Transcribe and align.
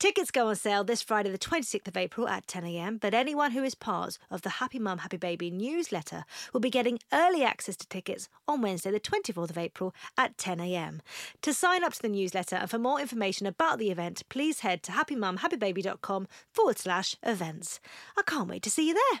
Tickets 0.00 0.30
go 0.30 0.48
on 0.48 0.56
sale 0.56 0.82
this 0.82 1.02
Friday, 1.02 1.30
the 1.30 1.36
26th 1.36 1.86
of 1.86 1.94
April 1.94 2.26
at 2.26 2.46
10am, 2.46 3.00
but 3.00 3.12
anyone 3.12 3.50
who 3.50 3.62
is 3.62 3.74
part 3.74 4.16
of 4.30 4.40
the 4.40 4.48
Happy 4.48 4.78
Mum, 4.78 4.96
Happy 4.96 5.18
Baby 5.18 5.50
newsletter 5.50 6.24
will 6.54 6.60
be 6.60 6.70
getting 6.70 6.98
early 7.12 7.44
access 7.44 7.76
to 7.76 7.86
tickets 7.86 8.26
on 8.48 8.62
Wednesday, 8.62 8.90
the 8.90 8.98
24th 8.98 9.50
of 9.50 9.58
April 9.58 9.94
at 10.16 10.38
10am. 10.38 11.00
To 11.42 11.52
sign 11.52 11.84
up 11.84 11.92
to 11.92 12.00
the 12.00 12.08
newsletter 12.08 12.56
and 12.56 12.70
for 12.70 12.78
more 12.78 12.98
information 12.98 13.46
about 13.46 13.78
the 13.78 13.90
event, 13.90 14.22
please 14.30 14.60
head 14.60 14.82
to 14.84 14.92
happymumhappybaby.com 14.92 16.28
forward 16.50 16.78
slash 16.78 17.14
events. 17.22 17.78
I 18.16 18.22
can't 18.22 18.48
wait 18.48 18.62
to 18.62 18.70
see 18.70 18.88
you 18.88 18.94
there. 18.94 19.20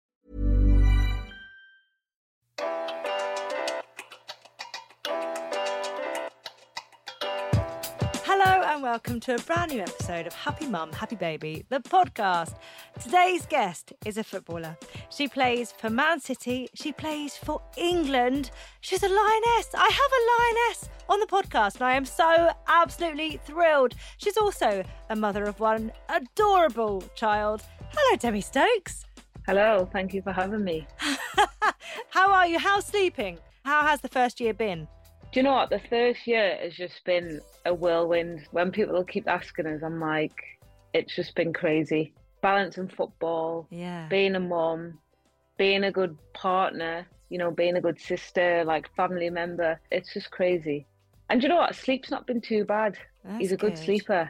And 8.81 8.89
welcome 8.89 9.19
to 9.19 9.35
a 9.35 9.39
brand 9.39 9.71
new 9.71 9.79
episode 9.81 10.25
of 10.25 10.33
Happy 10.33 10.65
Mum, 10.65 10.91
Happy 10.93 11.15
Baby, 11.15 11.65
the 11.69 11.79
podcast. 11.79 12.55
Today's 12.99 13.45
guest 13.45 13.93
is 14.05 14.17
a 14.17 14.23
footballer. 14.23 14.75
She 15.09 15.27
plays 15.27 15.71
for 15.71 15.89
Man 15.89 16.19
City, 16.19 16.67
she 16.73 16.91
plays 16.91 17.37
for 17.37 17.61
England. 17.77 18.49
She's 18.79 19.03
a 19.03 19.07
lioness. 19.07 19.69
I 19.75 19.89
have 19.89 20.11
a 20.19 20.23
lioness 20.31 20.89
on 21.09 21.19
the 21.19 21.27
podcast, 21.27 21.75
and 21.75 21.83
I 21.83 21.93
am 21.93 22.05
so 22.05 22.49
absolutely 22.67 23.39
thrilled. 23.45 23.93
She's 24.17 24.37
also 24.37 24.83
a 25.09 25.15
mother 25.15 25.43
of 25.43 25.59
one 25.59 25.91
adorable 26.09 27.03
child. 27.13 27.61
Hello, 27.91 28.17
Demi 28.17 28.41
Stokes. 28.41 29.05
Hello, 29.45 29.87
thank 29.91 30.13
you 30.13 30.21
for 30.21 30.31
having 30.31 30.63
me. 30.63 30.87
How 32.09 32.31
are 32.31 32.47
you? 32.47 32.57
How's 32.57 32.85
sleeping? 32.85 33.37
How 33.63 33.85
has 33.85 34.01
the 34.01 34.09
first 34.09 34.39
year 34.39 34.53
been? 34.53 34.87
Do 35.31 35.39
you 35.39 35.43
know 35.43 35.53
what? 35.53 35.69
The 35.69 35.79
first 35.89 36.27
year 36.27 36.57
has 36.61 36.75
just 36.75 37.03
been 37.05 37.39
a 37.65 37.73
whirlwind. 37.73 38.41
When 38.51 38.69
people 38.71 39.01
keep 39.05 39.29
asking 39.29 39.65
us, 39.67 39.81
I'm 39.81 39.99
like, 39.99 40.35
it's 40.93 41.15
just 41.15 41.35
been 41.35 41.53
crazy. 41.53 42.13
Balancing 42.41 42.89
football, 42.89 43.67
Yeah. 43.69 44.07
being 44.09 44.35
a 44.35 44.41
mom, 44.41 44.99
being 45.57 45.85
a 45.85 45.91
good 45.91 46.17
partner, 46.33 47.07
you 47.29 47.37
know, 47.37 47.49
being 47.49 47.77
a 47.77 47.81
good 47.81 47.99
sister, 47.99 48.65
like 48.65 48.93
family 48.95 49.29
member. 49.29 49.79
It's 49.89 50.13
just 50.13 50.31
crazy. 50.31 50.85
And 51.29 51.39
do 51.39 51.47
you 51.47 51.53
know 51.53 51.59
what? 51.61 51.75
Sleep's 51.75 52.11
not 52.11 52.27
been 52.27 52.41
too 52.41 52.65
bad. 52.65 52.97
That's 53.23 53.37
He's 53.39 53.51
a 53.53 53.57
good, 53.57 53.77
sleeper. 53.77 54.29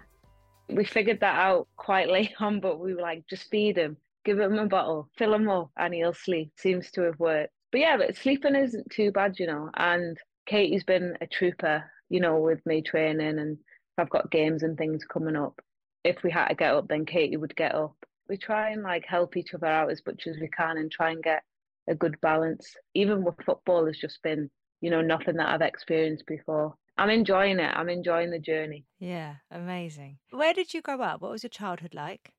We 0.69 0.85
figured 0.85 1.19
that 1.21 1.35
out 1.39 1.67
quite 1.77 2.09
late 2.15 2.33
on, 2.39 2.59
but 2.59 2.79
we 2.79 2.93
were 2.93 3.01
like, 3.01 3.25
just 3.27 3.49
feed 3.49 3.75
him, 3.77 3.97
give 4.23 4.39
him 4.39 4.59
a 4.59 4.67
bottle, 4.67 5.09
fill 5.17 5.33
him 5.33 5.49
up, 5.49 5.71
and 5.77 5.95
he'll 5.95 6.13
sleep. 6.13 6.51
Seems 6.57 6.91
to 6.91 7.01
have 7.01 7.17
worked. 7.19 7.53
But 7.71 7.79
yeah, 7.81 7.97
but 7.97 8.15
sleeping 8.15 8.53
isn't 8.55 8.91
too 8.91 9.11
bad, 9.11 9.39
you 9.39 9.47
know. 9.47 9.71
And 9.75 10.15
Katie's 10.45 10.83
been 10.83 11.17
a 11.21 11.27
trooper, 11.27 11.83
you 12.09 12.19
know, 12.19 12.39
with 12.39 12.65
me 12.65 12.81
training, 12.81 13.39
and 13.39 13.57
if 13.57 13.99
I've 13.99 14.09
got 14.09 14.31
games 14.31 14.63
and 14.63 14.77
things 14.77 15.03
coming 15.05 15.35
up, 15.35 15.61
if 16.03 16.23
we 16.23 16.31
had 16.31 16.49
to 16.49 16.55
get 16.55 16.73
up, 16.73 16.87
then 16.87 17.05
Katie 17.05 17.37
would 17.37 17.55
get 17.55 17.75
up. 17.75 17.95
We 18.27 18.37
try 18.37 18.69
and 18.69 18.83
like 18.83 19.05
help 19.07 19.37
each 19.37 19.53
other 19.53 19.67
out 19.67 19.91
as 19.91 20.01
much 20.05 20.27
as 20.27 20.37
we 20.39 20.47
can 20.47 20.77
and 20.77 20.91
try 20.91 21.11
and 21.11 21.21
get 21.21 21.43
a 21.89 21.95
good 21.95 22.19
balance. 22.21 22.75
Even 22.93 23.23
with 23.23 23.35
football, 23.45 23.85
has 23.85 23.97
just 23.97 24.21
been, 24.23 24.49
you 24.81 24.89
know, 24.89 25.01
nothing 25.01 25.35
that 25.37 25.49
I've 25.49 25.61
experienced 25.61 26.25
before. 26.25 26.75
I'm 26.97 27.09
enjoying 27.09 27.59
it. 27.59 27.71
I'm 27.75 27.89
enjoying 27.89 28.31
the 28.31 28.39
journey. 28.39 28.85
Yeah, 28.99 29.35
amazing. 29.49 30.17
Where 30.31 30.53
did 30.53 30.73
you 30.73 30.81
grow 30.81 31.01
up? 31.01 31.21
What 31.21 31.31
was 31.31 31.43
your 31.43 31.49
childhood 31.49 31.93
like? 31.93 32.31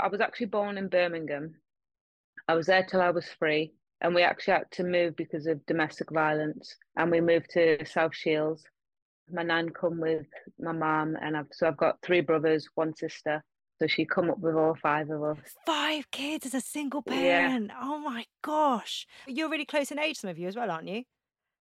I 0.00 0.08
was 0.08 0.20
actually 0.20 0.46
born 0.46 0.78
in 0.78 0.88
Birmingham. 0.88 1.54
I 2.46 2.54
was 2.54 2.66
there 2.66 2.84
till 2.84 3.00
I 3.00 3.10
was 3.10 3.26
three, 3.38 3.74
and 4.00 4.14
we 4.14 4.22
actually 4.22 4.54
had 4.54 4.70
to 4.72 4.84
move 4.84 5.16
because 5.16 5.46
of 5.46 5.64
domestic 5.66 6.10
violence. 6.10 6.74
And 6.96 7.10
we 7.10 7.20
moved 7.20 7.50
to 7.50 7.84
South 7.84 8.14
Shields. 8.14 8.64
My 9.30 9.42
nan 9.42 9.70
come 9.70 10.00
with 10.00 10.26
my 10.58 10.72
mum, 10.72 11.16
and 11.20 11.36
I've 11.36 11.48
so 11.52 11.68
I've 11.68 11.76
got 11.76 11.98
three 12.02 12.22
brothers, 12.22 12.66
one 12.74 12.94
sister. 12.96 13.44
So 13.80 13.86
she 13.86 14.04
come 14.04 14.30
up 14.30 14.40
with 14.40 14.56
all 14.56 14.74
five 14.82 15.10
of 15.10 15.22
us. 15.22 15.38
Five 15.64 16.10
kids 16.10 16.46
as 16.46 16.54
a 16.54 16.60
single 16.60 17.04
Yeah. 17.06 17.48
parent. 17.48 17.70
Oh 17.80 17.98
my 17.98 18.24
gosh. 18.42 19.06
You're 19.26 19.50
really 19.50 19.66
close 19.66 19.92
in 19.92 19.98
age, 19.98 20.16
some 20.16 20.30
of 20.30 20.38
you 20.38 20.48
as 20.48 20.56
well, 20.56 20.70
aren't 20.70 20.88
you? 20.88 21.04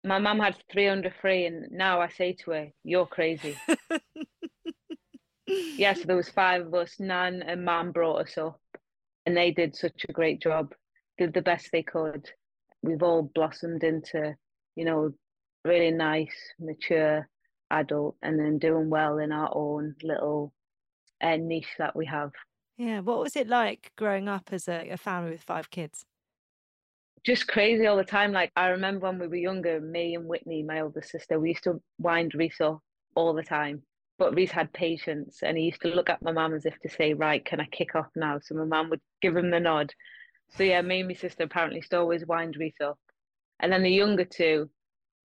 My 0.04 0.18
mum 0.18 0.38
had 0.38 0.56
three 0.70 0.86
under 0.86 1.12
three, 1.20 1.46
and 1.46 1.68
now 1.72 2.00
I 2.00 2.08
say 2.08 2.32
to 2.34 2.50
her, 2.52 2.68
"You're 2.84 3.06
crazy." 3.06 3.56
yeah, 5.48 5.94
so 5.94 6.04
there 6.04 6.16
was 6.16 6.28
five 6.28 6.66
of 6.66 6.74
us. 6.74 7.00
Nan 7.00 7.42
and 7.42 7.64
Mum 7.64 7.90
brought 7.92 8.26
us 8.26 8.38
up, 8.38 8.60
and 9.24 9.36
they 9.36 9.50
did 9.50 9.74
such 9.74 10.04
a 10.08 10.12
great 10.12 10.40
job. 10.40 10.74
Did 11.18 11.34
the 11.34 11.42
best 11.42 11.70
they 11.72 11.82
could. 11.82 12.28
We've 12.82 13.02
all 13.02 13.30
blossomed 13.34 13.82
into, 13.82 14.36
you 14.74 14.84
know, 14.84 15.12
really 15.64 15.90
nice, 15.90 16.34
mature 16.60 17.28
adult, 17.70 18.16
and 18.22 18.38
then 18.38 18.58
doing 18.58 18.90
well 18.90 19.18
in 19.18 19.32
our 19.32 19.50
own 19.52 19.94
little 20.02 20.52
uh, 21.22 21.36
niche 21.36 21.74
that 21.78 21.96
we 21.96 22.06
have. 22.06 22.30
Yeah. 22.76 23.00
What 23.00 23.20
was 23.20 23.36
it 23.36 23.48
like 23.48 23.92
growing 23.96 24.28
up 24.28 24.50
as 24.52 24.68
a, 24.68 24.90
a 24.90 24.96
family 24.96 25.30
with 25.30 25.42
five 25.42 25.70
kids? 25.70 26.04
Just 27.24 27.48
crazy 27.48 27.86
all 27.86 27.96
the 27.96 28.04
time. 28.04 28.32
Like 28.32 28.52
I 28.54 28.68
remember 28.68 29.06
when 29.06 29.18
we 29.18 29.28
were 29.28 29.36
younger, 29.36 29.80
me 29.80 30.14
and 30.14 30.26
Whitney, 30.26 30.62
my 30.62 30.80
older 30.80 31.02
sister, 31.02 31.40
we 31.40 31.50
used 31.50 31.64
to 31.64 31.80
wind 31.98 32.34
Reese 32.34 32.60
up 32.60 32.80
all 33.14 33.34
the 33.34 33.42
time. 33.42 33.82
But 34.18 34.34
Reese 34.34 34.52
had 34.52 34.72
patience 34.72 35.40
and 35.42 35.58
he 35.58 35.64
used 35.64 35.82
to 35.82 35.88
look 35.88 36.08
at 36.08 36.22
my 36.22 36.32
mum 36.32 36.54
as 36.54 36.64
if 36.66 36.78
to 36.80 36.88
say, 36.88 37.14
Right, 37.14 37.44
can 37.44 37.60
I 37.60 37.66
kick 37.66 37.94
off 37.94 38.06
now? 38.14 38.38
So 38.40 38.54
my 38.54 38.64
mum 38.64 38.90
would 38.90 39.00
give 39.20 39.36
him 39.36 39.50
the 39.50 39.60
nod. 39.60 39.92
So 40.56 40.62
yeah, 40.62 40.82
me 40.82 41.00
and 41.00 41.08
my 41.08 41.14
sister 41.14 41.44
apparently 41.44 41.78
used 41.78 41.90
to 41.90 41.98
always 41.98 42.26
wind 42.26 42.56
Reese 42.58 42.80
up. 42.82 42.98
And 43.60 43.72
then 43.72 43.82
the 43.82 43.90
younger 43.90 44.24
two, 44.24 44.70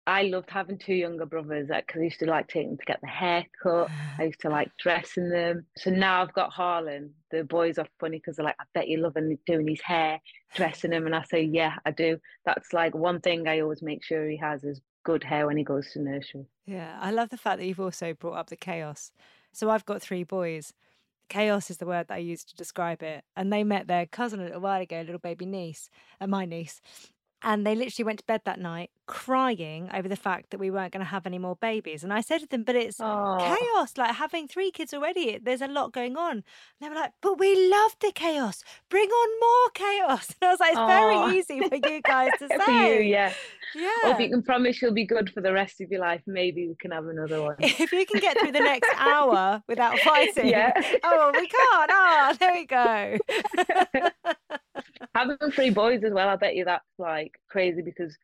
I 0.07 0.23
loved 0.23 0.49
having 0.49 0.77
two 0.77 0.93
younger 0.93 1.25
brothers 1.25 1.67
because 1.67 1.99
I 1.99 2.03
used 2.05 2.19
to 2.19 2.27
like 2.27 2.47
take 2.47 2.65
them 2.65 2.77
to 2.77 2.85
get 2.85 3.01
the 3.01 3.07
haircut. 3.07 3.89
I 4.17 4.23
used 4.23 4.39
to 4.39 4.49
like 4.49 4.71
dressing 4.79 5.29
them. 5.29 5.65
So 5.75 5.89
now 5.89 6.21
I've 6.21 6.33
got 6.33 6.53
Harlan. 6.53 7.13
The 7.29 7.43
boys 7.43 7.77
are 7.77 7.87
funny 7.99 8.17
because 8.17 8.37
they're 8.37 8.45
like, 8.45 8.55
I 8.57 8.63
bet 8.73 8.87
you 8.87 8.99
love 8.99 9.15
loving 9.15 9.37
doing 9.45 9.67
his 9.67 9.81
hair, 9.81 10.21
dressing 10.55 10.93
him. 10.93 11.07
And 11.07 11.15
I 11.15 11.23
say, 11.23 11.41
Yeah, 11.43 11.73
I 11.85 11.91
do. 11.91 12.19
That's 12.45 12.71
like 12.71 12.95
one 12.95 13.19
thing 13.19 13.49
I 13.49 13.59
always 13.59 13.81
make 13.81 14.01
sure 14.01 14.29
he 14.29 14.37
has 14.37 14.63
is 14.63 14.79
good 15.03 15.25
hair 15.25 15.45
when 15.45 15.57
he 15.57 15.65
goes 15.65 15.91
to 15.91 16.01
nursery. 16.01 16.45
Yeah. 16.65 16.97
I 17.01 17.11
love 17.11 17.29
the 17.29 17.37
fact 17.37 17.59
that 17.59 17.65
you've 17.65 17.79
also 17.79 18.13
brought 18.13 18.37
up 18.37 18.49
the 18.49 18.55
chaos. 18.55 19.11
So 19.51 19.69
I've 19.69 19.85
got 19.85 20.01
three 20.01 20.23
boys. 20.23 20.73
Chaos 21.29 21.69
is 21.69 21.77
the 21.77 21.85
word 21.85 22.07
that 22.07 22.15
I 22.15 22.19
use 22.19 22.43
to 22.45 22.55
describe 22.55 23.03
it. 23.03 23.23
And 23.35 23.51
they 23.51 23.63
met 23.63 23.87
their 23.87 24.05
cousin 24.05 24.39
a 24.39 24.43
little 24.45 24.61
while 24.61 24.81
ago, 24.81 25.01
little 25.01 25.19
baby 25.19 25.45
niece, 25.45 25.89
and 26.19 26.31
my 26.31 26.45
niece. 26.45 26.81
And 27.43 27.65
they 27.65 27.75
literally 27.75 28.05
went 28.05 28.19
to 28.19 28.25
bed 28.25 28.41
that 28.45 28.59
night 28.59 28.89
crying 29.05 29.89
over 29.93 30.09
the 30.09 30.17
fact 30.17 30.49
that 30.49 30.59
we 30.59 30.69
weren't 30.69 30.91
going 30.91 31.03
to 31.05 31.09
have 31.09 31.25
any 31.25 31.37
more 31.37 31.55
babies. 31.55 32.03
And 32.03 32.11
I 32.11 32.19
said 32.19 32.39
to 32.41 32.47
them, 32.47 32.63
but 32.63 32.75
it's 32.75 32.97
Oh, 32.99 33.37
chaos, 33.39 33.93
like 33.97 34.15
having 34.15 34.47
three 34.49 34.69
kids 34.69 34.93
already. 34.93 35.39
There's 35.41 35.61
a 35.61 35.67
lot 35.67 35.93
going 35.93 36.17
on. 36.17 36.31
And 36.31 36.43
they 36.81 36.89
were 36.89 36.95
like, 36.95 37.13
but 37.21 37.39
we 37.39 37.69
love 37.69 37.95
the 38.01 38.11
chaos. 38.13 38.63
Bring 38.89 39.07
on 39.09 39.29
more 39.39 39.69
chaos. 39.73 40.33
And 40.41 40.49
I 40.49 40.51
was 40.51 40.59
like, 40.59 40.71
it's 40.71 40.79
Aw. 40.79 40.87
very 40.87 41.37
easy 41.39 41.59
for 41.69 41.75
you 41.75 42.01
guys 42.01 42.31
to 42.39 42.47
say. 42.49 42.57
for 42.65 42.71
you, 42.71 43.01
yeah. 43.01 43.33
Yeah. 43.75 43.89
Or 44.05 44.11
if 44.11 44.19
you 44.19 44.29
can 44.29 44.43
promise 44.43 44.81
you'll 44.81 44.93
be 44.93 45.05
good 45.05 45.29
for 45.29 45.39
the 45.41 45.53
rest 45.53 45.79
of 45.79 45.89
your 45.89 46.01
life, 46.01 46.21
maybe 46.27 46.67
we 46.67 46.75
can 46.75 46.91
have 46.91 47.05
another 47.07 47.41
one. 47.43 47.55
if 47.59 47.91
you 47.93 48.05
can 48.05 48.19
get 48.19 48.37
through 48.39 48.51
the 48.51 48.59
next 48.59 48.89
hour 48.97 49.61
without 49.67 49.97
fighting. 49.99 50.47
Yeah. 50.47 50.73
Oh, 51.03 51.17
well, 51.17 51.31
we 51.31 51.47
can't. 51.47 51.91
Oh, 51.93 52.35
there 52.39 52.53
we 52.53 52.65
go. 52.65 53.17
Having 55.17 55.51
three 55.51 55.71
boys 55.71 56.03
as 56.03 56.13
well, 56.13 56.29
I 56.29 56.35
bet 56.35 56.55
you 56.55 56.63
that's 56.63 56.85
like 56.99 57.31
crazy 57.49 57.81
because 57.81 58.15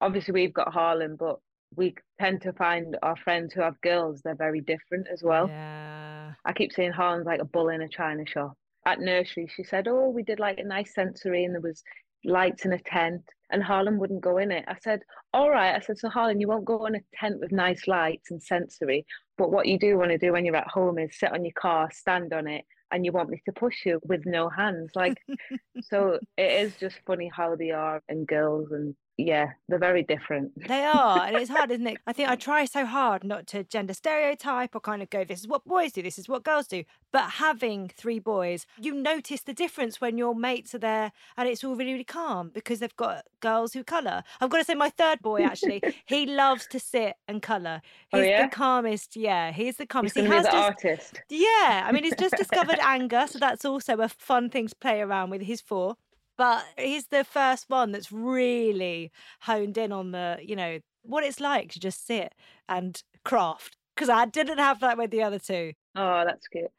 obviously 0.00 0.32
we've 0.32 0.54
got 0.54 0.72
Harlan, 0.72 1.16
but 1.16 1.40
we 1.74 1.92
tend 2.20 2.40
to 2.42 2.52
find 2.52 2.96
our 3.02 3.16
friends 3.16 3.52
who 3.52 3.62
have 3.62 3.80
girls, 3.80 4.20
they're 4.22 4.36
very 4.36 4.60
different 4.60 5.08
as 5.12 5.24
well. 5.24 5.48
Yeah. 5.48 6.30
I 6.44 6.52
keep 6.52 6.72
saying 6.72 6.92
Harlan's 6.92 7.26
like 7.26 7.40
a 7.40 7.44
bull 7.44 7.70
in 7.70 7.82
a 7.82 7.88
china 7.88 8.22
shop. 8.24 8.52
At 8.86 9.00
nursery, 9.00 9.50
she 9.52 9.64
said, 9.64 9.88
Oh, 9.88 10.08
we 10.08 10.22
did 10.22 10.38
like 10.38 10.58
a 10.58 10.64
nice 10.64 10.94
sensory 10.94 11.44
and 11.44 11.52
there 11.52 11.60
was 11.60 11.82
lights 12.24 12.64
in 12.64 12.74
a 12.74 12.78
tent 12.78 13.22
and 13.50 13.60
Harlan 13.60 13.98
wouldn't 13.98 14.20
go 14.20 14.38
in 14.38 14.52
it. 14.52 14.64
I 14.68 14.76
said, 14.80 15.00
All 15.34 15.50
right. 15.50 15.74
I 15.74 15.80
said, 15.80 15.98
So 15.98 16.08
Harlan, 16.08 16.38
you 16.38 16.46
won't 16.46 16.64
go 16.64 16.86
in 16.86 16.94
a 16.94 17.00
tent 17.12 17.40
with 17.40 17.50
nice 17.50 17.88
lights 17.88 18.30
and 18.30 18.40
sensory, 18.40 19.04
but 19.36 19.50
what 19.50 19.66
you 19.66 19.80
do 19.80 19.98
want 19.98 20.12
to 20.12 20.18
do 20.18 20.30
when 20.30 20.44
you're 20.44 20.54
at 20.54 20.68
home 20.68 20.96
is 21.00 21.18
sit 21.18 21.32
on 21.32 21.44
your 21.44 21.54
car, 21.60 21.90
stand 21.92 22.32
on 22.32 22.46
it, 22.46 22.64
and 22.92 23.04
you 23.04 23.12
want 23.12 23.30
me 23.30 23.42
to 23.46 23.52
push 23.52 23.84
you 23.84 24.00
with 24.04 24.24
no 24.26 24.48
hands. 24.48 24.90
Like 24.94 25.18
so 25.82 26.18
it 26.36 26.52
is 26.62 26.74
just 26.76 26.96
funny 27.06 27.30
how 27.34 27.56
they 27.56 27.70
are 27.70 28.02
and 28.08 28.26
girls 28.26 28.70
and 28.72 28.94
yeah, 29.26 29.50
they're 29.68 29.78
very 29.78 30.02
different. 30.02 30.52
They 30.68 30.84
are, 30.84 31.24
and 31.26 31.36
it's 31.36 31.50
hard, 31.50 31.70
isn't 31.70 31.86
it? 31.86 31.98
I 32.06 32.12
think 32.12 32.28
I 32.28 32.36
try 32.36 32.64
so 32.64 32.84
hard 32.86 33.24
not 33.24 33.46
to 33.48 33.64
gender 33.64 33.94
stereotype 33.94 34.74
or 34.74 34.80
kind 34.80 35.02
of 35.02 35.10
go, 35.10 35.24
this 35.24 35.40
is 35.40 35.48
what 35.48 35.64
boys 35.64 35.92
do, 35.92 36.02
this 36.02 36.18
is 36.18 36.28
what 36.28 36.44
girls 36.44 36.66
do. 36.66 36.84
But 37.12 37.30
having 37.32 37.88
three 37.88 38.18
boys, 38.18 38.66
you 38.80 38.94
notice 38.94 39.42
the 39.42 39.52
difference 39.52 40.00
when 40.00 40.16
your 40.18 40.34
mates 40.34 40.74
are 40.74 40.78
there 40.78 41.12
and 41.36 41.48
it's 41.48 41.64
all 41.64 41.74
really, 41.74 41.92
really 41.92 42.04
calm 42.04 42.50
because 42.54 42.78
they've 42.80 42.96
got 42.96 43.24
girls 43.40 43.72
who 43.72 43.82
colour. 43.84 44.22
I've 44.40 44.50
got 44.50 44.58
to 44.58 44.64
say, 44.64 44.74
my 44.74 44.90
third 44.90 45.20
boy 45.22 45.42
actually, 45.42 45.82
he 46.06 46.26
loves 46.26 46.66
to 46.68 46.80
sit 46.80 47.14
and 47.28 47.42
colour. 47.42 47.82
Oh, 48.12 48.18
He's 48.18 48.28
yeah? 48.28 48.46
the 48.46 48.50
calmest, 48.50 49.16
yeah, 49.16 49.52
he's 49.52 49.76
the 49.76 49.86
He's 50.00 50.12
calmest. 50.12 50.16
He 50.16 50.22
gonna 50.22 50.30
be 50.30 50.36
has 50.36 50.44
the 50.46 50.50
just, 50.52 50.62
artist. 50.84 51.22
yeah, 51.28 51.84
I 51.86 51.92
mean, 51.92 52.04
he's 52.04 52.14
just 52.16 52.36
discovered 52.36 52.78
anger, 52.80 53.26
so 53.28 53.38
that's 53.38 53.64
also 53.64 53.96
a 53.98 54.08
fun 54.08 54.50
thing 54.50 54.68
to 54.68 54.76
play 54.76 55.00
around 55.00 55.30
with. 55.30 55.42
He's 55.42 55.60
four, 55.60 55.96
but 56.40 56.64
he's 56.78 57.08
the 57.08 57.22
first 57.22 57.68
one 57.68 57.92
that's 57.92 58.10
really 58.10 59.12
honed 59.40 59.76
in 59.76 59.92
on 59.92 60.12
the, 60.12 60.38
you 60.42 60.56
know, 60.56 60.78
what 61.02 61.22
it's 61.22 61.38
like 61.38 61.70
to 61.72 61.78
just 61.78 62.06
sit 62.06 62.34
and 62.66 63.02
craft. 63.26 63.76
Because 63.94 64.08
I 64.08 64.24
didn't 64.24 64.56
have 64.56 64.80
that 64.80 64.96
with 64.96 65.10
the 65.10 65.22
other 65.22 65.38
two. 65.38 65.74
Oh, 65.96 66.24
that's 66.26 66.48
cute. 66.48 66.70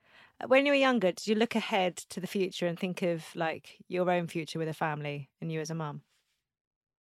Uh, 0.44 0.48
when 0.48 0.66
you 0.66 0.72
were 0.72 0.78
younger, 0.78 1.12
did 1.12 1.28
you 1.28 1.36
look 1.36 1.54
ahead 1.54 1.98
to 2.10 2.20
the 2.20 2.26
future 2.26 2.66
and 2.66 2.80
think 2.80 3.04
of 3.04 3.24
like 3.36 3.78
your 3.88 4.10
own 4.10 4.26
future 4.26 4.58
with 4.58 4.68
a 4.68 4.74
family 4.74 5.30
and 5.40 5.52
you 5.52 5.60
as 5.60 5.70
a 5.70 5.76
mum? 5.76 6.02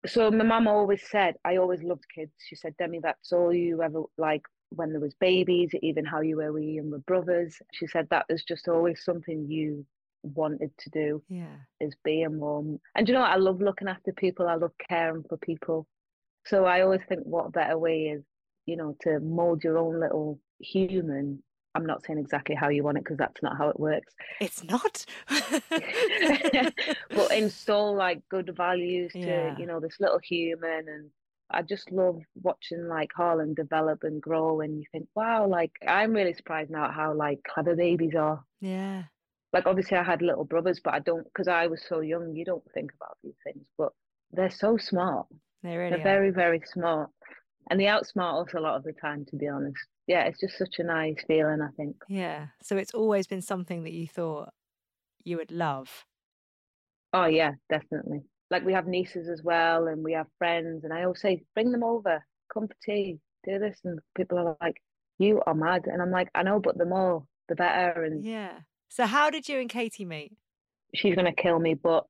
So 0.06 0.30
my 0.30 0.44
mum 0.44 0.68
always 0.68 1.02
said, 1.10 1.34
I 1.44 1.56
always 1.56 1.82
loved 1.82 2.04
kids. 2.14 2.30
She 2.48 2.54
said, 2.54 2.76
Demi, 2.76 3.00
that's 3.00 3.32
all 3.32 3.52
you 3.52 3.82
ever 3.82 4.04
like 4.16 4.42
when 4.70 4.92
there 4.92 5.00
was 5.00 5.14
babies, 5.14 5.70
even 5.82 6.04
how 6.04 6.20
you 6.20 6.36
were 6.36 6.52
with 6.52 6.62
your 6.62 6.84
younger 6.84 6.98
brothers. 6.98 7.60
She 7.72 7.88
said 7.88 8.06
that 8.10 8.26
was 8.30 8.44
just 8.44 8.68
always 8.68 9.02
something 9.02 9.44
you 9.48 9.84
wanted 10.24 10.70
to 10.78 10.90
do 10.90 11.22
Yeah. 11.28 11.56
is 11.80 11.94
be 12.04 12.22
a 12.22 12.30
mum. 12.30 12.80
And 12.94 13.06
you 13.08 13.14
know 13.14 13.20
what? 13.20 13.30
I 13.30 13.36
love 13.36 13.60
looking 13.60 13.88
after 13.88 14.12
people. 14.12 14.48
I 14.48 14.54
love 14.54 14.72
caring 14.88 15.24
for 15.28 15.36
people. 15.36 15.86
So 16.46 16.64
I 16.64 16.82
always 16.82 17.00
think 17.08 17.22
what 17.24 17.52
better 17.52 17.78
way 17.78 18.04
is, 18.14 18.22
you 18.66 18.76
know, 18.76 18.96
to 19.02 19.20
mold 19.20 19.62
your 19.64 19.78
own 19.78 20.00
little 20.00 20.38
human. 20.58 21.42
I'm 21.76 21.86
not 21.86 22.04
saying 22.04 22.18
exactly 22.18 22.54
how 22.54 22.68
you 22.68 22.84
want 22.84 22.98
it 22.98 23.04
because 23.04 23.16
that's 23.18 23.42
not 23.42 23.56
how 23.58 23.68
it 23.68 23.80
works. 23.80 24.14
It's 24.40 24.62
not. 24.64 25.04
but 27.14 27.32
install 27.32 27.94
like 27.96 28.20
good 28.28 28.54
values 28.56 29.12
to 29.12 29.18
Yeah. 29.18 29.56
you 29.58 29.66
know 29.66 29.80
this 29.80 29.96
little 30.00 30.20
human 30.20 30.88
and 30.88 31.10
I 31.50 31.62
just 31.62 31.90
love 31.92 32.20
watching 32.42 32.88
like 32.88 33.10
Harlan 33.14 33.54
develop 33.54 34.02
and 34.02 34.20
grow 34.20 34.60
and 34.60 34.78
you 34.78 34.84
think 34.92 35.08
wow 35.14 35.46
like 35.46 35.72
I'm 35.86 36.12
really 36.12 36.34
surprised 36.34 36.70
now 36.70 36.86
at 36.86 36.94
how 36.94 37.12
like 37.14 37.40
clever 37.44 37.74
babies 37.76 38.14
are 38.14 38.42
yeah. 38.60 39.04
Like 39.54 39.66
obviously 39.66 39.98
I 39.98 40.04
had 40.04 40.22
little 40.22 40.44
brothers 40.46 40.80
but 40.84 40.94
I 40.94 41.00
don't 41.00 41.24
because 41.26 41.48
I 41.48 41.68
was 41.68 41.84
so 41.88 42.00
young 42.02 42.36
you 42.36 42.46
don't 42.46 42.64
think 42.74 42.92
about 42.94 43.18
these 43.24 43.38
things 43.44 43.64
but 43.78 43.92
they're 44.32 44.50
so 44.50 44.78
smart 44.78 45.28
They 45.62 45.76
really 45.76 46.00
they're 46.00 46.00
are. 46.02 46.22
very 46.22 46.30
very 46.32 46.62
smart 46.66 47.10
and 47.70 47.80
they 47.80 47.86
outsmart 47.86 48.46
us 48.48 48.54
a 48.54 48.60
lot 48.60 48.76
of 48.76 48.84
the 48.84 48.94
time 48.94 49.26
to 49.26 49.36
be 49.36 49.48
honest 49.48 49.86
yeah 50.08 50.24
it's 50.24 50.40
just 50.40 50.58
such 50.58 50.76
a 50.80 50.84
nice 50.84 51.24
feeling 51.28 51.62
I 51.62 51.70
think 51.76 51.96
Yeah. 52.08 52.48
So 52.62 52.76
it's 52.76 52.94
always 52.94 53.26
been 53.26 53.42
something 53.42 53.82
that 53.84 53.92
you 53.92 54.06
thought 54.06 54.52
you 55.24 55.38
would 55.38 55.52
love. 55.52 56.06
Oh 57.12 57.26
yeah, 57.26 57.52
definitely. 57.70 58.22
Like 58.50 58.64
we 58.64 58.72
have 58.72 58.86
nieces 58.86 59.28
as 59.28 59.42
well, 59.42 59.86
and 59.88 60.04
we 60.04 60.12
have 60.12 60.26
friends, 60.38 60.84
and 60.84 60.92
I 60.92 61.04
always 61.04 61.20
say, 61.20 61.44
bring 61.54 61.72
them 61.72 61.82
over, 61.84 62.26
come 62.52 62.68
for 62.68 62.76
tea, 62.82 63.20
do 63.44 63.58
this, 63.58 63.80
and 63.84 64.00
people 64.16 64.38
are 64.38 64.56
like, 64.60 64.82
"You 65.18 65.40
are 65.46 65.54
mad," 65.54 65.86
and 65.86 66.02
I'm 66.02 66.10
like, 66.10 66.28
"I 66.34 66.42
know, 66.42 66.60
but 66.60 66.76
the 66.76 66.84
more, 66.84 67.26
the 67.48 67.54
better." 67.54 68.04
And 68.04 68.26
Yeah. 68.26 68.62
So 68.94 69.06
how 69.06 69.28
did 69.28 69.48
you 69.48 69.58
and 69.58 69.68
Katie 69.68 70.04
meet? 70.04 70.34
she's 70.94 71.16
gonna 71.16 71.34
kill 71.34 71.58
me, 71.58 71.74
but 71.74 72.06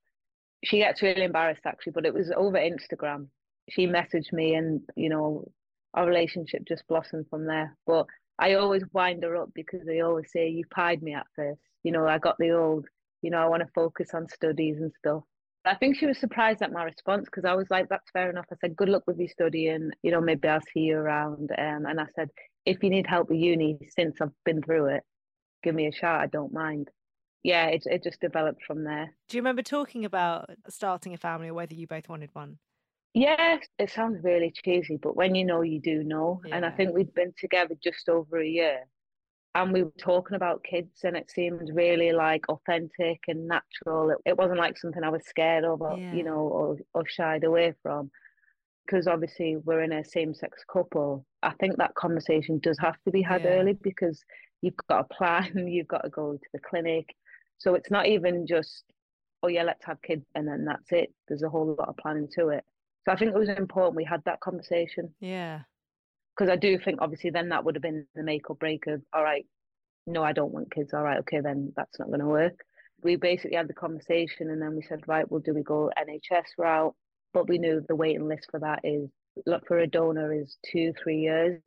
she 0.65 0.77
gets 0.77 1.01
really 1.01 1.25
embarrassed 1.25 1.63
actually. 1.65 1.93
But 1.93 2.05
it 2.05 2.13
was 2.13 2.31
over 2.37 2.59
Instagram. 2.59 3.29
She 3.71 3.87
messaged 3.87 4.35
me, 4.35 4.55
and 4.55 4.83
you 4.95 5.09
know, 5.09 5.51
our 5.95 6.07
relationship 6.07 6.67
just 6.69 6.87
blossomed 6.87 7.25
from 7.31 7.47
there. 7.47 7.75
But 7.87 8.05
I 8.39 8.53
always 8.57 8.83
wind 8.93 9.23
her 9.23 9.35
up 9.35 9.49
because 9.55 9.81
they 9.87 10.01
always 10.01 10.31
say, 10.31 10.51
"You 10.51 10.67
pied 10.67 11.03
me 11.03 11.15
at 11.15 11.27
first. 11.35 11.63
You 11.85 11.93
know, 11.93 12.07
I 12.07 12.19
got 12.19 12.37
the 12.39 12.51
old, 12.51 12.85
you 13.23 13.31
know, 13.31 13.39
I 13.39 13.49
want 13.49 13.63
to 13.63 13.73
focus 13.75 14.11
on 14.13 14.29
studies 14.29 14.77
and 14.79 14.93
stuff. 14.99 15.23
I 15.65 15.77
think 15.77 15.97
she 15.97 16.05
was 16.05 16.19
surprised 16.19 16.61
at 16.61 16.71
my 16.71 16.85
response 16.85 17.25
because 17.25 17.47
I 17.47 17.55
was 17.55 17.71
like, 17.71 17.89
"That's 17.89 18.11
fair 18.11 18.29
enough." 18.29 18.45
I 18.53 18.57
said, 18.61 18.77
"Good 18.77 18.91
luck 18.91 19.05
with 19.07 19.19
your 19.19 19.29
studying. 19.29 19.91
You 20.03 20.11
know, 20.11 20.21
maybe 20.21 20.49
I'll 20.49 20.61
see 20.75 20.81
you 20.81 20.99
around." 20.99 21.51
Um, 21.57 21.87
and 21.87 21.99
I 21.99 22.09
said, 22.15 22.29
"If 22.67 22.83
you 22.83 22.91
need 22.91 23.07
help 23.07 23.31
with 23.31 23.39
uni, 23.39 23.79
since 23.89 24.21
I've 24.21 24.45
been 24.45 24.61
through 24.63 24.89
it, 24.97 25.03
give 25.65 25.75
me 25.75 25.89
a 25.89 25.93
shout. 25.93 26.21
I 26.21 26.27
don't 26.27 26.53
mind." 26.53 26.91
Yeah, 27.43 27.67
it 27.67 27.83
it 27.87 28.03
just 28.05 28.21
developed 28.21 28.63
from 28.65 28.85
there. 28.85 29.15
Do 29.29 29.37
you 29.37 29.43
remember 29.43 29.63
talking 29.63 30.05
about 30.05 30.51
starting 30.69 31.13
a 31.13 31.19
family 31.19 31.49
or 31.49 31.55
whether 31.55 31.75
you 31.75 31.87
both 31.87 32.09
wanted 32.09 32.31
one? 32.35 32.59
Yeah, 33.13 33.59
it 33.79 33.91
sounds 33.91 34.25
really 34.25 34.51
cheesy, 34.65 34.97
but 34.97 35.15
when 35.17 35.35
you 35.35 35.45
know, 35.45 35.63
you 35.63 35.81
do 35.81 36.03
know. 36.05 36.41
And 36.51 36.65
I 36.67 36.71
think 36.71 36.95
we'd 36.95 37.15
been 37.15 37.33
together 37.39 37.75
just 37.83 38.09
over 38.09 38.39
a 38.41 38.47
year, 38.47 38.89
and 39.55 39.73
we 39.73 39.85
were 39.85 39.93
talking 39.99 40.37
about 40.37 40.65
kids, 40.65 41.01
and 41.05 41.17
it 41.17 41.31
seemed 41.31 41.71
really 41.75 42.13
like 42.13 42.49
authentic 42.49 43.21
and 43.29 43.47
natural. 43.47 44.11
It, 44.11 44.19
it 44.27 44.37
wasn't 44.39 44.59
like 44.59 44.77
something 44.79 45.05
I 45.05 45.11
was 45.11 45.25
scared 45.27 45.65
of, 45.65 45.81
or, 45.83 45.99
Yeah. 45.99 46.15
you 46.15 46.25
know, 46.25 46.41
or 46.41 46.79
or 46.95 47.07
shied 47.07 47.45
away 47.45 47.75
from. 47.83 48.11
Because 48.87 49.07
obviously 49.07 49.57
we're 49.57 49.83
in 49.83 49.93
a 49.93 50.05
same-sex 50.05 50.65
couple. 50.71 51.25
I 51.43 51.53
think 51.61 51.77
that 51.77 51.95
conversation 51.95 52.59
does 52.59 52.79
have 52.81 52.97
to 53.05 53.11
be 53.13 53.23
had 53.23 53.45
Yeah. 53.45 53.51
early 53.61 53.75
because 53.75 54.25
you've 54.65 54.75
got 54.89 55.07
a 55.11 55.15
plan, 55.15 55.69
you've 55.69 55.89
got 55.89 56.03
to 56.05 56.09
go 56.11 56.33
to 56.33 56.49
the 56.53 56.59
clinic. 56.59 57.15
So 57.59 57.75
it's 57.75 57.91
not 57.91 58.07
even 58.07 58.47
just, 58.47 58.85
oh 59.43 59.49
yeah, 59.49 59.63
let's 59.63 59.85
have 59.85 60.01
kids 60.03 60.25
and 60.35 60.49
then 60.49 60.65
that's 60.65 60.91
it. 60.91 61.13
There's 61.29 61.43
a 61.43 61.49
whole 61.51 61.77
lot 61.79 61.89
of 61.89 61.97
planning 61.99 62.29
to 62.39 62.49
it. 62.49 62.65
So 63.05 63.13
I 63.13 63.17
think 63.17 63.35
it 63.35 63.39
was 63.39 63.51
important 63.51 63.97
we 63.97 64.05
had 64.05 64.23
that 64.25 64.41
conversation 64.41 65.15
Yeah. 65.21 65.61
because 66.35 66.51
I 66.51 66.57
do 66.57 66.79
think 66.79 67.01
obviously 67.03 67.29
then 67.31 67.51
that 67.51 67.63
would 67.65 67.75
have 67.75 67.83
been 67.83 68.07
the 68.15 68.23
make 68.23 68.49
or 68.49 68.57
break 68.57 68.87
of 68.87 69.03
all 69.13 69.23
right, 69.23 69.45
no, 70.07 70.23
I 70.23 70.33
don't 70.33 70.53
want 70.53 70.73
kids. 70.75 70.95
All 70.95 71.03
right, 71.03 71.19
okay, 71.19 71.41
then 71.41 71.73
that's 71.77 71.99
not 71.99 72.09
going 72.09 72.21
to 72.21 72.27
work. 72.27 72.55
We 73.03 73.17
basically 73.17 73.57
had 73.57 73.69
the 73.69 73.75
conversation 73.75 74.51
and 74.51 74.61
then 74.63 74.75
we 74.75 74.83
said, 74.89 75.01
right, 75.07 75.31
well, 75.31 75.41
do 75.45 75.53
we 75.53 75.63
go 75.63 75.91
NHS 75.99 76.57
route? 76.59 76.95
But 77.35 77.49
we 77.49 77.59
knew 77.59 77.85
the 77.87 77.97
waiting 77.97 78.27
list 78.29 78.49
for 78.51 78.61
that 78.61 78.81
is 78.85 79.11
look 79.47 79.67
for 79.67 79.79
a 79.79 79.87
donor 79.87 80.33
is 80.33 80.57
two, 80.73 80.93
three 81.03 81.19
years. 81.21 81.61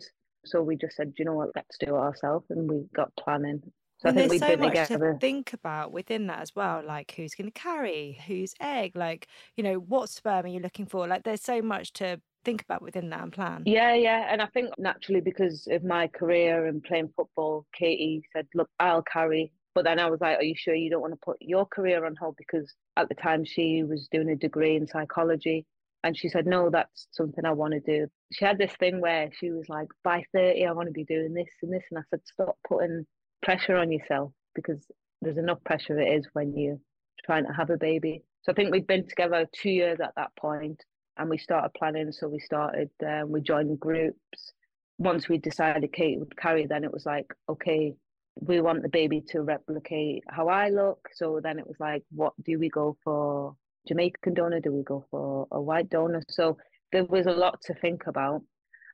So 0.45 0.61
we 0.61 0.75
just 0.75 0.95
said, 0.95 1.13
you 1.17 1.25
know 1.25 1.33
what, 1.33 1.49
let's 1.55 1.77
do 1.77 1.95
it 1.95 1.99
ourselves, 1.99 2.45
and 2.49 2.69
we 2.69 2.85
got 2.95 3.11
planning. 3.17 3.61
So 3.99 4.09
and 4.09 4.19
I 4.19 4.27
think 4.27 4.41
there's 4.41 4.51
so 4.51 4.57
much 4.57 4.87
together. 4.87 5.13
to 5.13 5.19
think 5.19 5.53
about 5.53 5.91
within 5.91 6.27
that 6.27 6.41
as 6.41 6.55
well, 6.55 6.83
like 6.85 7.13
who's 7.17 7.33
going 7.33 7.51
to 7.51 7.59
carry, 7.59 8.19
whose 8.27 8.53
egg, 8.61 8.95
like 8.95 9.27
you 9.55 9.63
know 9.63 9.75
what 9.75 10.09
sperm 10.09 10.45
are 10.45 10.49
you 10.49 10.59
looking 10.59 10.85
for? 10.85 11.07
Like 11.07 11.23
there's 11.23 11.41
so 11.41 11.61
much 11.61 11.93
to 11.93 12.21
think 12.47 12.61
about 12.61 12.81
within 12.81 13.09
that 13.09 13.21
and 13.23 13.33
plan. 13.33 13.63
Yeah, 13.65 13.93
yeah. 13.93 14.27
And 14.29 14.41
I 14.41 14.45
think 14.47 14.69
naturally 14.77 15.19
because 15.19 15.67
of 15.69 15.83
my 15.83 16.07
career 16.07 16.67
and 16.67 16.81
playing 16.81 17.09
football, 17.15 17.65
Katie 17.73 18.21
said, 18.33 18.47
Look, 18.55 18.69
I'll 18.79 19.03
carry. 19.03 19.51
But 19.75 19.83
then 19.83 19.99
I 19.99 20.09
was 20.09 20.21
like, 20.21 20.39
Are 20.39 20.43
you 20.43 20.55
sure 20.55 20.73
you 20.73 20.89
don't 20.89 21.01
want 21.01 21.13
to 21.13 21.19
put 21.25 21.37
your 21.41 21.65
career 21.65 22.05
on 22.05 22.15
hold? 22.15 22.35
Because 22.37 22.73
at 22.95 23.09
the 23.09 23.15
time 23.15 23.43
she 23.43 23.83
was 23.83 24.07
doing 24.11 24.29
a 24.29 24.35
degree 24.35 24.77
in 24.77 24.87
psychology. 24.87 25.65
And 26.03 26.17
she 26.17 26.29
said, 26.29 26.45
No, 26.45 26.69
that's 26.69 27.07
something 27.11 27.45
I 27.45 27.51
want 27.51 27.73
to 27.73 27.79
do. 27.79 28.07
She 28.31 28.45
had 28.45 28.57
this 28.57 28.73
thing 28.79 29.01
where 29.01 29.29
she 29.39 29.51
was 29.51 29.67
like, 29.69 29.87
By 30.03 30.23
30, 30.33 30.65
I 30.65 30.71
want 30.71 30.87
to 30.87 30.93
be 30.93 31.05
doing 31.05 31.33
this 31.33 31.49
and 31.61 31.73
this. 31.73 31.83
And 31.91 31.99
I 31.99 32.03
said, 32.09 32.21
Stop 32.25 32.57
putting 32.67 33.05
pressure 33.41 33.75
on 33.75 33.91
yourself 33.91 34.31
because 34.55 34.85
there's 35.21 35.37
enough 35.37 35.63
pressure 35.63 35.99
it 35.99 36.19
is 36.19 36.27
when 36.33 36.55
you're 36.55 36.79
trying 37.25 37.45
to 37.45 37.53
have 37.53 37.69
a 37.69 37.77
baby. 37.77 38.23
So 38.41 38.51
I 38.51 38.55
think 38.55 38.71
we'd 38.71 38.87
been 38.87 39.07
together 39.07 39.47
two 39.51 39.69
years 39.69 39.99
at 39.99 40.13
that 40.15 40.35
point, 40.35 40.83
and 41.17 41.29
we 41.29 41.37
started 41.37 41.71
planning. 41.77 42.11
So 42.11 42.27
we 42.27 42.39
started, 42.39 42.89
um, 43.05 43.31
we 43.31 43.41
joined 43.41 43.79
groups. 43.79 44.53
Once 44.99 45.27
we 45.27 45.37
decided 45.37 45.91
Kate 45.93 46.19
would 46.19 46.37
carry, 46.37 46.65
then 46.65 46.83
it 46.83 46.93
was 46.93 47.05
like, 47.05 47.31
okay, 47.49 47.93
we 48.39 48.61
want 48.61 48.83
the 48.83 48.89
baby 48.89 49.21
to 49.29 49.41
replicate 49.41 50.23
how 50.29 50.47
I 50.47 50.69
look. 50.69 51.09
So 51.13 51.39
then 51.41 51.59
it 51.59 51.67
was 51.67 51.79
like, 51.79 52.03
what 52.11 52.33
do 52.43 52.57
we 52.59 52.69
go 52.69 52.97
for? 53.03 53.55
Jamaican 53.87 54.33
donor? 54.33 54.59
Do 54.59 54.71
we 54.71 54.83
go 54.83 55.05
for 55.11 55.47
a 55.51 55.61
white 55.61 55.89
donor? 55.89 56.21
So 56.29 56.57
there 56.91 57.05
was 57.05 57.25
a 57.25 57.31
lot 57.31 57.61
to 57.63 57.73
think 57.75 58.07
about. 58.07 58.41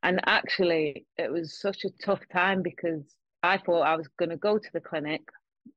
And 0.04 0.20
actually, 0.26 1.06
it 1.18 1.32
was 1.32 1.60
such 1.60 1.86
a 1.86 1.90
tough 2.04 2.22
time 2.32 2.62
because 2.62 3.04
I 3.42 3.58
thought 3.58 3.82
I 3.82 3.96
was 3.96 4.08
going 4.20 4.30
to 4.30 4.38
go 4.38 4.58
to 4.58 4.70
the 4.74 4.82
clinic, 4.82 5.22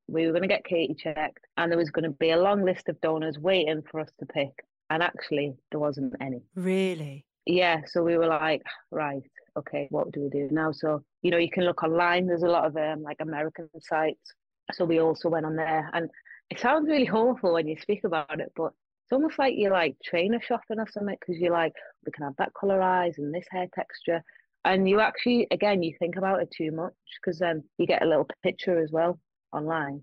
we 0.08 0.26
were 0.26 0.32
going 0.32 0.42
to 0.42 0.48
get 0.48 0.64
Katie 0.64 0.94
checked, 0.94 1.44
and 1.56 1.70
there 1.70 1.78
was 1.78 1.90
going 1.90 2.04
to 2.04 2.10
be 2.10 2.30
a 2.30 2.40
long 2.40 2.64
list 2.64 2.88
of 2.88 3.00
donors 3.00 3.38
waiting 3.38 3.82
for 3.90 4.00
us 4.00 4.10
to 4.18 4.26
pick. 4.26 4.52
And 4.90 5.02
actually, 5.02 5.54
there 5.70 5.80
wasn't 5.80 6.14
any. 6.20 6.42
Really? 6.54 7.24
Yeah. 7.44 7.82
So 7.86 8.02
we 8.02 8.16
were 8.16 8.26
like, 8.26 8.62
right, 8.90 9.22
okay, 9.56 9.86
what 9.90 10.12
do 10.12 10.22
we 10.22 10.28
do 10.28 10.48
now? 10.50 10.72
So, 10.72 11.02
you 11.22 11.30
know, 11.30 11.38
you 11.38 11.50
can 11.50 11.64
look 11.64 11.82
online. 11.82 12.26
There's 12.26 12.42
a 12.42 12.48
lot 12.48 12.66
of 12.66 12.76
um, 12.76 13.02
like 13.02 13.18
American 13.20 13.68
sites. 13.80 14.32
So 14.72 14.84
we 14.84 15.00
also 15.00 15.28
went 15.28 15.46
on 15.46 15.56
there. 15.56 15.90
And 15.92 16.08
it 16.50 16.60
sounds 16.60 16.88
really 16.88 17.08
awful 17.10 17.52
when 17.52 17.66
you 17.66 17.76
speak 17.80 18.04
about 18.04 18.40
it, 18.40 18.52
but 18.54 18.72
it's 19.06 19.12
almost 19.12 19.38
like 19.38 19.54
you're 19.56 19.70
like 19.70 19.94
trainer 20.04 20.40
shopping 20.40 20.80
or 20.80 20.88
something 20.90 21.14
because 21.20 21.40
you're 21.40 21.52
like, 21.52 21.72
we 22.04 22.10
can 22.10 22.24
have 22.24 22.34
that 22.38 22.52
color 22.54 22.82
eyes 22.82 23.14
and 23.18 23.32
this 23.32 23.46
hair 23.52 23.68
texture. 23.72 24.20
And 24.64 24.88
you 24.88 24.98
actually, 24.98 25.46
again, 25.52 25.80
you 25.84 25.94
think 26.00 26.16
about 26.16 26.42
it 26.42 26.50
too 26.50 26.72
much 26.72 26.92
because 27.20 27.38
then 27.38 27.62
you 27.78 27.86
get 27.86 28.02
a 28.02 28.06
little 28.06 28.26
picture 28.42 28.82
as 28.82 28.90
well 28.90 29.20
online. 29.52 30.02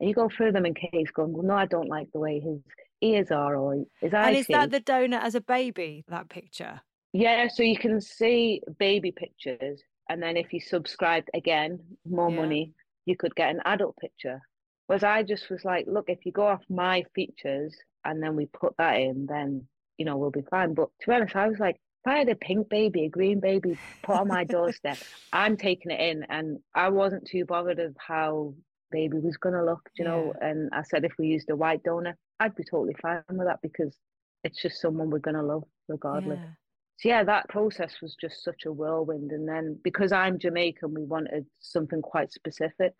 And 0.00 0.08
you 0.10 0.14
go 0.14 0.28
through 0.28 0.52
them 0.52 0.66
in 0.66 0.74
case 0.74 1.10
going, 1.14 1.32
well, 1.32 1.44
no, 1.44 1.54
I 1.54 1.64
don't 1.64 1.88
like 1.88 2.08
the 2.12 2.18
way 2.18 2.38
his 2.38 2.60
ears 3.00 3.30
are 3.30 3.56
or 3.56 3.86
his 4.02 4.12
eyes. 4.12 4.26
And 4.26 4.36
is 4.36 4.46
that 4.48 4.70
the 4.70 4.80
donor 4.80 5.16
as 5.16 5.34
a 5.34 5.40
baby, 5.40 6.04
that 6.08 6.28
picture? 6.28 6.82
Yeah, 7.14 7.48
so 7.48 7.62
you 7.62 7.78
can 7.78 8.02
see 8.02 8.60
baby 8.78 9.12
pictures. 9.12 9.80
And 10.10 10.22
then 10.22 10.36
if 10.36 10.52
you 10.52 10.60
subscribe 10.60 11.24
again, 11.32 11.80
more 12.06 12.30
yeah. 12.30 12.36
money, 12.36 12.72
you 13.06 13.16
could 13.16 13.34
get 13.34 13.48
an 13.48 13.62
adult 13.64 13.96
picture. 13.96 14.42
Whereas 14.88 15.04
I 15.04 15.22
just 15.22 15.48
was 15.48 15.64
like, 15.64 15.86
look, 15.88 16.04
if 16.08 16.26
you 16.26 16.32
go 16.32 16.46
off 16.46 16.60
my 16.68 17.02
features 17.14 17.74
and 18.06 18.22
then 18.22 18.36
we 18.36 18.46
put 18.46 18.74
that 18.78 18.96
in, 18.96 19.26
then 19.26 19.66
you 19.98 20.04
know 20.04 20.16
we'll 20.16 20.30
be 20.30 20.44
fine. 20.50 20.74
But 20.74 20.88
to 21.00 21.06
be 21.08 21.14
honest, 21.14 21.36
I 21.36 21.48
was 21.48 21.58
like, 21.58 21.76
if 21.76 22.12
I 22.12 22.18
had 22.18 22.28
a 22.28 22.36
pink 22.36 22.68
baby, 22.68 23.04
a 23.04 23.08
green 23.08 23.40
baby 23.40 23.78
put 24.02 24.16
on 24.16 24.28
my 24.28 24.44
doorstep, 24.44 24.98
I'm 25.32 25.56
taking 25.56 25.90
it 25.90 26.00
in, 26.00 26.24
and 26.28 26.58
I 26.74 26.88
wasn't 26.88 27.26
too 27.26 27.44
bothered 27.44 27.78
of 27.78 27.94
how 27.98 28.54
baby 28.90 29.18
was 29.18 29.36
gonna 29.36 29.64
look, 29.64 29.88
you 29.96 30.04
yeah. 30.04 30.10
know. 30.10 30.34
And 30.40 30.70
I 30.72 30.82
said 30.82 31.04
if 31.04 31.12
we 31.18 31.26
used 31.26 31.50
a 31.50 31.56
white 31.56 31.82
donor, 31.82 32.16
I'd 32.40 32.54
be 32.54 32.64
totally 32.64 32.96
fine 33.00 33.22
with 33.30 33.46
that 33.46 33.60
because 33.62 33.96
it's 34.44 34.60
just 34.62 34.80
someone 34.80 35.10
we're 35.10 35.18
gonna 35.18 35.42
love 35.42 35.64
regardless. 35.88 36.38
Yeah. 36.40 36.50
So 36.98 37.08
yeah, 37.10 37.24
that 37.24 37.48
process 37.48 37.96
was 38.00 38.16
just 38.18 38.42
such 38.42 38.64
a 38.64 38.72
whirlwind. 38.72 39.30
And 39.32 39.46
then 39.46 39.78
because 39.84 40.12
I'm 40.12 40.38
Jamaican, 40.38 40.94
we 40.94 41.04
wanted 41.04 41.44
something 41.60 42.00
quite 42.00 42.32
specific 42.32 42.94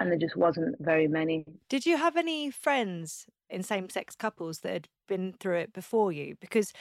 and 0.00 0.10
there 0.10 0.18
just 0.18 0.34
wasn't 0.34 0.76
very 0.80 1.06
many. 1.06 1.44
Did 1.68 1.86
you 1.86 1.98
have 1.98 2.16
any 2.16 2.50
friends 2.50 3.26
in 3.50 3.62
same 3.62 3.90
sex 3.90 4.16
couples 4.16 4.60
that 4.60 4.72
had 4.72 4.88
been 5.06 5.34
through 5.38 5.58
it 5.58 5.72
before 5.72 6.10
you? 6.10 6.36
Because 6.40 6.72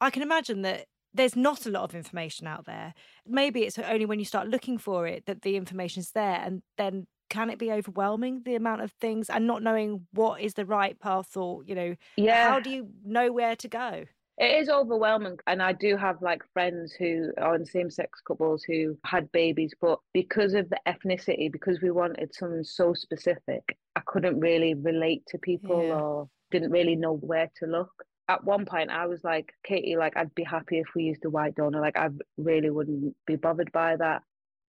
I 0.00 0.10
can 0.10 0.22
imagine 0.22 0.62
that 0.62 0.86
there's 1.12 1.34
not 1.34 1.66
a 1.66 1.70
lot 1.70 1.84
of 1.84 1.94
information 1.94 2.46
out 2.46 2.66
there. 2.66 2.94
Maybe 3.26 3.62
it's 3.62 3.78
only 3.78 4.06
when 4.06 4.20
you 4.20 4.24
start 4.24 4.48
looking 4.48 4.78
for 4.78 5.06
it 5.06 5.26
that 5.26 5.42
the 5.42 5.56
information's 5.56 6.12
there. 6.12 6.40
And 6.42 6.62
then 6.76 7.08
can 7.28 7.50
it 7.50 7.58
be 7.58 7.72
overwhelming, 7.72 8.42
the 8.44 8.54
amount 8.54 8.82
of 8.82 8.92
things 8.92 9.28
and 9.28 9.46
not 9.46 9.62
knowing 9.62 10.06
what 10.12 10.40
is 10.40 10.54
the 10.54 10.64
right 10.64 10.98
path 11.00 11.36
or, 11.36 11.64
you 11.64 11.74
know, 11.74 11.96
yeah. 12.16 12.48
how 12.48 12.60
do 12.60 12.70
you 12.70 12.88
know 13.04 13.32
where 13.32 13.56
to 13.56 13.68
go? 13.68 14.04
It 14.38 14.62
is 14.62 14.68
overwhelming 14.68 15.36
and 15.46 15.62
i 15.62 15.72
do 15.72 15.96
have 15.96 16.22
like 16.22 16.42
friends 16.52 16.92
who 16.92 17.30
are 17.38 17.56
in 17.56 17.64
same-sex 17.64 18.20
couples 18.26 18.62
who 18.62 18.96
had 19.04 19.30
babies 19.32 19.74
but 19.80 19.98
because 20.14 20.54
of 20.54 20.68
the 20.70 20.78
ethnicity 20.86 21.50
because 21.50 21.80
we 21.82 21.90
wanted 21.90 22.32
something 22.34 22.64
so 22.64 22.94
specific 22.94 23.76
i 23.96 24.00
couldn't 24.06 24.38
really 24.40 24.74
relate 24.74 25.22
to 25.26 25.38
people 25.38 25.82
yeah. 25.82 25.94
or 25.94 26.28
didn't 26.50 26.70
really 26.70 26.96
know 26.96 27.14
where 27.14 27.50
to 27.56 27.66
look 27.66 27.90
at 28.28 28.44
one 28.44 28.64
point 28.64 28.90
i 28.90 29.06
was 29.06 29.22
like 29.24 29.52
katie 29.64 29.96
like 29.96 30.16
i'd 30.16 30.34
be 30.34 30.44
happy 30.44 30.78
if 30.78 30.86
we 30.94 31.02
used 31.02 31.24
a 31.24 31.30
white 31.30 31.54
donor 31.54 31.80
like 31.80 31.96
i 31.98 32.08
really 32.36 32.70
wouldn't 32.70 33.14
be 33.26 33.36
bothered 33.36 33.72
by 33.72 33.96
that 33.96 34.22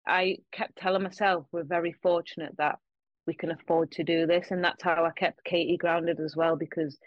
i 0.07 0.37
kept 0.51 0.77
telling 0.77 1.03
myself 1.03 1.45
we're 1.51 1.63
very 1.63 1.93
fortunate 2.01 2.55
that 2.57 2.79
we 3.25 3.33
can 3.33 3.51
afford 3.51 3.91
to 3.91 4.03
do 4.05 4.25
this 4.25 4.51
and 4.51 4.63
that's 4.63 4.83
how 4.83 5.03
i 5.03 5.11
kept 5.19 5.43
katie 5.43 5.77
grounded 5.77 6.19
as 6.19 6.35
well 6.35 6.55
because 6.55 6.97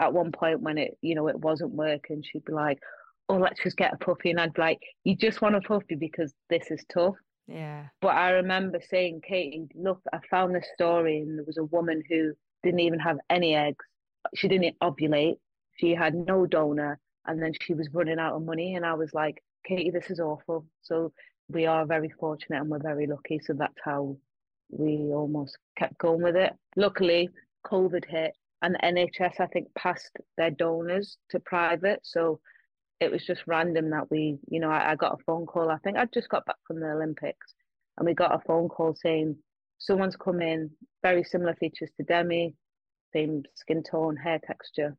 at 0.00 0.12
one 0.12 0.32
point 0.32 0.60
when 0.60 0.78
it, 0.78 0.96
you 1.02 1.14
know, 1.14 1.28
it 1.28 1.38
wasn't 1.38 1.72
working, 1.72 2.22
she'd 2.22 2.44
be 2.44 2.52
like, 2.52 2.80
"Oh, 3.28 3.36
let's 3.36 3.62
just 3.62 3.76
get 3.76 3.94
a 3.94 3.98
puppy," 3.98 4.30
and 4.30 4.40
I'd 4.40 4.54
be 4.54 4.62
like, 4.62 4.80
"You 5.04 5.14
just 5.16 5.42
want 5.42 5.56
a 5.56 5.60
puppy 5.60 5.94
because 5.94 6.34
this 6.48 6.70
is 6.70 6.84
tough." 6.92 7.16
Yeah. 7.46 7.86
But 8.00 8.16
I 8.16 8.30
remember 8.30 8.80
saying, 8.90 9.22
Katie, 9.26 9.68
look, 9.74 10.00
I 10.12 10.18
found 10.30 10.54
this 10.54 10.66
story, 10.74 11.18
and 11.20 11.38
there 11.38 11.44
was 11.44 11.58
a 11.58 11.64
woman 11.64 12.02
who 12.08 12.32
didn't 12.62 12.80
even 12.80 12.98
have 13.00 13.18
any 13.28 13.54
eggs. 13.54 13.84
She 14.34 14.48
didn't 14.48 14.78
ovulate. 14.80 15.38
She 15.76 15.94
had 15.94 16.14
no 16.14 16.46
donor, 16.46 16.98
and 17.26 17.42
then 17.42 17.52
she 17.60 17.74
was 17.74 17.88
running 17.92 18.18
out 18.18 18.34
of 18.34 18.42
money. 18.42 18.74
And 18.74 18.86
I 18.86 18.94
was 18.94 19.12
like, 19.14 19.42
Katie, 19.64 19.90
this 19.90 20.10
is 20.10 20.20
awful. 20.20 20.66
So 20.82 21.12
we 21.48 21.66
are 21.66 21.86
very 21.86 22.10
fortunate 22.10 22.60
and 22.60 22.70
we're 22.70 22.78
very 22.78 23.06
lucky. 23.06 23.40
So 23.44 23.52
that's 23.52 23.78
how 23.84 24.16
we 24.70 24.96
almost 25.12 25.58
kept 25.76 25.98
going 25.98 26.22
with 26.22 26.36
it. 26.36 26.52
Luckily, 26.76 27.28
COVID 27.66 28.04
hit 28.04 28.32
and 28.62 28.74
the 28.74 28.78
NHS 28.78 29.40
I 29.40 29.46
think 29.46 29.68
passed 29.74 30.10
their 30.36 30.50
donors 30.50 31.16
to 31.30 31.40
private. 31.40 32.00
So 32.02 32.40
it 33.00 33.10
was 33.10 33.24
just 33.24 33.46
random 33.46 33.90
that 33.90 34.10
we, 34.10 34.38
you 34.48 34.60
know, 34.60 34.70
I, 34.70 34.92
I 34.92 34.94
got 34.96 35.14
a 35.14 35.24
phone 35.24 35.46
call. 35.46 35.70
I 35.70 35.78
think 35.78 35.96
I'd 35.96 36.12
just 36.12 36.28
got 36.28 36.44
back 36.44 36.56
from 36.66 36.80
the 36.80 36.90
Olympics, 36.90 37.54
and 37.96 38.06
we 38.06 38.14
got 38.14 38.34
a 38.34 38.44
phone 38.46 38.68
call 38.68 38.94
saying 38.94 39.36
someone's 39.78 40.16
come 40.16 40.42
in, 40.42 40.70
very 41.02 41.24
similar 41.24 41.54
features 41.54 41.90
to 41.96 42.04
Demi, 42.04 42.54
same 43.14 43.42
skin 43.54 43.82
tone, 43.82 44.16
hair 44.16 44.38
texture. 44.46 44.96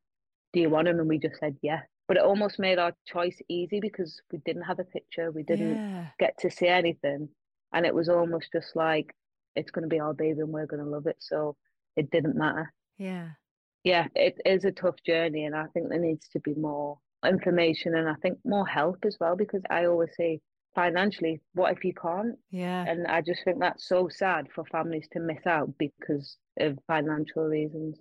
Do 0.54 0.60
you 0.60 0.70
want 0.70 0.88
him? 0.88 1.00
And 1.00 1.08
we 1.08 1.20
just 1.20 1.40
said 1.40 1.56
yeah. 1.62 1.82
But 2.08 2.18
it 2.18 2.24
almost 2.24 2.60
made 2.60 2.80
our 2.80 2.94
choice 3.08 3.40
easy 3.48 3.80
because 3.80 4.20
we 4.34 4.40
didn't 4.40 4.64
have 4.64 4.80
a 4.80 4.84
picture, 4.84 5.32
we 5.32 5.44
didn't 5.44 5.76
yeah. 5.76 6.08
get 6.20 6.38
to 6.40 6.50
see 6.50 6.68
anything, 6.68 7.30
and 7.74 7.86
it 7.86 7.94
was 7.94 8.10
almost 8.10 8.48
just 8.52 8.76
like 8.76 9.14
it's 9.56 9.72
going 9.72 9.84
to 9.84 9.90
be 9.90 10.00
our 10.00 10.14
baby 10.14 10.40
and 10.40 10.50
we're 10.50 10.66
going 10.66 10.84
to 10.84 10.90
love 10.90 11.06
it. 11.06 11.18
So 11.20 11.56
it 11.96 12.10
didn't 12.10 12.36
matter. 12.36 12.74
Yeah 12.98 13.30
yeah, 13.84 14.08
it 14.16 14.40
is 14.46 14.66
a 14.66 14.72
tough 14.72 14.96
journey, 15.06 15.46
and 15.46 15.56
I 15.56 15.66
think 15.68 15.90
there 15.90 16.00
needs 16.00 16.28
to 16.30 16.40
be 16.40 16.54
more 16.54 17.00
information 17.26 17.96
and 17.96 18.10
I 18.10 18.16
think 18.16 18.40
more 18.44 18.66
help 18.66 19.06
as 19.06 19.18
well 19.20 19.36
because 19.36 19.62
I 19.70 19.86
always 19.86 20.10
say 20.18 20.42
financially, 20.74 21.42
what 21.54 21.72
if 21.72 21.84
you 21.84 21.94
can't? 21.94 22.36
Yeah. 22.50 22.86
And 22.88 23.08
I 23.08 23.22
just 23.22 23.44
think 23.44 23.60
that's 23.60 23.88
so 23.88 24.10
sad 24.10 24.48
for 24.54 24.66
families 24.66 25.08
to 25.14 25.20
miss 25.20 25.46
out 25.46 25.78
because 25.78 26.38
of 26.60 26.80
financial 26.88 27.44
reasons. 27.44 28.00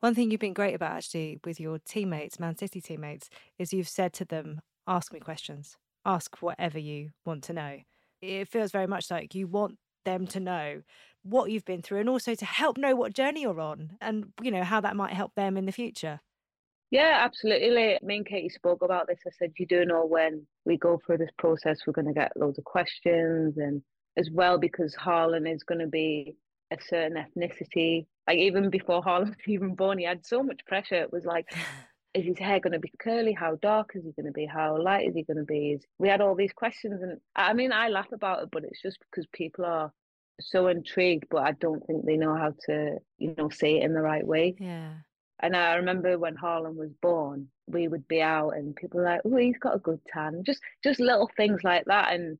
One 0.00 0.14
thing 0.14 0.30
you've 0.30 0.40
been 0.40 0.54
great 0.54 0.74
about 0.74 0.92
actually 0.92 1.38
with 1.44 1.60
your 1.60 1.78
teammates, 1.78 2.40
Man 2.40 2.56
City 2.56 2.80
teammates, 2.80 3.28
is 3.58 3.72
you've 3.72 3.88
said 3.88 4.12
to 4.14 4.24
them, 4.24 4.60
ask 4.86 5.12
me 5.12 5.20
questions, 5.20 5.76
ask 6.04 6.40
whatever 6.40 6.78
you 6.78 7.10
want 7.24 7.44
to 7.44 7.52
know. 7.52 7.78
It 8.22 8.48
feels 8.48 8.72
very 8.72 8.86
much 8.86 9.10
like 9.10 9.34
you 9.34 9.46
want 9.46 9.78
them 10.04 10.26
to 10.28 10.40
know 10.40 10.82
what 11.22 11.50
you've 11.50 11.64
been 11.64 11.82
through 11.82 12.00
and 12.00 12.08
also 12.08 12.34
to 12.34 12.44
help 12.44 12.78
know 12.78 12.94
what 12.94 13.12
journey 13.12 13.42
you're 13.42 13.60
on 13.60 13.96
and 14.00 14.32
you 14.42 14.50
know 14.50 14.64
how 14.64 14.80
that 14.80 14.96
might 14.96 15.12
help 15.12 15.34
them 15.34 15.56
in 15.56 15.66
the 15.66 15.72
future 15.72 16.20
yeah 16.90 17.18
absolutely 17.20 17.98
me 18.02 18.16
and 18.16 18.26
katie 18.26 18.48
spoke 18.48 18.82
about 18.82 19.06
this 19.06 19.20
i 19.26 19.30
said 19.38 19.52
you 19.58 19.66
do 19.66 19.84
know 19.84 20.04
when 20.04 20.46
we 20.64 20.76
go 20.76 21.00
through 21.04 21.18
this 21.18 21.30
process 21.38 21.80
we're 21.86 21.92
going 21.92 22.06
to 22.06 22.14
get 22.14 22.32
loads 22.36 22.58
of 22.58 22.64
questions 22.64 23.58
and 23.58 23.82
as 24.16 24.30
well 24.32 24.58
because 24.58 24.94
harlan 24.94 25.46
is 25.46 25.62
going 25.62 25.80
to 25.80 25.86
be 25.86 26.34
a 26.72 26.76
certain 26.88 27.16
ethnicity 27.16 28.06
like 28.26 28.38
even 28.38 28.70
before 28.70 29.02
harlan 29.04 29.28
was 29.28 29.36
even 29.46 29.74
born 29.74 29.98
he 29.98 30.04
had 30.04 30.24
so 30.24 30.42
much 30.42 30.60
pressure 30.66 30.96
it 30.96 31.12
was 31.12 31.24
like 31.24 31.46
is 32.14 32.26
his 32.26 32.38
hair 32.38 32.60
going 32.60 32.72
to 32.72 32.78
be 32.78 32.92
curly? 32.98 33.32
How 33.32 33.56
dark 33.62 33.92
is 33.94 34.04
he 34.04 34.12
going 34.12 34.26
to 34.26 34.32
be? 34.32 34.46
How 34.46 34.80
light 34.80 35.06
is 35.06 35.14
he 35.14 35.22
going 35.22 35.36
to 35.36 35.44
be? 35.44 35.78
We 35.98 36.08
had 36.08 36.20
all 36.20 36.34
these 36.34 36.52
questions, 36.52 37.02
and 37.02 37.20
I 37.36 37.52
mean, 37.52 37.72
I 37.72 37.88
laugh 37.88 38.10
about 38.12 38.42
it, 38.42 38.48
but 38.50 38.64
it's 38.64 38.82
just 38.82 38.98
because 39.00 39.26
people 39.32 39.64
are 39.64 39.92
so 40.40 40.68
intrigued, 40.68 41.26
but 41.30 41.42
I 41.42 41.52
don't 41.52 41.84
think 41.86 42.04
they 42.04 42.16
know 42.16 42.34
how 42.34 42.54
to, 42.66 42.98
you 43.18 43.34
know, 43.36 43.48
say 43.48 43.76
it 43.76 43.84
in 43.84 43.94
the 43.94 44.02
right 44.02 44.26
way. 44.26 44.56
Yeah. 44.58 44.94
And 45.40 45.56
I 45.56 45.74
remember 45.74 46.18
when 46.18 46.36
Harlan 46.36 46.76
was 46.76 46.90
born, 47.00 47.48
we 47.66 47.88
would 47.88 48.06
be 48.08 48.20
out 48.20 48.50
and 48.50 48.76
people 48.76 48.98
were 48.98 49.06
like, 49.06 49.22
"Oh, 49.24 49.36
he's 49.36 49.58
got 49.58 49.76
a 49.76 49.78
good 49.78 50.00
tan." 50.12 50.44
Just 50.44 50.60
just 50.84 51.00
little 51.00 51.30
things 51.36 51.64
like 51.64 51.84
that, 51.86 52.12
and 52.12 52.38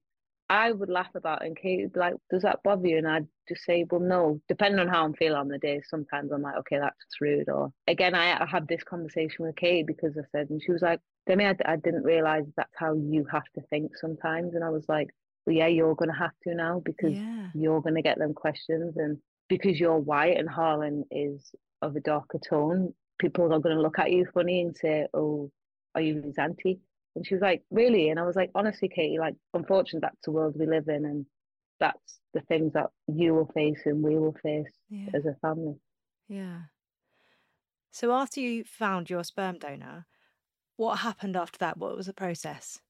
I 0.51 0.73
would 0.73 0.91
laugh 0.91 1.15
about 1.15 1.43
it, 1.43 1.47
and 1.47 1.57
Kate 1.57 1.83
would 1.83 1.93
be 1.93 2.01
like, 2.01 2.15
"Does 2.29 2.43
that 2.43 2.63
bother 2.63 2.87
you?" 2.89 2.99
And 2.99 3.09
I'd 3.09 3.29
just 3.49 3.65
say, 3.65 3.85
"Well, 3.91 4.01
no." 4.01 4.41
Depending 4.49 4.81
on 4.81 4.89
how 4.89 5.05
I'm 5.05 5.15
feeling 5.15 5.39
on 5.39 5.49
the 5.49 5.59
day, 5.59 5.81
sometimes 5.83 6.33
I'm 6.33 6.43
like, 6.43 6.57
"Okay, 6.57 6.79
that's 6.79 7.21
rude." 7.21 7.49
Or 7.49 7.73
again, 7.87 8.15
I, 8.15 8.43
I 8.43 8.47
had 8.47 8.69
this 8.69 8.83
conversation 8.83 9.47
with 9.47 9.57
Kate 9.57 9.87
because 9.87 10.19
I 10.19 10.23
said, 10.33 10.51
and 10.51 10.63
she 10.63 10.73
was 10.73 10.83
like, 10.83 11.01
"Demi, 11.27 11.47
I, 11.47 11.57
I 11.65 11.77
didn't 11.77 12.03
realize 12.03 12.47
that's 12.57 12.77
how 12.77 12.95
you 12.95 13.25
have 13.33 13.49
to 13.55 13.63
think 13.71 13.97
sometimes." 13.97 14.55
And 14.55 14.65
I 14.65 14.71
was 14.71 14.89
like, 14.89 15.11
well, 15.47 15.57
yeah, 15.57 15.67
you're 15.67 15.95
going 15.95 16.11
to 16.11 16.19
have 16.19 16.33
to 16.45 16.55
now 16.55 16.81
because 16.85 17.17
yeah. 17.17 17.51
you're 17.55 17.81
going 17.81 17.95
to 17.95 18.03
get 18.03 18.19
them 18.19 18.35
questions. 18.35 18.97
And 18.97 19.19
because 19.49 19.81
you're 19.81 19.99
white 19.99 20.37
and 20.37 20.49
Harlan 20.49 21.05
is 21.11 21.53
of 21.83 21.97
a 21.97 22.01
darker 22.01 22.39
tone, 22.39 22.95
people 23.19 23.53
are 23.53 23.61
going 23.61 23.77
to 23.77 23.83
look 23.83 23.99
at 23.99 24.13
you 24.13 24.27
funny 24.33 24.61
and 24.63 24.77
say, 24.77 25.07
"Oh, 25.15 25.51
are 25.95 26.01
you 26.01 26.23
his 26.23 26.39
auntie?" 26.39 26.81
And 27.17 27.27
she 27.27 27.35
was 27.35 27.43
like, 27.43 27.63
"Really?" 27.71 28.11
And 28.11 28.21
I 28.21 28.25
was 28.25 28.37
like, 28.37 28.51
"Honestly, 28.55 28.89
Katie, 28.89 29.19
like, 29.19 29.35
unfortunately, 29.55 30.01
that's 30.07 30.25
the 30.25 30.31
world 30.31 30.55
we 30.59 30.67
live 30.67 30.89
in, 30.89 31.05
and 31.05 31.27
that's 31.81 32.21
the 32.35 32.41
things 32.43 32.73
that 32.75 32.91
you 33.09 33.35
will 33.35 33.51
face 33.55 33.83
and 33.87 34.03
we 34.03 34.17
will 34.19 34.37
face 34.43 34.73
Yeah. 34.89 35.09
as 35.15 35.27
a 35.27 35.35
family." 35.41 35.81
Yeah. 36.29 36.63
So 37.91 38.13
after 38.13 38.41
you 38.41 38.63
found 38.65 39.11
your 39.11 39.25
sperm 39.25 39.59
donor, 39.59 40.07
what 40.77 41.01
happened 41.01 41.37
after 41.37 41.59
that? 41.59 41.77
What 41.77 41.97
was 41.97 42.07
the 42.07 42.15
process? 42.15 42.81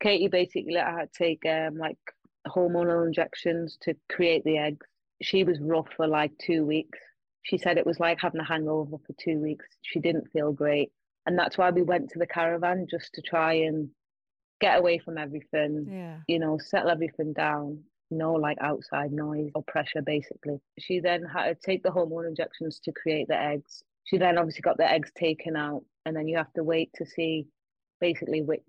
Katie 0.00 0.28
basically 0.28 0.74
let 0.74 0.86
her 0.86 1.08
take 1.16 1.44
um 1.46 1.76
like 1.78 1.98
hormonal 2.46 3.06
injections 3.06 3.78
to 3.82 3.94
create 4.10 4.44
the 4.44 4.58
eggs. 4.58 4.86
She 5.22 5.44
was 5.44 5.58
rough 5.60 5.88
for 5.96 6.06
like 6.06 6.32
two 6.38 6.64
weeks. 6.64 6.98
She 7.42 7.58
said 7.58 7.78
it 7.78 7.86
was 7.86 8.00
like 8.00 8.18
having 8.20 8.40
a 8.40 8.44
hangover 8.44 8.96
for 8.98 9.14
two 9.18 9.38
weeks. 9.38 9.66
She 9.82 10.00
didn't 10.00 10.30
feel 10.32 10.52
great. 10.52 10.90
And 11.26 11.38
that's 11.38 11.56
why 11.56 11.70
we 11.70 11.82
went 11.82 12.10
to 12.10 12.18
the 12.18 12.26
caravan 12.26 12.86
just 12.90 13.12
to 13.14 13.22
try 13.22 13.54
and 13.54 13.88
get 14.60 14.78
away 14.78 14.98
from 14.98 15.16
everything, 15.18 15.86
Yeah. 15.90 16.18
you 16.28 16.38
know, 16.38 16.58
settle 16.58 16.90
everything 16.90 17.32
down. 17.32 17.82
No 18.10 18.34
like 18.34 18.58
outside 18.60 19.12
noise 19.12 19.50
or 19.54 19.62
pressure 19.64 20.02
basically. 20.02 20.58
She 20.78 21.00
then 21.00 21.22
had 21.24 21.44
to 21.46 21.54
take 21.54 21.82
the 21.82 21.90
hormone 21.90 22.26
injections 22.26 22.78
to 22.84 22.92
create 22.92 23.28
the 23.28 23.38
eggs. 23.40 23.82
She 24.04 24.18
then 24.18 24.36
obviously 24.38 24.60
got 24.60 24.76
the 24.76 24.90
eggs 24.90 25.10
taken 25.16 25.56
out 25.56 25.82
and 26.04 26.14
then 26.14 26.28
you 26.28 26.36
have 26.36 26.52
to 26.54 26.62
wait 26.62 26.90
to 26.96 27.06
see 27.06 27.46
basically 28.00 28.42
which 28.42 28.62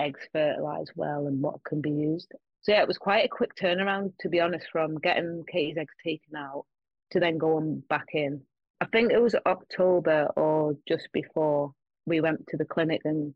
eggs 0.00 0.20
fertilize 0.32 0.88
well 0.96 1.26
and 1.26 1.40
what 1.40 1.62
can 1.64 1.80
be 1.80 1.90
used. 1.90 2.32
So 2.62 2.72
yeah, 2.72 2.82
it 2.82 2.88
was 2.88 2.98
quite 2.98 3.24
a 3.24 3.28
quick 3.28 3.54
turnaround 3.54 4.12
to 4.20 4.28
be 4.28 4.40
honest, 4.40 4.66
from 4.70 4.98
getting 4.98 5.44
Katie's 5.50 5.78
eggs 5.78 5.94
taken 6.04 6.36
out 6.36 6.64
to 7.12 7.20
then 7.20 7.38
going 7.38 7.82
back 7.88 8.08
in. 8.12 8.42
I 8.80 8.86
think 8.86 9.12
it 9.12 9.20
was 9.20 9.34
October 9.46 10.28
or 10.36 10.76
just 10.88 11.08
before 11.12 11.72
we 12.06 12.20
went 12.20 12.46
to 12.48 12.56
the 12.56 12.64
clinic 12.64 13.02
and 13.04 13.34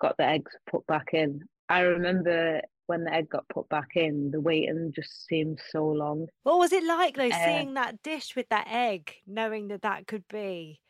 got 0.00 0.16
the 0.16 0.24
eggs 0.24 0.52
put 0.70 0.86
back 0.86 1.08
in. 1.12 1.42
I 1.68 1.80
remember 1.80 2.60
when 2.86 3.04
the 3.04 3.12
egg 3.12 3.28
got 3.28 3.48
put 3.48 3.68
back 3.68 3.90
in, 3.94 4.30
the 4.30 4.40
waiting 4.40 4.92
just 4.94 5.26
seemed 5.26 5.60
so 5.70 5.86
long. 5.86 6.28
What 6.44 6.58
was 6.58 6.72
it 6.72 6.84
like 6.84 7.16
though, 7.16 7.28
Uh, 7.28 7.44
seeing 7.44 7.74
that 7.74 8.02
dish 8.02 8.36
with 8.36 8.48
that 8.50 8.68
egg, 8.70 9.12
knowing 9.26 9.68
that 9.68 9.82
that 9.82 10.06
could 10.06 10.26
be, 10.28 10.80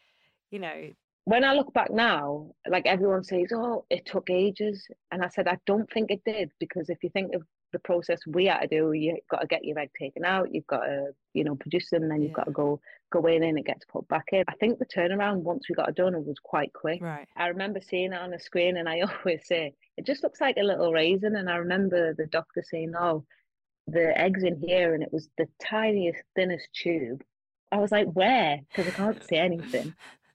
you 0.50 0.58
know, 0.58 0.90
when 1.26 1.42
I 1.42 1.54
look 1.54 1.74
back 1.74 1.90
now, 1.90 2.52
like 2.70 2.86
everyone 2.86 3.24
says, 3.24 3.48
oh, 3.52 3.84
it 3.90 4.06
took 4.06 4.30
ages. 4.30 4.86
And 5.10 5.24
I 5.24 5.28
said, 5.28 5.48
I 5.48 5.58
don't 5.66 5.90
think 5.92 6.12
it 6.12 6.22
did 6.24 6.52
because 6.60 6.88
if 6.88 7.02
you 7.02 7.10
think 7.10 7.34
of 7.34 7.42
the 7.72 7.80
process 7.80 8.20
we 8.28 8.46
had 8.46 8.60
to 8.60 8.68
do, 8.68 8.92
you've 8.92 9.18
got 9.28 9.40
to 9.40 9.46
get 9.48 9.64
your 9.64 9.76
egg 9.76 9.90
taken 10.00 10.24
out, 10.24 10.54
you've 10.54 10.68
got 10.68 10.84
to, 10.84 11.08
you 11.34 11.42
know, 11.42 11.56
produce 11.56 11.90
them, 11.90 12.04
and 12.04 12.12
then 12.12 12.22
you've 12.22 12.32
got 12.32 12.46
to 12.46 12.52
go 12.52 12.80
go 13.10 13.26
in 13.26 13.42
and 13.42 13.58
it 13.58 13.66
gets 13.66 13.84
put 13.86 14.06
back 14.06 14.26
in. 14.30 14.44
I 14.46 14.54
think 14.60 14.78
the 14.78 14.86
turnaround 14.86 15.38
once 15.38 15.68
we 15.68 15.74
got 15.74 15.88
it 15.88 15.96
donor 15.96 16.20
was 16.20 16.38
quite 16.38 16.72
quick. 16.72 17.02
right. 17.02 17.26
I 17.36 17.48
remember 17.48 17.80
seeing 17.80 18.12
it 18.12 18.20
on 18.20 18.30
the 18.30 18.38
screen 18.38 18.76
and 18.76 18.88
I 18.88 19.00
always 19.24 19.44
say, 19.48 19.74
it 19.96 20.06
just 20.06 20.22
looks 20.22 20.40
like 20.40 20.56
a 20.58 20.64
little 20.64 20.92
raisin. 20.92 21.34
And 21.34 21.50
I 21.50 21.56
remember 21.56 22.14
the 22.14 22.26
doctor 22.26 22.62
saying, 22.62 22.94
oh, 22.96 23.24
the 23.88 24.16
egg's 24.16 24.44
in 24.44 24.62
here 24.64 24.94
and 24.94 25.02
it 25.02 25.12
was 25.12 25.28
the 25.38 25.48
tiniest, 25.60 26.22
thinnest 26.36 26.68
tube. 26.72 27.24
I 27.72 27.78
was 27.78 27.90
like, 27.90 28.06
where? 28.12 28.60
Because 28.68 28.92
I 28.92 28.96
can't 28.96 29.24
see 29.24 29.36
anything 29.36 29.92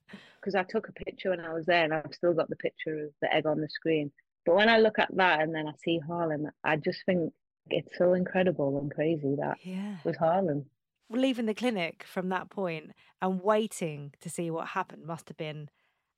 because 0.42 0.54
I 0.54 0.64
took 0.64 0.88
a 0.88 0.92
picture 0.92 1.30
when 1.30 1.40
I 1.40 1.52
was 1.52 1.66
there 1.66 1.84
and 1.84 1.94
I've 1.94 2.12
still 2.12 2.34
got 2.34 2.48
the 2.48 2.56
picture 2.56 3.04
of 3.04 3.10
the 3.20 3.32
egg 3.32 3.46
on 3.46 3.60
the 3.60 3.68
screen. 3.68 4.10
But 4.44 4.56
when 4.56 4.68
I 4.68 4.78
look 4.78 4.98
at 4.98 5.14
that 5.16 5.40
and 5.40 5.54
then 5.54 5.68
I 5.68 5.72
see 5.84 6.00
Harlan, 6.04 6.50
I 6.64 6.76
just 6.76 7.00
think 7.06 7.32
it's 7.70 7.96
so 7.96 8.14
incredible 8.14 8.78
and 8.80 8.90
crazy 8.92 9.36
that 9.38 9.58
Yeah. 9.62 9.98
was 10.04 10.16
Harlan. 10.16 10.66
Leaving 11.08 11.46
the 11.46 11.54
clinic 11.54 12.04
from 12.04 12.28
that 12.30 12.50
point 12.50 12.90
and 13.20 13.40
waiting 13.40 14.14
to 14.20 14.28
see 14.28 14.50
what 14.50 14.68
happened 14.68 15.04
must 15.06 15.28
have 15.28 15.36
been 15.36 15.68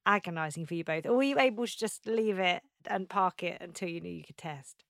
agonizing 0.06 0.64
for 0.64 0.74
you 0.74 0.84
both. 0.84 1.04
Or 1.04 1.16
were 1.16 1.22
you 1.22 1.38
able 1.38 1.66
to 1.66 1.76
just 1.76 2.06
leave 2.06 2.38
it 2.38 2.62
and 2.86 3.08
park 3.08 3.42
it 3.42 3.60
until 3.60 3.88
you 3.88 4.00
knew 4.00 4.12
you 4.12 4.24
could 4.24 4.38
test? 4.38 4.84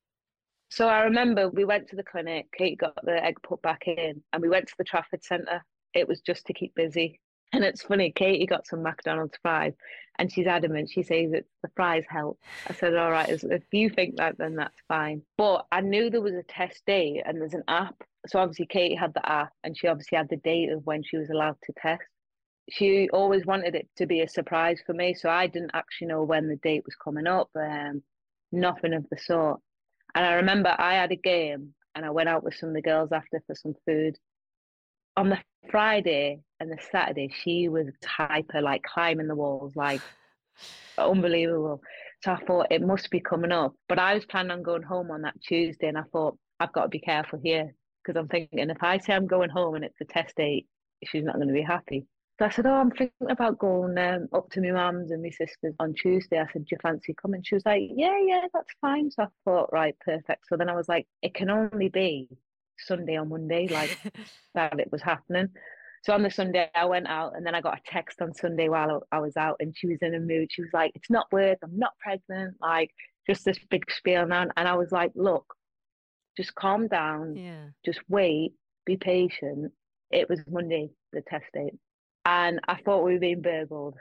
So 0.71 0.89
I 0.89 1.03
remember 1.03 1.49
we 1.49 1.65
went 1.65 1.89
to 1.89 1.97
the 1.97 2.03
clinic, 2.03 2.47
Kate 2.57 2.79
got 2.79 2.95
the 3.05 3.23
egg 3.23 3.37
put 3.43 3.63
back 3.63 3.83
in, 3.87 4.23
and 4.33 4.43
we 4.43 4.49
went 4.49 4.69
to 4.69 4.75
the 4.79 4.85
Trafford 4.85 5.25
Centre. 5.25 5.65
It 5.93 6.09
was 6.09 6.21
just 6.21 6.47
to 6.47 6.53
keep 6.53 6.75
busy. 6.75 7.21
And 7.55 7.63
it's 7.63 7.83
funny, 7.83 8.11
Katie 8.11 8.47
got 8.47 8.67
some 8.67 8.83
McDonald's 8.83 9.39
fries 9.41 9.75
and 10.19 10.31
she's 10.31 10.49
adamant. 10.49 10.91
She 10.91 11.05
says 11.05 11.31
it's 11.33 11.49
the 11.63 11.71
fries 11.77 12.03
help. 12.09 12.37
I 12.69 12.73
said, 12.73 12.97
All 12.97 13.13
right, 13.13 13.29
if 13.29 13.63
you 13.71 13.91
think 13.91 14.17
that, 14.17 14.37
then 14.39 14.57
that's 14.57 14.75
fine. 14.89 15.23
But 15.39 15.65
I 15.71 15.81
knew 15.81 16.11
there 16.11 16.21
was 16.21 16.35
a 16.35 16.43
test 16.43 16.83
date 16.85 17.23
and 17.25 17.41
there's 17.41 17.55
an 17.55 17.63
app. 17.69 17.95
So 18.27 18.41
obviously, 18.41 18.67
Katie 18.67 18.97
had 18.97 19.15
the 19.15 19.31
app 19.31 19.53
and 19.63 19.79
she 19.79 19.87
obviously 19.87 20.19
had 20.19 20.29
the 20.29 20.39
date 20.39 20.71
of 20.71 20.85
when 20.85 21.05
she 21.05 21.17
was 21.17 21.31
allowed 21.31 21.57
to 21.63 21.73
test. 21.81 22.03
She 22.71 23.09
always 23.13 23.47
wanted 23.47 23.77
it 23.77 23.89
to 23.99 24.07
be 24.07 24.23
a 24.23 24.29
surprise 24.29 24.81
for 24.85 24.93
me. 24.93 25.15
So 25.15 25.29
I 25.29 25.47
didn't 25.47 25.75
actually 25.75 26.09
know 26.09 26.25
when 26.25 26.49
the 26.49 26.57
date 26.57 26.83
was 26.85 26.97
coming 26.97 27.29
up, 27.29 27.51
um, 27.55 28.03
nothing 28.51 28.95
of 28.95 29.07
the 29.11 29.19
sort. 29.19 29.61
And 30.17 30.27
I 30.27 30.33
remember 30.35 30.75
I 30.77 30.95
had 30.95 31.13
a 31.13 31.17
game 31.17 31.75
and 31.95 32.05
I 32.05 32.11
went 32.11 32.29
out 32.29 32.43
with 32.43 32.57
some 32.57 32.71
of 32.71 32.75
the 32.75 32.83
girls 32.83 33.13
after 33.13 33.41
for 33.47 33.55
some 33.55 33.75
food. 33.87 34.17
On 35.17 35.29
the 35.29 35.39
Friday 35.71 36.41
and 36.65 36.73
the 36.73 36.83
Saturday, 36.91 37.31
she 37.43 37.69
was 37.69 37.89
hyper, 38.05 38.63
like 38.63 38.83
climbing 38.83 39.29
the 39.29 39.37
walls, 39.37 39.77
like 39.77 40.03
unbelievable. 40.99 41.81
So 42.23 42.33
I 42.33 42.39
thought 42.47 42.69
it 42.71 42.83
must 42.83 43.11
be 43.11 43.21
coming 43.21 43.53
up. 43.53 43.75
But 43.89 43.99
I 43.99 44.15
was 44.15 44.25
planning 44.27 44.53
on 44.53 44.63
going 44.63 44.83
home 44.83 45.11
on 45.11 45.23
that 45.23 45.41
Tuesday 45.43 45.89
and 45.89 45.99
I 45.99 46.03
thought 46.13 46.39
I've 46.61 46.73
got 46.73 46.85
to 46.85 46.89
be 46.89 47.01
careful 47.01 47.41
here 47.43 47.75
because 48.03 48.19
I'm 48.19 48.29
thinking 48.29 48.71
if 48.71 48.83
I 48.83 48.99
say 48.99 49.15
I'm 49.15 49.27
going 49.27 49.51
home 49.51 49.75
and 49.75 49.85
it's 49.85 50.01
a 50.01 50.05
test 50.05 50.37
date, 50.37 50.67
she's 51.05 51.25
not 51.25 51.37
going 51.37 51.49
to 51.49 51.55
be 51.55 51.63
happy. 51.63 52.07
So 52.39 52.47
I 52.47 52.51
said, 52.51 52.67
Oh, 52.67 52.75
I'm 52.75 52.91
thinking 52.91 53.31
about 53.31 53.59
going 53.59 53.97
um, 53.99 54.29
up 54.35 54.51
to 54.51 54.61
my 54.61 54.73
mum's 54.73 55.11
and 55.11 55.23
my 55.23 55.31
sister's 55.31 55.75
on 55.79 55.95
Tuesday. 55.95 56.39
I 56.39 56.47
said, 56.53 56.65
Do 56.65 56.71
you 56.73 56.79
fancy 56.83 57.15
coming? 57.15 57.43
She 57.45 57.55
was 57.55 57.67
like, 57.67 57.83
Yeah, 57.95 58.19
yeah, 58.27 58.43
that's 58.53 58.73
fine. 58.81 59.11
So 59.11 59.25
I 59.25 59.27
thought, 59.45 59.71
Right, 59.73 59.97
perfect. 60.01 60.47
So 60.49 60.57
then 60.57 60.69
I 60.69 60.75
was 60.75 60.89
like, 60.89 61.07
It 61.23 61.35
can 61.35 61.51
only 61.51 61.89
be 61.91 62.29
Sunday 62.79 63.19
or 63.19 63.25
Monday, 63.25 63.69
like 63.71 63.99
that 64.55 64.81
it 64.81 64.91
was 64.91 65.03
happening. 65.03 65.49
So 66.05 66.13
on 66.13 66.23
the 66.23 66.31
Sunday, 66.31 66.69
I 66.75 66.85
went 66.85 67.09
out 67.09 67.33
and 67.35 67.47
then 67.47 67.55
I 67.55 67.63
got 67.63 67.79
a 67.79 67.91
text 67.91 68.21
on 68.21 68.35
Sunday 68.35 68.69
while 68.69 69.07
I 69.11 69.21
was 69.21 69.39
out 69.39 69.57
and 69.61 69.75
she 69.75 69.87
was 69.87 69.97
in 70.03 70.15
a 70.15 70.21
mood. 70.21 70.49
She 70.51 70.61
was 70.61 70.71
like, 70.75 70.93
It's 70.95 71.09
not 71.09 71.33
worth, 71.33 71.57
I'm 71.63 71.79
not 71.79 71.93
pregnant. 71.99 72.57
Like, 72.61 72.91
just 73.27 73.47
this 73.47 73.59
big 73.71 73.91
spiel 73.91 74.27
now. 74.27 74.47
And 74.55 74.69
I 74.69 74.75
was 74.77 74.93
like, 74.93 75.13
Look, 75.15 75.47
just 76.37 76.55
calm 76.57 76.89
down, 76.89 77.37
yeah. 77.37 77.69
just 77.87 78.01
wait, 78.07 78.53
be 78.85 78.99
patient. 78.99 79.73
It 80.11 80.29
was 80.29 80.41
Monday, 80.47 80.91
the 81.15 81.23
test 81.23 81.47
date. 81.55 81.73
And 82.27 82.61
I 82.69 82.77
thought 82.85 83.05
we 83.05 83.15
were 83.15 83.21
being 83.21 83.41
burgled. 83.41 83.95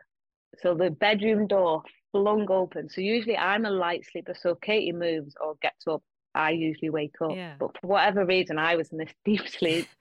So 0.57 0.75
the 0.75 0.91
bedroom 0.91 1.47
door 1.47 1.83
flung 2.11 2.51
open. 2.51 2.89
So 2.89 2.99
usually 2.99 3.37
I'm 3.37 3.65
a 3.65 3.71
light 3.71 4.05
sleeper. 4.11 4.35
So 4.37 4.55
Katie 4.55 4.91
moves 4.91 5.35
or 5.41 5.55
gets 5.61 5.87
up, 5.87 6.03
I 6.35 6.51
usually 6.51 6.89
wake 6.89 7.15
up. 7.21 7.31
Yeah. 7.33 7.53
But 7.57 7.79
for 7.79 7.87
whatever 7.87 8.25
reason, 8.25 8.59
I 8.59 8.75
was 8.75 8.91
in 8.91 8.97
this 8.97 9.13
deep 9.23 9.47
sleep. 9.47 9.87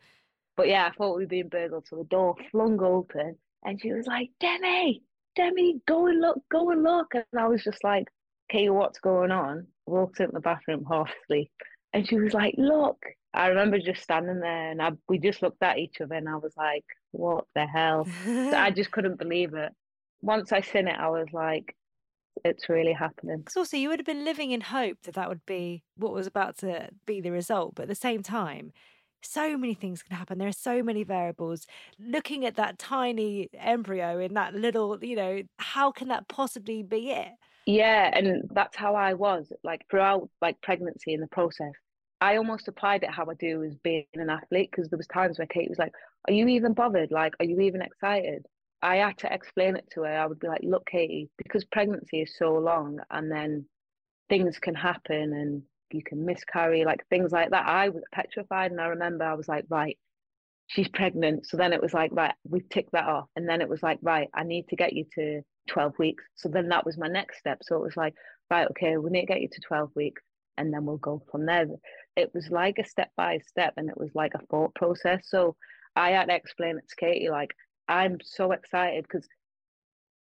but 0.56 0.68
yeah, 0.68 0.86
I 0.86 0.94
thought 0.96 1.16
we 1.16 1.24
were 1.24 1.28
being 1.28 1.48
burgled. 1.48 1.86
So 1.88 1.96
the 1.96 2.04
door 2.04 2.34
flung 2.50 2.80
open 2.80 3.36
and 3.64 3.80
she 3.80 3.92
was 3.92 4.06
like, 4.06 4.30
Demi, 4.40 5.02
Demi, 5.36 5.80
go 5.86 6.06
and 6.06 6.20
look, 6.20 6.40
go 6.50 6.70
and 6.70 6.82
look. 6.82 7.14
And 7.14 7.24
I 7.38 7.48
was 7.48 7.62
just 7.62 7.82
like, 7.84 8.08
okay, 8.50 8.68
what's 8.70 8.98
going 8.98 9.30
on? 9.30 9.66
Walked 9.86 10.20
into 10.20 10.32
the 10.32 10.40
bathroom 10.40 10.84
half 10.88 11.10
asleep. 11.24 11.50
And 11.92 12.08
she 12.08 12.16
was 12.16 12.34
like, 12.34 12.54
look. 12.56 12.98
I 13.34 13.46
remember 13.46 13.78
just 13.78 14.02
standing 14.02 14.40
there 14.40 14.70
and 14.70 14.82
I, 14.82 14.90
we 15.08 15.18
just 15.18 15.40
looked 15.40 15.62
at 15.62 15.78
each 15.78 16.02
other 16.02 16.16
and 16.16 16.28
I 16.28 16.36
was 16.36 16.52
like, 16.54 16.84
what 17.12 17.46
the 17.54 17.66
hell? 17.66 18.06
So 18.26 18.52
I 18.54 18.70
just 18.70 18.90
couldn't 18.90 19.18
believe 19.18 19.54
it. 19.54 19.72
Once 20.20 20.52
I 20.52 20.60
seen 20.60 20.86
it, 20.86 20.98
I 20.98 21.08
was 21.08 21.28
like, 21.32 21.74
it's 22.44 22.68
really 22.68 22.92
happening. 22.92 23.38
Because 23.38 23.56
also, 23.56 23.78
you 23.78 23.88
would 23.88 23.98
have 23.98 24.06
been 24.06 24.24
living 24.24 24.50
in 24.50 24.60
hope 24.60 24.98
that 25.04 25.14
that 25.14 25.30
would 25.30 25.46
be 25.46 25.82
what 25.96 26.12
was 26.12 26.26
about 26.26 26.58
to 26.58 26.90
be 27.06 27.22
the 27.22 27.30
result. 27.30 27.74
But 27.74 27.84
at 27.84 27.88
the 27.88 27.94
same 27.94 28.22
time, 28.22 28.72
so 29.22 29.56
many 29.56 29.74
things 29.74 30.02
can 30.02 30.16
happen. 30.16 30.38
There 30.38 30.48
are 30.48 30.52
so 30.52 30.82
many 30.82 31.04
variables. 31.04 31.66
Looking 31.98 32.44
at 32.44 32.56
that 32.56 32.78
tiny 32.78 33.48
embryo 33.58 34.18
in 34.18 34.34
that 34.34 34.54
little, 34.54 35.02
you 35.02 35.16
know, 35.16 35.42
how 35.58 35.90
can 35.92 36.08
that 36.08 36.28
possibly 36.28 36.82
be 36.82 37.10
it? 37.10 37.32
Yeah, 37.66 38.10
and 38.12 38.50
that's 38.52 38.76
how 38.76 38.94
I 38.94 39.14
was 39.14 39.52
like 39.62 39.82
throughout 39.90 40.28
like 40.40 40.60
pregnancy 40.62 41.14
and 41.14 41.22
the 41.22 41.28
process. 41.28 41.72
I 42.20 42.36
almost 42.36 42.68
applied 42.68 43.02
it 43.02 43.10
how 43.10 43.26
I 43.28 43.34
do 43.34 43.64
as 43.64 43.76
being 43.76 44.06
an 44.14 44.30
athlete 44.30 44.70
because 44.70 44.88
there 44.88 44.96
was 44.96 45.06
times 45.08 45.38
where 45.38 45.46
Kate 45.46 45.68
was 45.68 45.78
like, 45.78 45.92
"Are 46.28 46.32
you 46.32 46.48
even 46.48 46.72
bothered? 46.72 47.10
Like, 47.12 47.34
are 47.40 47.44
you 47.44 47.60
even 47.60 47.82
excited?" 47.82 48.46
I 48.82 48.96
had 48.96 49.18
to 49.18 49.32
explain 49.32 49.76
it 49.76 49.88
to 49.92 50.02
her. 50.02 50.12
I 50.18 50.26
would 50.26 50.40
be 50.40 50.48
like, 50.48 50.62
"Look, 50.64 50.86
Katie, 50.86 51.30
because 51.38 51.64
pregnancy 51.64 52.20
is 52.22 52.36
so 52.36 52.54
long, 52.54 53.00
and 53.10 53.30
then 53.30 53.66
things 54.28 54.58
can 54.58 54.74
happen, 54.74 55.32
and 55.32 55.62
you 55.94 56.02
can 56.02 56.24
miscarry, 56.24 56.84
like 56.84 57.06
things 57.08 57.32
like 57.32 57.50
that." 57.50 57.66
I 57.66 57.88
was 57.90 58.02
petrified, 58.12 58.70
and 58.70 58.80
I 58.80 58.86
remember 58.86 59.24
I 59.24 59.34
was 59.34 59.48
like, 59.48 59.64
"Right, 59.68 59.98
she's 60.68 60.88
pregnant." 60.88 61.46
So 61.46 61.56
then 61.56 61.72
it 61.72 61.82
was 61.82 61.94
like, 61.94 62.10
"Right, 62.12 62.34
we've 62.48 62.68
ticked 62.68 62.92
that 62.92 63.08
off," 63.08 63.28
and 63.36 63.48
then 63.48 63.60
it 63.60 63.68
was 63.68 63.82
like, 63.82 63.98
"Right, 64.02 64.28
I 64.34 64.44
need 64.44 64.68
to 64.68 64.76
get 64.76 64.92
you 64.92 65.04
to 65.14 65.42
12 65.68 65.98
weeks." 65.98 66.24
So 66.34 66.48
then 66.48 66.68
that 66.68 66.86
was 66.86 66.98
my 66.98 67.08
next 67.08 67.38
step. 67.38 67.58
So 67.62 67.76
it 67.76 67.82
was 67.82 67.96
like, 67.96 68.14
"Right, 68.50 68.68
okay, 68.70 68.96
we 68.96 69.10
need 69.10 69.22
to 69.22 69.26
get 69.26 69.42
you 69.42 69.48
to 69.48 69.60
12 69.60 69.90
weeks." 69.94 70.22
And 70.58 70.72
then 70.72 70.84
we'll 70.84 70.98
go 70.98 71.22
from 71.30 71.46
there. 71.46 71.66
It 72.16 72.30
was 72.34 72.50
like 72.50 72.78
a 72.78 72.84
step 72.84 73.10
by 73.16 73.38
step, 73.38 73.74
and 73.76 73.88
it 73.88 73.96
was 73.96 74.14
like 74.14 74.34
a 74.34 74.46
thought 74.46 74.74
process. 74.74 75.28
So 75.28 75.56
I 75.96 76.10
had 76.10 76.28
to 76.28 76.34
explain 76.34 76.78
it 76.78 76.88
to 76.88 76.96
Katie, 76.96 77.30
like, 77.30 77.54
I'm 77.88 78.18
so 78.22 78.52
excited 78.52 79.04
because 79.04 79.26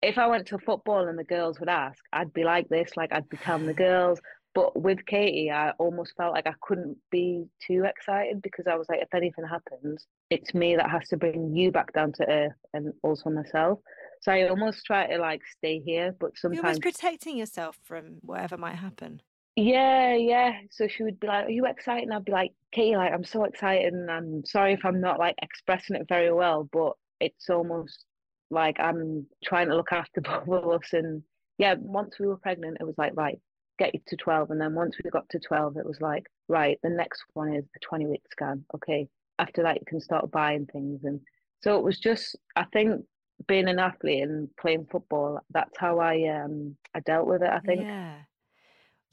if 0.02 0.16
I 0.16 0.26
went 0.26 0.46
to 0.48 0.58
football 0.58 1.08
and 1.08 1.18
the 1.18 1.24
girls 1.24 1.60
would 1.60 1.68
ask, 1.68 2.02
I'd 2.12 2.32
be 2.32 2.44
like 2.44 2.68
this, 2.68 2.96
like 2.96 3.12
I'd 3.12 3.28
be 3.28 3.36
telling 3.36 3.66
the 3.66 3.74
girls. 3.74 4.20
But 4.54 4.80
with 4.80 5.06
Katie, 5.06 5.50
I 5.50 5.70
almost 5.78 6.14
felt 6.16 6.34
like 6.34 6.48
I 6.48 6.54
couldn't 6.60 6.96
be 7.10 7.46
too 7.64 7.84
excited 7.84 8.42
because 8.42 8.66
I 8.66 8.74
was 8.74 8.88
like, 8.88 9.00
if 9.00 9.14
anything 9.14 9.44
happens, 9.44 10.06
it's 10.28 10.54
me 10.54 10.74
that 10.74 10.90
has 10.90 11.08
to 11.10 11.16
bring 11.16 11.54
you 11.54 11.70
back 11.70 11.92
down 11.92 12.12
to 12.14 12.28
earth 12.28 12.56
and 12.74 12.92
also 13.02 13.30
myself. 13.30 13.78
So 14.22 14.32
I 14.32 14.48
almost 14.48 14.84
try 14.84 15.06
to 15.06 15.18
like 15.18 15.42
stay 15.56 15.80
here, 15.80 16.16
but 16.18 16.36
sometimes. 16.36 16.56
You're 16.56 16.66
almost 16.66 16.82
protecting 16.82 17.36
yourself 17.36 17.78
from 17.84 18.16
whatever 18.22 18.56
might 18.56 18.74
happen. 18.74 19.22
Yeah, 19.56 20.14
yeah. 20.14 20.52
So 20.70 20.88
she 20.88 21.02
would 21.04 21.20
be 21.20 21.26
like, 21.26 21.46
"Are 21.46 21.50
you 21.50 21.66
excited?" 21.66 22.04
And 22.04 22.14
I'd 22.14 22.24
be 22.24 22.32
like, 22.32 22.52
"Katie, 22.72 22.96
like 22.96 23.12
I'm 23.12 23.24
so 23.24 23.44
excited, 23.44 23.92
and 23.92 24.10
I'm 24.10 24.44
sorry 24.44 24.72
if 24.72 24.84
I'm 24.84 25.00
not 25.00 25.18
like 25.18 25.36
expressing 25.42 25.96
it 25.96 26.08
very 26.08 26.32
well, 26.32 26.68
but 26.72 26.94
it's 27.20 27.50
almost 27.50 28.04
like 28.50 28.80
I'm 28.80 29.26
trying 29.44 29.68
to 29.68 29.76
look 29.76 29.92
after 29.92 30.20
both 30.46 30.48
of 30.48 30.68
us." 30.68 30.92
And 30.92 31.22
yeah, 31.58 31.74
once 31.78 32.18
we 32.18 32.26
were 32.26 32.36
pregnant, 32.36 32.78
it 32.80 32.84
was 32.84 32.98
like, 32.98 33.12
right, 33.16 33.38
get 33.80 33.94
you 33.94 34.00
to 34.06 34.16
twelve, 34.16 34.50
and 34.50 34.60
then 34.60 34.74
once 34.74 34.94
we 35.02 35.10
got 35.10 35.28
to 35.30 35.40
twelve, 35.40 35.76
it 35.76 35.86
was 35.86 36.00
like, 36.00 36.26
right, 36.48 36.78
the 36.82 36.90
next 36.90 37.24
one 37.34 37.52
is 37.54 37.64
the 37.74 37.80
twenty 37.80 38.06
week 38.06 38.22
scan. 38.30 38.64
Okay, 38.76 39.08
after 39.38 39.62
that, 39.64 39.80
you 39.80 39.86
can 39.86 40.00
start 40.00 40.30
buying 40.30 40.66
things, 40.66 41.00
and 41.04 41.20
so 41.62 41.76
it 41.76 41.82
was 41.82 41.98
just, 41.98 42.36
I 42.56 42.64
think, 42.72 43.04
being 43.46 43.68
an 43.68 43.78
athlete 43.78 44.22
and 44.22 44.48
playing 44.60 44.86
football, 44.90 45.40
that's 45.50 45.76
how 45.78 45.98
I 45.98 46.14
um 46.28 46.76
I 46.94 47.00
dealt 47.00 47.26
with 47.26 47.42
it. 47.42 47.50
I 47.50 47.60
think. 47.60 47.80
Yeah, 47.80 48.14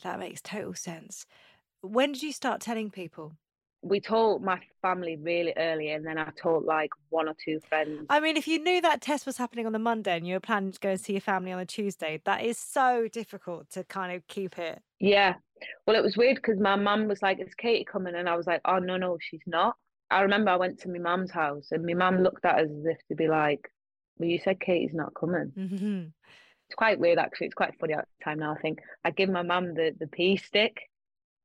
that 0.03 0.19
makes 0.19 0.41
total 0.41 0.73
sense. 0.73 1.25
When 1.81 2.11
did 2.11 2.23
you 2.23 2.33
start 2.33 2.61
telling 2.61 2.89
people? 2.91 3.37
We 3.81 3.99
told 3.99 4.43
my 4.43 4.59
family 4.81 5.17
really 5.17 5.53
early 5.55 5.91
and 5.91 6.05
then 6.05 6.17
I 6.17 6.31
told 6.41 6.65
like 6.65 6.89
one 7.09 7.27
or 7.27 7.35
two 7.43 7.59
friends. 7.69 8.05
I 8.09 8.19
mean, 8.19 8.37
if 8.37 8.47
you 8.47 8.59
knew 8.59 8.81
that 8.81 9.01
test 9.01 9.25
was 9.25 9.37
happening 9.37 9.65
on 9.65 9.73
the 9.73 9.79
Monday 9.79 10.17
and 10.17 10.25
you 10.25 10.33
were 10.33 10.39
planning 10.39 10.71
to 10.71 10.79
go 10.79 10.89
and 10.89 10.99
see 10.99 11.13
your 11.13 11.21
family 11.21 11.51
on 11.51 11.59
the 11.59 11.65
Tuesday, 11.65 12.21
that 12.25 12.43
is 12.43 12.57
so 12.57 13.07
difficult 13.11 13.69
to 13.71 13.83
kind 13.83 14.15
of 14.15 14.27
keep 14.27 14.57
it. 14.57 14.81
Yeah. 14.99 15.35
Well, 15.85 15.95
it 15.95 16.03
was 16.03 16.17
weird 16.17 16.37
because 16.37 16.59
my 16.59 16.75
mum 16.75 17.07
was 17.07 17.21
like, 17.21 17.39
Is 17.39 17.53
Katie 17.55 17.85
coming? 17.85 18.15
And 18.15 18.27
I 18.27 18.35
was 18.35 18.47
like, 18.47 18.61
Oh, 18.65 18.79
no, 18.79 18.97
no, 18.97 19.17
she's 19.19 19.41
not. 19.45 19.75
I 20.09 20.21
remember 20.21 20.51
I 20.51 20.55
went 20.55 20.79
to 20.81 20.89
my 20.89 20.99
mum's 20.99 21.31
house 21.31 21.67
and 21.71 21.85
my 21.85 21.93
mum 21.93 22.23
looked 22.23 22.45
at 22.45 22.59
us 22.59 22.69
as 22.69 22.85
if 22.85 22.97
to 23.09 23.15
be 23.15 23.27
like, 23.27 23.71
Well, 24.17 24.29
you 24.29 24.39
said 24.43 24.59
Katie's 24.59 24.93
not 24.93 25.13
coming. 25.13 25.51
Mm-hmm. 25.57 26.03
It's 26.67 26.75
quite 26.75 26.99
weird, 26.99 27.19
actually. 27.19 27.47
It's 27.47 27.55
quite 27.55 27.79
funny 27.79 27.93
at 27.93 28.07
the 28.19 28.23
time 28.23 28.39
now, 28.39 28.53
I 28.53 28.61
think. 28.61 28.79
I 29.05 29.11
give 29.11 29.29
my 29.29 29.43
mum 29.43 29.73
the, 29.73 29.95
the 29.97 30.07
pea 30.07 30.35
stick 30.35 30.77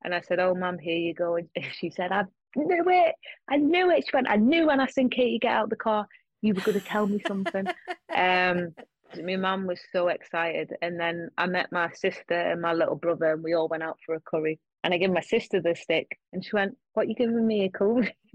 and 0.04 0.14
I 0.14 0.20
said, 0.20 0.38
Oh, 0.38 0.54
mum, 0.54 0.78
here 0.78 0.96
you 0.96 1.14
go. 1.14 1.36
And 1.56 1.66
she 1.72 1.90
said, 1.90 2.12
I 2.12 2.24
knew 2.56 2.84
it. 2.88 3.14
I 3.48 3.56
knew 3.56 3.90
it. 3.90 4.04
She 4.04 4.10
went, 4.14 4.28
I 4.30 4.36
knew 4.36 4.66
when 4.66 4.80
I 4.80 4.86
seen 4.86 5.10
Katie 5.10 5.38
get 5.38 5.52
out 5.52 5.64
of 5.64 5.70
the 5.70 5.76
car, 5.76 6.06
you 6.42 6.54
were 6.54 6.60
going 6.60 6.78
to 6.78 6.84
tell 6.84 7.06
me 7.06 7.22
something. 7.26 7.66
um, 8.14 8.74
my 9.24 9.36
mum 9.36 9.66
was 9.66 9.80
so 9.92 10.08
excited. 10.08 10.72
And 10.82 10.98
then 10.98 11.30
I 11.38 11.46
met 11.46 11.72
my 11.72 11.90
sister 11.92 12.34
and 12.34 12.60
my 12.60 12.72
little 12.72 12.96
brother, 12.96 13.32
and 13.32 13.42
we 13.42 13.54
all 13.54 13.68
went 13.68 13.82
out 13.82 13.98
for 14.04 14.14
a 14.14 14.20
curry. 14.20 14.58
And 14.84 14.92
I 14.92 14.98
gave 14.98 15.10
my 15.10 15.20
sister 15.20 15.60
the 15.60 15.76
stick, 15.76 16.18
and 16.32 16.44
she 16.44 16.50
went, 16.54 16.76
What, 16.94 17.08
you 17.08 17.14
giving 17.14 17.46
me 17.46 17.64
a 17.64 17.70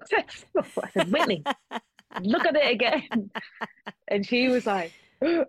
test? 0.06 0.46
I 0.58 0.90
said, 0.94 1.12
Whitney, 1.12 1.44
look 2.22 2.46
at 2.46 2.56
it 2.56 2.72
again. 2.72 3.30
And 4.08 4.26
she 4.26 4.48
was 4.48 4.66
like, 4.66 4.94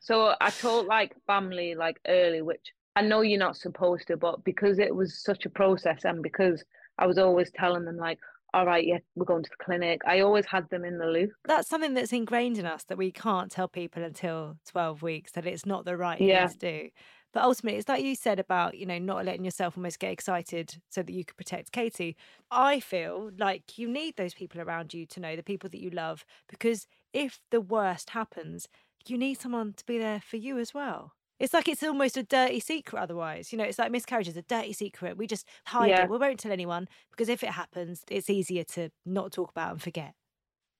So 0.00 0.34
I 0.40 0.50
told 0.50 0.86
like 0.86 1.14
family 1.26 1.76
like 1.76 2.00
early, 2.06 2.42
which 2.42 2.72
I 2.96 3.02
know 3.02 3.20
you're 3.20 3.38
not 3.38 3.56
supposed 3.56 4.08
to, 4.08 4.16
but 4.16 4.44
because 4.44 4.78
it 4.78 4.94
was 4.94 5.22
such 5.22 5.46
a 5.46 5.50
process 5.50 6.04
and 6.04 6.22
because 6.22 6.64
I 6.98 7.06
was 7.06 7.18
always 7.18 7.50
telling 7.52 7.84
them 7.84 7.96
like, 7.96 8.18
all 8.52 8.66
right, 8.66 8.84
yeah, 8.84 8.98
we're 9.14 9.24
going 9.26 9.44
to 9.44 9.50
the 9.50 9.64
clinic. 9.64 10.00
I 10.06 10.20
always 10.20 10.44
had 10.44 10.68
them 10.70 10.84
in 10.84 10.98
the 10.98 11.06
loop. 11.06 11.30
That's 11.44 11.68
something 11.68 11.94
that's 11.94 12.12
ingrained 12.12 12.58
in 12.58 12.66
us 12.66 12.82
that 12.84 12.98
we 12.98 13.12
can't 13.12 13.50
tell 13.50 13.68
people 13.68 14.02
until 14.02 14.56
12 14.68 15.02
weeks 15.02 15.32
that 15.32 15.46
it's 15.46 15.64
not 15.64 15.84
the 15.84 15.96
right 15.96 16.20
Yeah. 16.20 16.48
thing 16.48 16.58
to 16.58 16.58
do. 16.58 16.88
But 17.32 17.44
ultimately, 17.44 17.78
it's 17.78 17.88
like 17.88 18.02
you 18.02 18.16
said 18.16 18.40
about, 18.40 18.76
you 18.76 18.86
know, 18.86 18.98
not 18.98 19.24
letting 19.24 19.44
yourself 19.44 19.76
almost 19.76 20.00
get 20.00 20.10
excited 20.10 20.82
so 20.88 21.00
that 21.04 21.12
you 21.12 21.24
could 21.24 21.36
protect 21.36 21.70
Katie. 21.70 22.16
I 22.50 22.80
feel 22.80 23.30
like 23.38 23.78
you 23.78 23.86
need 23.86 24.16
those 24.16 24.34
people 24.34 24.60
around 24.60 24.92
you 24.92 25.06
to 25.06 25.20
know 25.20 25.36
the 25.36 25.44
people 25.44 25.70
that 25.70 25.80
you 25.80 25.90
love 25.90 26.24
because 26.48 26.88
if 27.12 27.38
the 27.52 27.60
worst 27.60 28.10
happens, 28.10 28.68
you 29.06 29.16
need 29.16 29.40
someone 29.40 29.74
to 29.74 29.86
be 29.86 29.96
there 29.96 30.20
for 30.20 30.38
you 30.38 30.58
as 30.58 30.74
well. 30.74 31.12
It's 31.40 31.54
like 31.54 31.68
it's 31.68 31.82
almost 31.82 32.18
a 32.18 32.22
dirty 32.22 32.60
secret 32.60 33.00
otherwise. 33.00 33.50
You 33.50 33.58
know, 33.58 33.64
it's 33.64 33.78
like 33.78 33.90
miscarriage 33.90 34.28
is 34.28 34.36
a 34.36 34.42
dirty 34.42 34.74
secret. 34.74 35.16
We 35.16 35.26
just 35.26 35.46
hide 35.66 35.88
Yeah. 35.88 36.04
it. 36.04 36.10
We 36.10 36.18
won't 36.18 36.38
tell 36.38 36.52
anyone 36.52 36.86
because 37.10 37.30
if 37.30 37.42
it 37.42 37.50
happens, 37.50 38.04
it's 38.10 38.28
easier 38.28 38.62
to 38.74 38.90
not 39.06 39.32
talk 39.32 39.50
about 39.50 39.72
and 39.72 39.82
forget. 39.82 40.12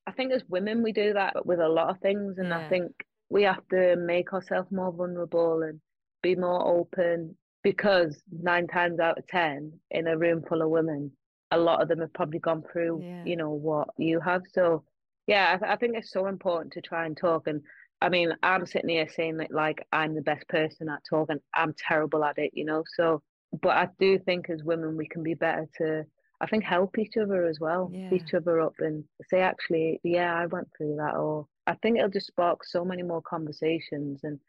I 0.06 0.12
think 0.12 0.32
as 0.32 0.42
women 0.48 0.82
we 0.82 0.92
do 0.92 1.14
that 1.14 1.46
with 1.46 1.60
a 1.60 1.68
lot 1.68 1.88
of 1.88 1.98
things, 2.00 2.36
and 2.38 2.48
Yeah. 2.48 2.58
I 2.58 2.68
think 2.68 2.92
we 3.30 3.42
have 3.44 3.66
to 3.68 3.96
make 3.96 4.32
ourselves 4.34 4.70
more 4.70 4.92
vulnerable 4.92 5.62
and 5.62 5.80
be 6.22 6.36
more 6.36 6.66
open 6.66 7.36
because 7.62 8.22
nine 8.30 8.66
times 8.66 9.00
out 9.00 9.16
of 9.18 9.26
ten 9.28 9.80
in 9.90 10.06
a 10.08 10.18
room 10.18 10.42
full 10.46 10.60
of 10.62 10.68
women, 10.68 11.10
a 11.50 11.58
lot 11.58 11.80
of 11.80 11.88
them 11.88 12.00
have 12.00 12.12
probably 12.12 12.38
gone 12.38 12.62
through, 12.70 13.00
Yeah. 13.02 13.24
you 13.24 13.36
know, 13.36 13.50
what 13.50 13.88
you 13.96 14.20
have. 14.20 14.42
So 14.52 14.84
yeah, 15.26 15.52
I, 15.54 15.56
th- 15.58 15.70
I 15.70 15.76
think 15.76 15.96
it's 15.96 16.10
so 16.10 16.26
important 16.26 16.72
to 16.74 16.80
try 16.82 17.06
and 17.06 17.16
talk. 17.16 17.46
And 17.46 17.62
I 18.02 18.08
mean, 18.08 18.32
I'm 18.42 18.66
sitting 18.66 18.88
here 18.90 19.08
saying 19.08 19.36
that 19.38 19.52
like 19.52 19.86
I'm 19.92 20.14
the 20.14 20.22
best 20.22 20.48
person 20.48 20.88
at 20.88 21.00
talking. 21.08 21.38
I'm 21.54 21.74
terrible 21.74 22.24
at 22.24 22.38
it, 22.38 22.50
you 22.54 22.64
know. 22.64 22.84
So, 22.96 23.22
but 23.62 23.76
I 23.76 23.88
do 23.98 24.18
think 24.18 24.48
as 24.48 24.62
women 24.64 24.96
we 24.96 25.06
can 25.08 25.22
be 25.22 25.34
better 25.34 25.66
to. 25.78 26.04
I 26.42 26.46
think 26.46 26.64
help 26.64 26.96
each 26.98 27.18
other 27.18 27.44
as 27.44 27.60
well, 27.60 27.90
Yeah. 27.92 28.14
each 28.14 28.32
other 28.32 28.60
up 28.60 28.72
and 28.78 29.04
say, 29.28 29.40
actually, 29.40 30.00
yeah, 30.02 30.34
I 30.34 30.46
went 30.46 30.68
through 30.74 30.96
that. 30.96 31.14
Or 31.14 31.46
I 31.66 31.74
think 31.74 31.98
it'll 31.98 32.08
just 32.08 32.28
spark 32.28 32.64
so 32.64 32.82
many 32.82 33.02
more 33.02 33.20
conversations 33.20 34.20
and 34.24 34.40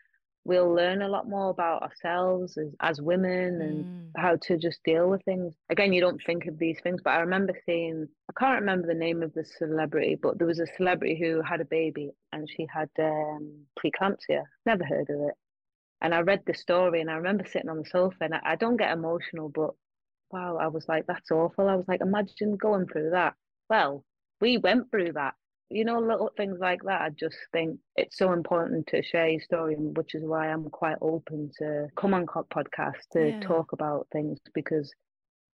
we'll 0.46 0.74
learn 0.74 1.02
a 1.02 1.08
lot 1.08 1.30
more 1.30 1.50
about 1.50 1.84
ourselves 1.84 2.58
as, 2.58 2.74
as 2.80 3.02
women 3.02 3.62
and 3.62 3.86
Mm. 3.86 4.22
how 4.22 4.36
to 4.36 4.58
just 4.58 4.84
deal 4.84 5.10
with 5.10 5.24
things. 5.24 5.56
Again, 5.70 5.94
you 5.94 6.02
don't 6.02 6.22
think 6.26 6.46
of 6.48 6.58
these 6.60 6.80
things, 6.82 7.00
but 7.04 7.12
I 7.12 7.20
remember 7.22 7.54
seeing, 7.66 8.08
I 8.30 8.34
can't 8.40 8.60
remember 8.60 8.88
the 8.88 8.94
name 8.94 9.24
of 9.24 9.34
the 9.34 9.46
celebrity, 9.46 10.16
but 10.22 10.38
there 10.38 10.48
was 10.48 10.60
a 10.60 10.68
celebrity 10.78 11.18
who 11.20 11.42
had 11.42 11.62
a 11.62 11.66
baby 11.66 12.12
and 12.34 12.50
she 12.50 12.66
had 12.74 12.90
um, 13.00 13.66
preeclampsia. 13.80 14.44
Never 14.66 14.84
heard 14.84 15.10
of 15.10 15.22
it. 15.30 15.36
And 16.02 16.14
I 16.14 16.22
read 16.22 16.42
the 16.46 16.54
story 16.54 17.02
and 17.02 17.10
I 17.10 17.14
remember 17.16 17.46
sitting 17.46 17.70
on 17.70 17.78
the 17.78 17.86
sofa 17.86 18.18
and 18.22 18.34
I, 18.36 18.42
I 18.44 18.56
don't 18.56 18.78
get 18.78 18.92
emotional, 18.92 19.50
but 19.50 19.72
wow, 20.32 20.58
I 20.58 20.68
was 20.68 20.88
like, 20.88 21.06
that's 21.08 21.32
awful. 21.32 21.70
I 21.70 21.76
was 21.76 21.88
like, 21.88 22.02
imagine 22.02 22.58
going 22.58 22.88
through 22.88 23.12
that. 23.12 23.36
Well, 23.70 24.04
we 24.42 24.58
went 24.58 24.90
through 24.92 25.14
that. 25.14 25.36
You 25.72 25.86
know, 25.86 26.00
little 26.00 26.30
things 26.36 26.58
like 26.60 26.82
that. 26.84 27.02
I 27.02 27.10
just 27.12 27.38
think 27.54 27.80
it's 27.96 28.18
so 28.18 28.34
important 28.34 28.88
to 28.88 29.02
share 29.02 29.30
your 29.30 29.40
story, 29.40 29.76
which 29.76 30.16
is 30.16 30.24
why 30.24 30.50
I'm 30.50 30.70
quite 30.70 30.98
open 31.02 31.50
to 31.60 31.88
come 31.96 32.14
on 32.14 32.26
podcast 32.26 32.98
to 33.14 33.32
Yeah. 33.32 33.40
talk 33.40 33.72
about 33.72 34.08
things 34.12 34.38
because 34.54 34.94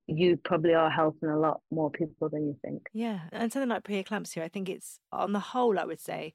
you 0.08 0.38
probably 0.38 0.74
are 0.74 0.90
helping 0.90 1.30
a 1.30 1.38
lot 1.38 1.60
more 1.70 1.92
people 1.92 2.30
than 2.30 2.48
you 2.48 2.58
think. 2.64 2.84
Yeah, 2.94 3.22
and 3.34 3.52
something 3.52 3.68
like 3.70 3.84
preeclampsia, 3.84 4.42
I 4.42 4.48
think 4.48 4.70
it's 4.70 5.00
on 5.12 5.34
the 5.34 5.40
whole, 5.40 5.78
I 5.78 5.84
would 5.84 6.00
say, 6.00 6.34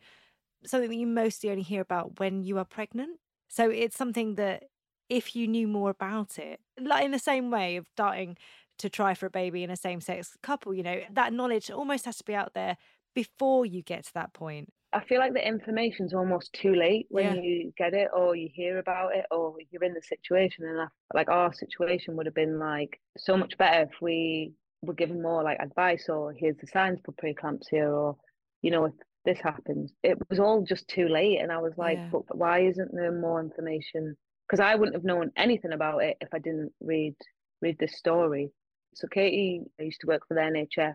something 0.64 0.90
that 0.90 0.96
you 0.96 1.06
mostly 1.06 1.50
only 1.50 1.62
hear 1.62 1.80
about 1.80 2.20
when 2.20 2.42
you 2.42 2.58
are 2.58 2.66
pregnant. 2.66 3.18
So 3.48 3.70
it's 3.70 3.96
something 3.96 4.34
that 4.34 4.64
if 5.08 5.34
you 5.34 5.48
knew 5.48 5.66
more 5.66 5.88
about 5.90 6.38
it, 6.38 6.60
like 6.78 7.04
in 7.04 7.12
the 7.12 7.18
same 7.18 7.50
way 7.50 7.76
of 7.76 7.86
starting 7.94 8.36
to 8.78 8.90
try 8.90 9.14
for 9.14 9.26
a 9.26 9.30
baby 9.30 9.62
in 9.62 9.70
a 9.70 9.76
same 9.76 10.00
sex 10.00 10.36
couple, 10.42 10.74
you 10.74 10.82
know, 10.82 11.00
that 11.12 11.32
knowledge 11.32 11.70
almost 11.70 12.04
has 12.04 12.18
to 12.18 12.24
be 12.24 12.34
out 12.34 12.52
there 12.54 12.76
before 13.14 13.66
you 13.66 13.82
get 13.82 14.04
to 14.06 14.14
that 14.14 14.32
point. 14.32 14.68
I 14.92 15.04
feel 15.04 15.20
like 15.20 15.34
the 15.34 15.46
information's 15.46 16.14
almost 16.14 16.52
too 16.52 16.74
late 16.74 17.06
when 17.10 17.36
Yeah. 17.36 17.40
you 17.42 17.72
get 17.76 17.94
it 17.94 18.08
or 18.12 18.34
you 18.34 18.48
hear 18.52 18.78
about 18.78 19.14
it 19.14 19.24
or 19.30 19.54
you're 19.70 19.84
in 19.84 19.94
the 19.94 20.02
situation. 20.02 20.64
And 20.66 20.80
I, 20.80 20.86
like 21.14 21.28
our 21.30 21.52
situation 21.52 22.16
would 22.16 22.26
have 22.26 22.34
been 22.34 22.58
like 22.58 23.00
so 23.16 23.36
much 23.36 23.56
better 23.56 23.82
if 23.84 24.00
we 24.02 24.52
were 24.82 24.94
given 24.94 25.22
more 25.22 25.42
like 25.44 25.58
advice 25.60 26.08
or 26.08 26.32
here's 26.32 26.56
the 26.56 26.66
signs 26.66 26.98
for 27.04 27.12
preeclampsia 27.12 27.84
or, 27.92 28.16
you 28.62 28.70
know, 28.72 28.86
if 28.86 28.94
this 29.24 29.38
happens. 29.40 29.92
It 30.02 30.18
was 30.28 30.40
all 30.40 30.62
just 30.62 30.88
too 30.88 31.06
late. 31.08 31.38
And 31.40 31.52
I 31.52 31.58
was 31.58 31.74
like, 31.76 31.98
Yeah. 31.98 32.08
but 32.10 32.36
why 32.36 32.60
isn't 32.62 32.92
there 32.92 33.12
more 33.12 33.40
information? 33.40 34.16
Because 34.48 34.58
I 34.60 34.74
wouldn't 34.74 34.96
have 34.96 35.04
known 35.04 35.30
anything 35.36 35.72
about 35.72 36.02
it 36.02 36.16
if 36.20 36.30
I 36.34 36.38
didn't 36.40 36.72
read 36.80 37.14
read 37.62 37.78
this 37.78 37.96
story. 37.96 38.50
So 38.94 39.06
Katie 39.06 39.62
I 39.78 39.84
used 39.84 40.00
to 40.00 40.08
work 40.08 40.26
for 40.26 40.34
the 40.34 40.40
NHS. 40.40 40.94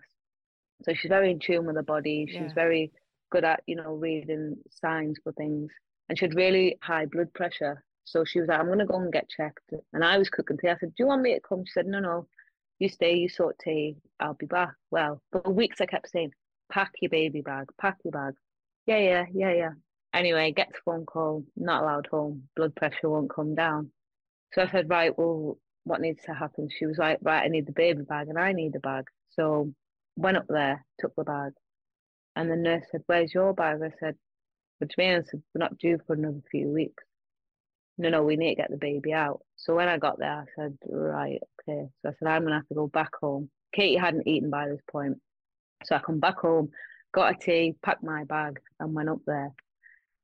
So 0.84 0.94
she's 0.94 1.10
very 1.10 1.32
in 1.32 1.40
tune 1.40 1.66
with 1.66 1.76
her 1.76 1.84
body. 1.84 2.26
She's 2.28 2.36
Yeah. 2.36 2.54
very 2.54 2.92
good 3.32 3.44
at, 3.44 3.64
you 3.66 3.76
know, 3.76 3.96
reading 3.96 4.58
signs 4.70 5.18
for 5.24 5.32
things. 5.34 5.72
And 6.10 6.18
she 6.18 6.26
had 6.26 6.36
really 6.36 6.78
high 6.82 7.06
blood 7.06 7.34
pressure. 7.34 7.84
So 8.04 8.24
she 8.24 8.40
was 8.40 8.50
like, 8.50 8.60
I'm 8.60 8.68
gonna 8.68 8.86
go 8.86 9.00
and 9.00 9.12
get 9.12 9.30
checked. 9.30 9.74
And 9.94 10.04
I 10.04 10.18
was 10.18 10.30
cooking 10.30 10.58
tea. 10.58 10.70
I 10.70 10.78
said, 10.78 10.90
Do 10.90 11.04
you 11.04 11.08
want 11.08 11.22
me 11.24 11.34
to 11.34 11.40
come? 11.40 11.66
She 11.66 11.72
said, 11.72 11.88
No, 11.88 12.00
no, 12.00 12.28
you 12.80 12.90
stay, 12.90 13.16
you 13.16 13.30
sort 13.30 13.58
tea, 13.60 13.98
I'll 14.20 14.36
be 14.36 14.46
back. 14.46 14.74
Well, 14.92 15.22
for 15.32 15.42
weeks 15.52 15.82
I 15.82 15.86
kept 15.88 16.10
saying, 16.10 16.34
Pack 16.72 16.92
your 17.02 17.10
baby 17.10 17.42
bag, 17.42 17.68
pack 17.80 17.98
your 18.04 18.12
bag. 18.12 18.36
Yeah, 18.86 18.98
yeah, 19.00 19.26
yeah, 19.34 19.54
yeah. 19.54 19.72
Anyway, 20.14 20.52
get 20.52 20.70
the 20.70 20.80
phone 20.86 21.06
call, 21.06 21.44
not 21.56 21.84
allowed 21.84 22.08
home, 22.08 22.48
blood 22.56 22.76
pressure 22.76 23.10
won't 23.10 23.34
come 23.34 23.56
down. 23.56 23.92
So 24.54 24.62
I 24.62 24.68
said, 24.68 24.90
Right, 24.90 25.18
well, 25.18 25.58
what 25.84 26.02
needs 26.02 26.24
to 26.26 26.34
happen? 26.34 26.70
She 26.70 26.86
was 26.86 26.98
like, 27.00 27.18
Right, 27.22 27.44
I 27.44 27.48
need 27.48 27.66
the 27.66 27.72
baby 27.72 28.04
bag 28.04 28.28
and 28.28 28.38
I 28.38 28.52
need 28.52 28.76
a 28.76 28.80
bag. 28.80 29.06
So 29.32 29.74
went 30.16 30.38
up 30.38 30.46
there, 30.48 30.86
took 31.00 31.16
the 31.16 31.24
bag. 31.24 31.54
And 32.36 32.50
the 32.50 32.56
nurse 32.56 32.86
said, 32.92 33.04
Where's 33.06 33.34
your 33.34 33.54
bag? 33.54 33.80
I 33.84 33.92
said, 34.00 34.16
which 34.80 34.94
means 34.98 35.30
we're 35.34 35.60
not 35.60 35.78
due 35.78 36.00
for 36.06 36.14
another 36.14 36.42
few 36.52 36.68
weeks. 36.70 37.04
No, 37.98 38.10
no, 38.10 38.24
we 38.24 38.36
need 38.36 38.56
to 38.56 38.62
get 38.62 38.72
the 38.72 38.78
baby 38.78 39.14
out. 39.14 39.42
So 39.56 39.76
when 39.76 39.88
I 39.88 39.98
got 39.98 40.20
there, 40.20 40.32
I 40.32 40.46
said, 40.56 40.78
right, 40.90 41.40
okay. 41.62 41.88
So 42.02 42.10
I 42.10 42.12
said, 42.20 42.28
I'm 42.28 42.42
going 42.42 42.52
to 42.52 42.58
have 42.58 42.68
to 42.68 42.76
go 42.76 42.88
back 42.88 43.12
home. 43.22 43.50
Katie 43.74 43.96
hadn't 43.96 44.28
eaten 44.28 44.50
by 44.50 44.68
this 44.68 44.82
point. 44.92 45.18
So 45.86 45.96
I 45.96 46.00
come 46.00 46.20
back 46.20 46.40
home, 46.40 46.72
got 47.14 47.34
a 47.34 47.38
tea, 47.38 47.76
packed 47.84 48.04
my 48.04 48.26
bag, 48.26 48.60
and 48.80 48.94
went 48.94 49.10
up 49.10 49.20
there. 49.26 49.54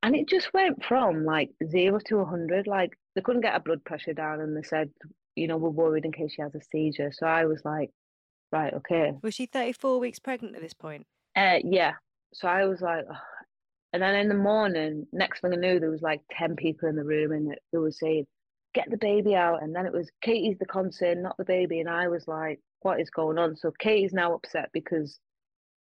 And 0.03 0.15
it 0.15 0.27
just 0.27 0.53
went 0.53 0.83
from 0.83 1.23
like 1.23 1.51
zero 1.65 1.99
to 2.07 2.17
100. 2.17 2.67
Like 2.67 2.97
they 3.15 3.21
couldn't 3.21 3.41
get 3.41 3.53
her 3.53 3.59
blood 3.59 3.85
pressure 3.85 4.13
down, 4.13 4.41
and 4.41 4.57
they 4.57 4.63
said, 4.63 4.89
you 5.35 5.47
know, 5.47 5.57
we're 5.57 5.69
worried 5.69 6.05
in 6.05 6.11
case 6.11 6.33
she 6.35 6.41
has 6.41 6.55
a 6.55 6.61
seizure. 6.61 7.11
So 7.13 7.25
I 7.25 7.45
was 7.45 7.61
like, 7.63 7.91
right, 8.51 8.73
okay. 8.73 9.13
Was 9.21 9.33
she 9.33 9.45
34 9.45 9.99
weeks 9.99 10.19
pregnant 10.19 10.55
at 10.55 10.61
this 10.61 10.73
point? 10.73 11.05
Uh, 11.35 11.59
yeah. 11.63 11.93
So 12.33 12.47
I 12.47 12.65
was 12.65 12.81
like, 12.81 13.05
oh. 13.09 13.15
and 13.93 14.01
then 14.01 14.15
in 14.15 14.27
the 14.27 14.35
morning, 14.35 15.07
next 15.11 15.41
thing 15.41 15.53
I 15.53 15.57
knew, 15.57 15.79
there 15.79 15.91
was 15.91 16.01
like 16.01 16.21
10 16.37 16.55
people 16.55 16.89
in 16.89 16.95
the 16.95 17.03
room 17.03 17.31
and 17.31 17.55
they 17.71 17.77
were 17.77 17.91
saying, 17.91 18.25
get 18.73 18.89
the 18.89 18.97
baby 18.97 19.35
out. 19.35 19.61
And 19.63 19.75
then 19.75 19.85
it 19.85 19.93
was 19.93 20.09
Katie's 20.21 20.57
the 20.59 20.65
concern, 20.65 21.21
not 21.21 21.37
the 21.37 21.45
baby. 21.45 21.79
And 21.79 21.89
I 21.89 22.07
was 22.07 22.27
like, 22.27 22.59
what 22.81 22.99
is 22.99 23.09
going 23.09 23.37
on? 23.37 23.55
So 23.55 23.71
Katie's 23.79 24.13
now 24.13 24.33
upset 24.33 24.69
because 24.73 25.19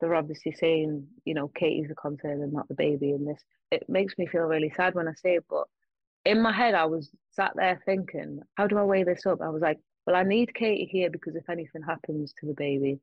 they're 0.00 0.14
obviously 0.14 0.52
saying, 0.52 1.06
you 1.24 1.34
know, 1.34 1.48
Katie's 1.48 1.88
the 1.88 1.94
concern 1.94 2.42
and 2.42 2.52
not 2.52 2.68
the 2.68 2.74
baby 2.74 3.10
in 3.10 3.24
this. 3.24 3.40
It 3.70 3.84
makes 3.88 4.16
me 4.18 4.26
feel 4.26 4.42
really 4.42 4.72
sad 4.76 4.94
when 4.94 5.08
I 5.08 5.12
say 5.14 5.36
it, 5.36 5.44
but 5.48 5.66
in 6.24 6.42
my 6.42 6.52
head, 6.52 6.74
I 6.74 6.84
was 6.84 7.10
sat 7.32 7.52
there 7.54 7.80
thinking, 7.84 8.40
how 8.54 8.66
do 8.66 8.78
I 8.78 8.82
weigh 8.82 9.04
this 9.04 9.26
up? 9.26 9.40
I 9.40 9.48
was 9.48 9.62
like, 9.62 9.78
well, 10.10 10.18
I 10.18 10.24
need 10.24 10.52
Katie 10.54 10.88
here 10.90 11.08
because 11.08 11.36
if 11.36 11.48
anything 11.48 11.82
happens 11.82 12.34
to 12.40 12.46
the 12.46 12.54
baby, 12.54 12.98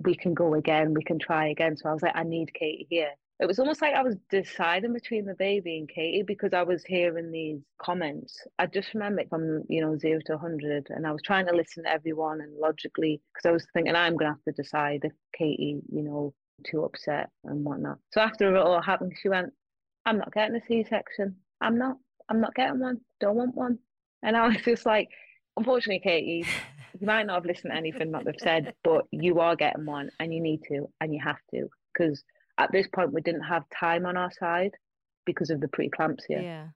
we 0.00 0.16
can 0.16 0.34
go 0.34 0.54
again, 0.54 0.94
we 0.94 1.04
can 1.04 1.18
try 1.18 1.48
again. 1.48 1.76
So 1.76 1.88
I 1.88 1.92
was 1.92 2.02
like, 2.02 2.16
I 2.16 2.24
need 2.24 2.52
Katie 2.52 2.88
here. 2.90 3.10
It 3.38 3.46
was 3.46 3.60
almost 3.60 3.80
like 3.80 3.94
I 3.94 4.02
was 4.02 4.16
deciding 4.30 4.92
between 4.92 5.26
the 5.26 5.34
baby 5.34 5.78
and 5.78 5.88
Katie 5.88 6.24
because 6.24 6.52
I 6.52 6.62
was 6.62 6.84
hearing 6.84 7.30
these 7.30 7.60
comments. 7.80 8.36
I 8.58 8.66
just 8.66 8.92
remember 8.94 9.20
it 9.20 9.30
from, 9.30 9.62
you 9.68 9.80
know, 9.80 9.96
zero 9.96 10.18
to 10.26 10.32
100. 10.32 10.88
And 10.90 11.06
I 11.06 11.12
was 11.12 11.22
trying 11.22 11.46
to 11.46 11.54
listen 11.54 11.84
to 11.84 11.90
everyone 11.90 12.40
and 12.40 12.52
logically, 12.58 13.20
because 13.32 13.48
I 13.48 13.52
was 13.52 13.66
thinking, 13.72 13.94
I'm 13.94 14.16
going 14.16 14.32
to 14.32 14.36
have 14.36 14.54
to 14.54 14.62
decide 14.62 15.02
if 15.04 15.12
Katie, 15.32 15.80
you 15.90 16.02
know, 16.02 16.34
too 16.66 16.82
upset 16.82 17.30
and 17.44 17.64
whatnot. 17.64 17.98
So 18.12 18.20
after 18.20 18.54
it 18.54 18.58
all 18.58 18.82
happened, 18.82 19.12
she 19.22 19.28
went, 19.28 19.52
I'm 20.04 20.18
not 20.18 20.32
getting 20.32 20.56
a 20.56 20.66
C 20.66 20.84
section. 20.88 21.36
I'm 21.60 21.78
not. 21.78 21.96
I'm 22.28 22.40
not 22.40 22.56
getting 22.56 22.80
one. 22.80 23.00
Don't 23.20 23.36
want 23.36 23.54
one. 23.54 23.78
And 24.22 24.36
I 24.36 24.48
was 24.48 24.56
just 24.62 24.84
like, 24.84 25.08
unfortunately, 25.56 26.00
Katie, 26.00 26.46
you 26.98 27.06
might 27.06 27.26
not 27.26 27.34
have 27.36 27.46
listened 27.46 27.72
to 27.72 27.76
anything 27.76 28.12
that 28.12 28.24
they've 28.24 28.34
said, 28.38 28.74
but 28.84 29.06
you 29.10 29.40
are 29.40 29.56
getting 29.56 29.86
one 29.86 30.10
and 30.18 30.32
you 30.32 30.40
need 30.40 30.62
to 30.68 30.88
and 31.00 31.14
you 31.14 31.20
have 31.22 31.38
to. 31.52 31.68
Because 31.92 32.22
at 32.58 32.72
this 32.72 32.86
point, 32.88 33.12
we 33.12 33.20
didn't 33.20 33.42
have 33.42 33.64
time 33.70 34.06
on 34.06 34.16
our 34.16 34.30
side 34.32 34.72
because 35.24 35.50
of 35.50 35.60
the 35.60 35.68
preeclampsia. 35.68 36.42
Yeah. 36.42 36.66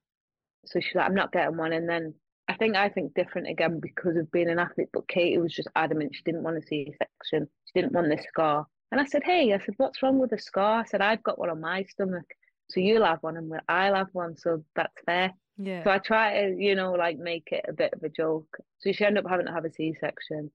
So 0.67 0.81
she's 0.81 0.95
like, 0.95 1.07
I'm 1.07 1.15
not 1.15 1.33
getting 1.33 1.57
one. 1.57 1.73
And 1.73 1.89
then 1.89 2.15
I 2.49 2.55
think 2.55 2.77
I 2.77 2.89
think 2.89 3.15
different 3.15 3.49
again 3.49 3.81
because 3.81 4.17
of 4.17 4.31
being 4.31 4.51
an 4.51 4.59
athlete, 4.59 4.89
but 4.93 5.09
Katie 5.09 5.39
was 5.39 5.53
just 5.53 5.69
adamant 5.77 6.15
she 6.15 6.23
didn't 6.25 6.43
want 6.43 6.61
to 6.61 6.67
see 6.67 6.93
a 6.93 7.05
section. 7.05 7.49
She 7.67 7.81
didn't 7.81 7.93
want 7.93 8.09
this 8.09 8.25
scar. 8.29 8.67
And 8.93 9.01
I 9.01 9.05
said, 9.05 9.23
Hey, 9.25 9.53
I 9.53 9.59
said, 9.59 9.75
what's 9.79 10.03
wrong 10.03 10.19
with 10.19 10.31
the 10.31 10.39
scar? 10.39 10.81
I 10.81 10.85
said, 10.85 11.01
I've 11.01 11.23
got 11.23 11.39
one 11.39 11.51
on 11.51 11.61
my 11.61 11.85
stomach. 11.85 12.27
So 12.71 12.81
you'll 12.81 13.05
have 13.05 13.23
one 13.23 13.37
and 13.37 13.53
I'll 13.69 13.95
have 13.95 14.09
one. 14.13 14.37
So 14.37 14.65
that's 14.77 14.95
fair. 15.05 15.33
Yeah. 15.57 15.85
So 15.85 15.91
I 15.91 15.99
try 15.99 16.41
to, 16.43 16.57
you 16.57 16.75
know, 16.75 16.93
like 16.93 17.19
make 17.19 17.49
it 17.53 17.65
a 17.69 17.73
bit 17.73 17.93
of 17.93 18.03
a 18.03 18.09
joke. 18.09 18.57
So 18.79 18.93
she 18.93 19.05
ended 19.05 19.25
up 19.25 19.31
having 19.31 19.47
to 19.47 19.53
have 19.53 19.65
a 19.65 19.73
C 19.73 19.95
section. 20.01 20.51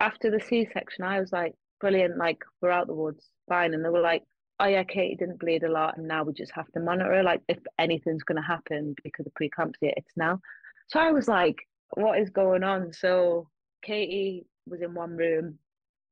After 0.00 0.30
the 0.30 0.40
C 0.40 0.68
section, 0.72 1.04
I 1.04 1.20
was 1.20 1.32
like, 1.32 1.54
brilliant, 1.80 2.16
like 2.16 2.38
we're 2.60 2.70
out 2.70 2.86
the 2.86 2.94
woods, 2.94 3.24
fine. 3.48 3.74
And 3.74 3.84
they 3.84 3.88
were 3.88 4.00
like, 4.00 4.22
oh 4.60 4.66
yeah, 4.66 4.84
Katie 4.84 5.16
didn't 5.16 5.40
bleed 5.40 5.62
a 5.62 5.70
lot, 5.70 5.96
and 5.96 6.08
now 6.08 6.22
we 6.22 6.32
just 6.32 6.52
have 6.52 6.70
to 6.72 6.80
monitor 6.80 7.14
her. 7.14 7.22
Like 7.22 7.42
if 7.48 7.58
anything's 7.78 8.22
going 8.22 8.40
to 8.40 8.46
happen 8.46 8.94
because 9.02 9.26
of 9.26 9.32
preeclampsia, 9.34 9.92
it's 9.96 10.16
now. 10.16 10.40
So 10.88 11.00
I 11.00 11.10
was 11.12 11.28
like, 11.28 11.56
what 11.94 12.18
is 12.18 12.30
going 12.30 12.62
on? 12.62 12.92
So 12.92 13.48
Katie 13.82 14.46
was 14.66 14.80
in 14.80 14.94
one 14.94 15.16
room. 15.16 15.58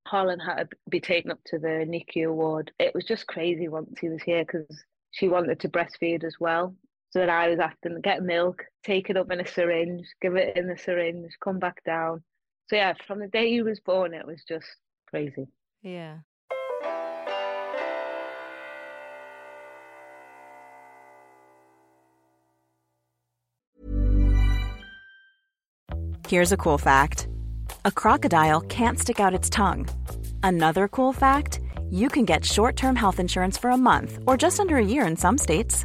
Harlan 0.06 0.40
had 0.40 0.70
to 0.70 0.76
be 0.90 1.00
taken 1.00 1.30
up 1.30 1.40
to 1.46 1.58
the 1.58 1.86
NICU 1.88 2.32
ward. 2.32 2.72
It 2.78 2.94
was 2.94 3.04
just 3.04 3.26
crazy 3.26 3.68
once 3.68 3.94
he 4.00 4.08
was 4.08 4.22
here 4.22 4.44
because 4.44 4.84
she 5.12 5.28
wanted 5.28 5.60
to 5.60 5.68
breastfeed 5.68 6.24
as 6.24 6.34
well. 6.38 6.74
So 7.14 7.20
then 7.20 7.30
I 7.30 7.48
was 7.48 7.60
asking, 7.60 8.00
get 8.00 8.24
milk, 8.24 8.64
take 8.82 9.08
it 9.08 9.16
up 9.16 9.30
in 9.30 9.38
a 9.38 9.46
syringe, 9.46 10.04
give 10.20 10.34
it 10.34 10.56
in 10.56 10.66
the 10.66 10.76
syringe, 10.76 11.30
come 11.38 11.60
back 11.60 11.84
down. 11.84 12.24
So 12.68 12.74
yeah, 12.74 12.94
from 13.06 13.20
the 13.20 13.28
day 13.28 13.48
he 13.50 13.62
was 13.62 13.78
born, 13.78 14.14
it 14.14 14.26
was 14.26 14.42
just 14.48 14.66
crazy. 15.08 15.46
Yeah. 15.80 16.16
Here's 26.26 26.50
a 26.50 26.56
cool 26.56 26.78
fact 26.78 27.28
a 27.84 27.92
crocodile 27.92 28.60
can't 28.62 28.98
stick 28.98 29.20
out 29.20 29.34
its 29.34 29.48
tongue. 29.48 29.86
Another 30.42 30.88
cool 30.88 31.12
fact 31.12 31.60
you 31.90 32.08
can 32.08 32.24
get 32.24 32.44
short 32.44 32.74
term 32.74 32.96
health 32.96 33.20
insurance 33.20 33.56
for 33.56 33.70
a 33.70 33.76
month 33.76 34.18
or 34.26 34.36
just 34.36 34.58
under 34.58 34.78
a 34.78 34.84
year 34.84 35.06
in 35.06 35.16
some 35.16 35.38
states. 35.38 35.84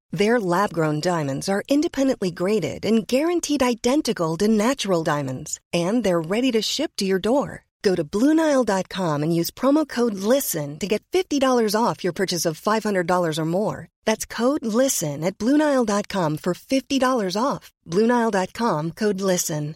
Their 0.11 0.39
lab 0.39 0.73
grown 0.73 0.99
diamonds 0.99 1.47
are 1.47 1.63
independently 1.69 2.31
graded 2.31 2.85
and 2.85 3.07
guaranteed 3.07 3.63
identical 3.63 4.35
to 4.37 4.47
natural 4.47 5.03
diamonds, 5.03 5.59
and 5.71 6.03
they're 6.03 6.21
ready 6.21 6.51
to 6.51 6.61
ship 6.61 6.91
to 6.97 7.05
your 7.05 7.19
door. 7.19 7.63
Go 7.81 7.95
to 7.95 8.03
Bluenile.com 8.03 9.23
and 9.23 9.35
use 9.35 9.49
promo 9.49 9.87
code 9.87 10.13
LISTEN 10.13 10.77
to 10.79 10.87
get 10.87 11.01
$50 11.11 11.73
off 11.75 12.03
your 12.03 12.13
purchase 12.13 12.45
of 12.45 12.61
$500 12.61 13.37
or 13.39 13.45
more. 13.45 13.87
That's 14.05 14.25
code 14.25 14.63
LISTEN 14.65 15.23
at 15.23 15.37
Bluenile.com 15.37 16.37
for 16.37 16.53
$50 16.53 17.41
off. 17.41 17.71
Bluenile.com 17.87 18.91
code 18.91 19.21
LISTEN. 19.21 19.75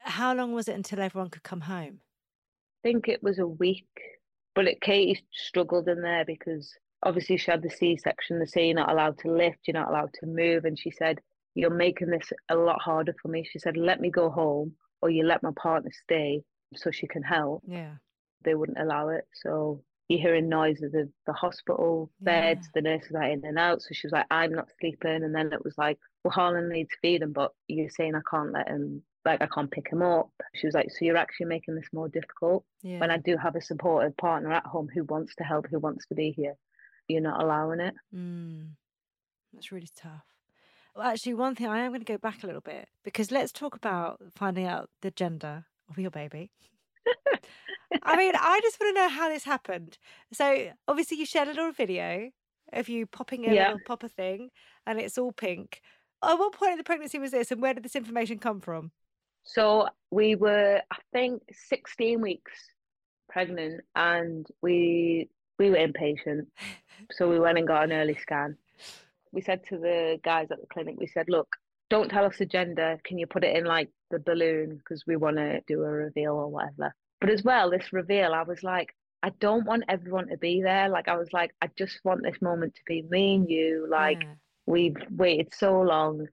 How 0.00 0.34
long 0.34 0.54
was 0.54 0.68
it 0.68 0.74
until 0.74 1.00
everyone 1.00 1.28
could 1.28 1.42
come 1.42 1.60
home? 1.60 2.00
I 2.00 2.88
think 2.88 3.08
it 3.08 3.22
was 3.22 3.38
a 3.38 3.46
week, 3.46 4.17
but 4.58 4.66
it, 4.66 4.80
Katie 4.80 5.22
struggled 5.32 5.86
in 5.86 6.02
there 6.02 6.24
because 6.24 6.74
obviously 7.04 7.36
she 7.36 7.48
had 7.48 7.62
the 7.62 7.70
C 7.70 7.96
section. 7.96 8.40
They 8.40 8.44
say 8.46 8.66
you're 8.66 8.74
not 8.74 8.90
allowed 8.90 9.16
to 9.18 9.30
lift, 9.30 9.58
you're 9.68 9.80
not 9.80 9.88
allowed 9.88 10.12
to 10.14 10.26
move. 10.26 10.64
And 10.64 10.76
she 10.76 10.90
said, 10.90 11.20
You're 11.54 11.70
making 11.70 12.10
this 12.10 12.32
a 12.50 12.56
lot 12.56 12.82
harder 12.82 13.14
for 13.22 13.28
me. 13.28 13.44
She 13.48 13.60
said, 13.60 13.76
Let 13.76 14.00
me 14.00 14.10
go 14.10 14.30
home 14.30 14.72
or 15.00 15.10
you 15.10 15.22
let 15.24 15.44
my 15.44 15.52
partner 15.56 15.92
stay 16.02 16.42
so 16.74 16.90
she 16.90 17.06
can 17.06 17.22
help. 17.22 17.62
Yeah. 17.68 17.92
They 18.44 18.56
wouldn't 18.56 18.80
allow 18.80 19.10
it. 19.10 19.28
So 19.32 19.80
you're 20.08 20.22
hearing 20.22 20.48
noises 20.48 20.92
of 20.92 21.08
the 21.28 21.32
hospital 21.34 22.10
beds, 22.20 22.66
Yeah. 22.66 22.70
the 22.74 22.82
nurses 22.82 23.12
are 23.14 23.30
in 23.30 23.44
and 23.44 23.60
out. 23.60 23.80
So 23.82 23.90
she 23.92 24.08
was 24.08 24.12
like, 24.12 24.26
I'm 24.32 24.50
not 24.50 24.72
sleeping. 24.80 25.22
And 25.22 25.32
then 25.32 25.52
it 25.52 25.64
was 25.64 25.78
like, 25.78 25.98
Well, 26.24 26.32
Harlan 26.32 26.68
needs 26.68 26.90
feeding, 27.00 27.30
but 27.32 27.52
you're 27.68 27.90
saying 27.90 28.16
I 28.16 28.22
can't 28.28 28.50
let 28.52 28.66
him, 28.66 29.04
like, 29.28 29.42
I 29.42 29.46
can't 29.46 29.70
pick 29.70 29.90
him 29.90 30.02
up. 30.02 30.30
She 30.54 30.66
was 30.66 30.74
like, 30.74 30.90
So 30.90 31.04
you're 31.04 31.16
actually 31.16 31.46
making 31.46 31.74
this 31.74 31.88
more 31.92 32.08
difficult 32.08 32.64
Yeah. 32.82 32.98
when 32.98 33.10
I 33.10 33.18
do 33.18 33.36
have 33.36 33.56
a 33.56 33.60
supportive 33.60 34.16
partner 34.16 34.50
at 34.52 34.66
home 34.66 34.88
who 34.92 35.04
wants 35.04 35.34
to 35.36 35.44
help, 35.44 35.66
who 35.70 35.78
wants 35.78 36.06
to 36.06 36.14
be 36.14 36.32
here. 36.32 36.54
You're 37.08 37.22
not 37.22 37.42
allowing 37.42 37.80
it. 37.80 37.94
Mm, 38.14 38.70
that's 39.52 39.72
really 39.72 39.88
tough. 39.96 40.24
Well, 40.94 41.06
actually, 41.06 41.34
one 41.34 41.54
thing 41.54 41.66
I 41.68 41.78
am 41.78 41.90
going 41.90 42.00
to 42.00 42.12
go 42.12 42.18
back 42.18 42.42
a 42.42 42.46
little 42.46 42.60
bit 42.60 42.88
because 43.04 43.30
let's 43.30 43.52
talk 43.52 43.76
about 43.76 44.20
finding 44.34 44.66
out 44.66 44.90
the 45.00 45.10
gender 45.10 45.66
of 45.88 45.98
your 45.98 46.10
baby. 46.10 46.50
I 48.02 48.16
mean, 48.16 48.32
I 48.36 48.60
just 48.62 48.78
want 48.80 48.96
to 48.96 49.02
know 49.02 49.08
how 49.08 49.28
this 49.28 49.44
happened. 49.44 49.98
So, 50.32 50.70
obviously, 50.86 51.18
you 51.18 51.26
shared 51.26 51.48
a 51.48 51.52
little 51.52 51.72
video 51.72 52.30
of 52.72 52.88
you 52.88 53.06
popping 53.06 53.44
a 53.44 53.54
Yeah. 53.54 53.64
little 53.68 53.80
popper 53.84 54.08
thing, 54.08 54.50
and 54.86 55.00
it's 55.00 55.18
all 55.18 55.32
pink. 55.32 55.80
At 56.22 56.38
what 56.38 56.52
point 56.52 56.72
in 56.72 56.78
the 56.78 56.84
pregnancy 56.84 57.18
was 57.18 57.30
this, 57.30 57.50
and 57.50 57.62
where 57.62 57.74
did 57.74 57.84
this 57.84 57.96
information 57.96 58.38
come 58.38 58.60
from? 58.60 58.92
So 59.44 59.88
we 60.10 60.34
were, 60.34 60.80
I 60.90 60.96
think, 61.12 61.42
16 61.68 62.20
weeks 62.20 62.52
pregnant, 63.28 63.82
and 63.94 64.46
we 64.62 65.28
we 65.58 65.70
were 65.70 65.76
impatient. 65.76 66.48
So 67.12 67.28
we 67.28 67.38
went 67.40 67.58
and 67.58 67.66
got 67.66 67.84
an 67.84 67.92
early 67.92 68.16
scan. 68.16 68.56
We 69.32 69.40
said 69.40 69.64
to 69.68 69.78
the 69.78 70.18
guys 70.22 70.48
at 70.50 70.60
the 70.60 70.66
clinic, 70.72 70.96
we 70.98 71.06
said, 71.06 71.26
look, 71.28 71.48
don't 71.90 72.08
tell 72.08 72.24
us 72.24 72.38
the 72.38 72.46
gender. 72.46 72.98
Can 73.04 73.18
you 73.18 73.26
put 73.26 73.44
it 73.44 73.56
in 73.56 73.64
like 73.64 73.90
the 74.10 74.18
balloon 74.18 74.76
because 74.76 75.04
we 75.06 75.16
want 75.16 75.36
to 75.36 75.60
do 75.66 75.82
a 75.82 75.88
reveal 75.90 76.32
or 76.34 76.48
whatever. 76.48 76.94
But 77.20 77.30
as 77.30 77.42
well, 77.42 77.70
this 77.70 77.92
reveal, 77.92 78.32
I 78.32 78.42
was 78.42 78.62
like, 78.62 78.94
I 79.22 79.30
don't 79.40 79.66
want 79.66 79.84
everyone 79.88 80.28
to 80.28 80.36
be 80.36 80.62
there. 80.62 80.88
Like 80.88 81.08
I 81.08 81.16
was 81.16 81.32
like, 81.32 81.52
I 81.60 81.68
just 81.76 81.98
want 82.04 82.22
this 82.22 82.40
moment 82.40 82.74
to 82.74 82.80
be 82.86 83.02
me 83.10 83.34
and 83.36 83.50
you. 83.50 83.86
Like 83.90 84.22
Yeah. 84.22 84.34
we've 84.66 84.96
waited 85.10 85.52
so 85.54 85.80
long. 85.80 86.26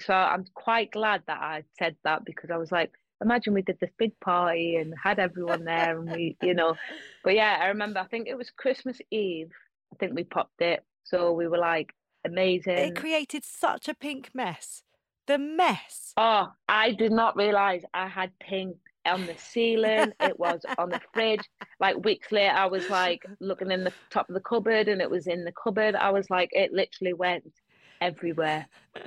So 0.00 0.14
I'm 0.14 0.44
quite 0.54 0.90
glad 0.90 1.22
that 1.26 1.40
I 1.40 1.64
said 1.78 1.96
that 2.04 2.24
because 2.24 2.50
I 2.50 2.56
was 2.56 2.72
like, 2.72 2.90
imagine 3.20 3.54
we 3.54 3.62
did 3.62 3.78
this 3.80 3.90
big 3.98 4.18
party 4.20 4.76
and 4.76 4.94
had 5.02 5.18
everyone 5.18 5.64
there 5.64 5.98
and 5.98 6.10
we, 6.10 6.36
you 6.42 6.54
know. 6.54 6.74
But 7.24 7.34
yeah, 7.34 7.58
I 7.60 7.66
remember 7.66 8.00
I 8.00 8.06
think 8.06 8.26
it 8.26 8.36
was 8.36 8.50
Christmas 8.50 8.98
Eve. 9.10 9.50
I 9.92 9.96
think 9.96 10.14
we 10.14 10.24
popped 10.24 10.60
it. 10.60 10.84
So 11.04 11.32
we 11.32 11.46
were 11.46 11.58
like 11.58 11.92
amazing. 12.24 12.78
It 12.78 12.96
created 12.96 13.44
such 13.44 13.88
a 13.88 13.94
pink 13.94 14.30
mess. 14.34 14.82
The 15.26 15.38
mess. 15.38 16.14
Oh, 16.16 16.48
I 16.68 16.92
did 16.92 17.12
not 17.12 17.36
realize 17.36 17.82
I 17.94 18.08
had 18.08 18.36
pink 18.40 18.76
on 19.06 19.26
the 19.26 19.36
ceiling. 19.36 20.12
it 20.20 20.38
was 20.38 20.60
on 20.78 20.88
the 20.88 21.00
fridge. 21.12 21.48
Like 21.78 22.04
weeks 22.04 22.32
later, 22.32 22.54
I 22.54 22.66
was 22.66 22.88
like 22.90 23.22
looking 23.40 23.70
in 23.70 23.84
the 23.84 23.92
top 24.10 24.28
of 24.28 24.34
the 24.34 24.40
cupboard 24.40 24.88
and 24.88 25.00
it 25.00 25.10
was 25.10 25.26
in 25.26 25.44
the 25.44 25.52
cupboard. 25.52 25.94
I 25.94 26.10
was 26.10 26.28
like, 26.30 26.50
it 26.52 26.72
literally 26.72 27.12
went 27.12 27.52
everywhere. 28.00 28.66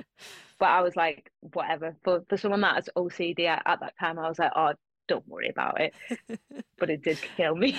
But 0.58 0.66
I 0.66 0.80
was 0.82 0.96
like, 0.96 1.30
whatever. 1.40 1.96
For 2.02 2.24
for 2.28 2.36
someone 2.36 2.62
that 2.62 2.76
has 2.76 2.88
OCD 2.96 3.46
at, 3.46 3.62
at 3.66 3.80
that 3.80 3.94
time, 4.00 4.18
I 4.18 4.28
was 4.28 4.38
like, 4.38 4.52
oh, 4.56 4.72
don't 5.08 5.26
worry 5.28 5.48
about 5.48 5.80
it. 5.80 5.94
but 6.78 6.90
it 6.90 7.02
did 7.02 7.18
kill 7.36 7.54
me. 7.54 7.78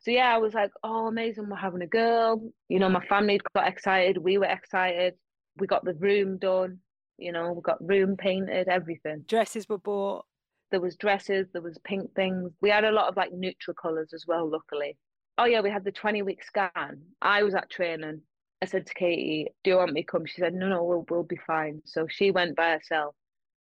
so 0.00 0.10
yeah, 0.10 0.34
I 0.34 0.38
was 0.38 0.54
like, 0.54 0.70
oh, 0.82 1.06
amazing, 1.06 1.48
we're 1.48 1.56
having 1.56 1.82
a 1.82 1.86
girl. 1.86 2.42
You 2.68 2.78
know, 2.78 2.88
my 2.88 3.04
family 3.06 3.40
got 3.54 3.68
excited. 3.68 4.18
We 4.18 4.38
were 4.38 4.46
excited. 4.46 5.14
We 5.56 5.66
got 5.66 5.84
the 5.84 5.94
room 5.94 6.38
done. 6.38 6.78
You 7.18 7.32
know, 7.32 7.52
we 7.52 7.60
got 7.62 7.86
room 7.86 8.16
painted, 8.16 8.68
everything. 8.68 9.24
Dresses 9.28 9.68
were 9.68 9.78
bought. 9.78 10.24
There 10.70 10.80
was 10.80 10.96
dresses, 10.96 11.48
there 11.52 11.62
was 11.62 11.78
pink 11.84 12.14
things. 12.14 12.50
We 12.62 12.70
had 12.70 12.84
a 12.84 12.90
lot 12.90 13.08
of 13.08 13.16
like 13.16 13.32
neutral 13.32 13.74
colours 13.80 14.12
as 14.14 14.24
well, 14.26 14.50
luckily. 14.50 14.96
Oh 15.36 15.44
yeah, 15.44 15.60
we 15.60 15.70
had 15.70 15.84
the 15.84 15.92
20 15.92 16.22
week 16.22 16.42
scan. 16.42 17.02
I 17.20 17.42
was 17.42 17.54
at 17.54 17.70
training. 17.70 18.22
I 18.62 18.64
said 18.64 18.86
to 18.86 18.94
Katie, 18.94 19.48
Do 19.64 19.70
you 19.70 19.76
want 19.76 19.92
me 19.92 20.02
to 20.02 20.06
come? 20.06 20.24
She 20.24 20.40
said, 20.40 20.54
No, 20.54 20.68
no, 20.68 20.84
we'll 20.84 21.04
we'll 21.10 21.24
be 21.24 21.38
fine. 21.46 21.82
So 21.84 22.06
she 22.08 22.30
went 22.30 22.56
by 22.56 22.70
herself. 22.70 23.16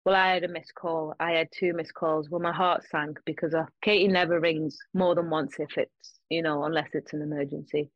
Well, 0.05 0.15
I 0.15 0.33
had 0.33 0.43
a 0.45 0.47
missed 0.47 0.73
call. 0.73 1.15
I 1.19 1.31
had 1.31 1.49
two 1.51 1.73
missed 1.73 1.93
calls. 1.93 2.29
Well, 2.29 2.39
my 2.39 2.53
heart 2.53 2.83
sank 2.89 3.19
because 3.25 3.53
uh, 3.53 3.65
Katie 3.81 4.07
never 4.07 4.39
rings 4.39 4.77
more 4.93 5.13
than 5.15 5.29
once 5.29 5.55
if 5.59 5.77
it's, 5.77 6.19
you 6.29 6.41
know, 6.41 6.63
unless 6.63 6.89
it's 6.93 7.11
an 7.13 7.23
emergency. 7.23 7.89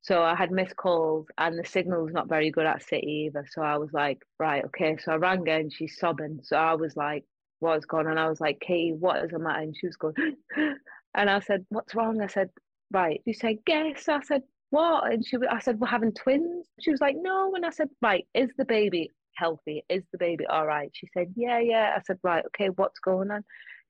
So 0.00 0.22
I 0.22 0.34
had 0.34 0.50
missed 0.50 0.76
calls 0.76 1.26
and 1.38 1.58
the 1.58 1.64
signal 1.64 2.02
was 2.02 2.14
not 2.14 2.28
very 2.28 2.50
good 2.50 2.66
at 2.66 2.82
City 2.82 3.26
either. 3.26 3.46
So 3.50 3.62
I 3.62 3.76
was 3.76 3.92
like, 3.92 4.18
right, 4.38 4.64
okay. 4.64 4.96
So 4.96 5.12
I 5.12 5.16
rang 5.16 5.44
her 5.46 5.52
and 5.52 5.72
she's 5.72 5.98
sobbing. 5.98 6.40
So 6.42 6.56
I 6.56 6.74
was 6.74 6.96
like, 6.96 7.24
what's 7.60 7.84
going 7.84 8.06
on? 8.06 8.18
I 8.18 8.28
was 8.28 8.40
like, 8.40 8.58
Katie, 8.60 8.94
what 8.98 9.22
is 9.22 9.30
the 9.30 9.38
matter? 9.38 9.60
And 9.60 9.76
she 9.76 9.86
was 9.86 9.96
going, 9.96 10.14
and 11.14 11.30
I 11.30 11.40
said, 11.40 11.66
what's 11.68 11.94
wrong? 11.94 12.22
I 12.22 12.26
said, 12.26 12.48
right. 12.90 13.20
She 13.26 13.34
said, 13.34 13.58
guess. 13.66 14.08
I 14.08 14.22
said, 14.22 14.42
what? 14.70 15.12
And 15.12 15.24
she, 15.24 15.36
I 15.50 15.60
said, 15.60 15.78
we're 15.78 15.86
having 15.88 16.12
twins. 16.12 16.66
She 16.80 16.90
was 16.90 17.00
like, 17.00 17.16
no. 17.18 17.54
And 17.54 17.66
I 17.66 17.70
said, 17.70 17.88
right, 18.00 18.26
is 18.34 18.50
the 18.56 18.64
baby 18.64 19.10
healthy? 19.36 19.84
Is 19.88 20.02
the 20.12 20.18
baby 20.18 20.46
all 20.46 20.66
right? 20.66 20.90
She 20.94 21.08
said, 21.12 21.32
yeah, 21.36 21.58
yeah. 21.58 21.94
I 21.96 22.02
said, 22.06 22.18
right, 22.22 22.44
okay, 22.46 22.68
what's 22.70 22.98
going 23.00 23.30
on? 23.30 23.44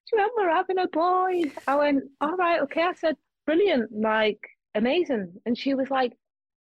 She 0.06 0.16
went, 0.16 0.32
we're 0.36 0.50
having 0.50 0.78
a 0.78 0.88
boy. 0.88 1.52
I 1.68 1.76
went, 1.76 2.04
all 2.20 2.36
right, 2.36 2.60
okay. 2.62 2.82
I 2.82 2.94
said, 2.94 3.16
brilliant, 3.46 3.92
like 3.92 4.40
amazing. 4.74 5.32
And 5.46 5.56
she 5.56 5.74
was 5.74 5.90
like, 5.90 6.12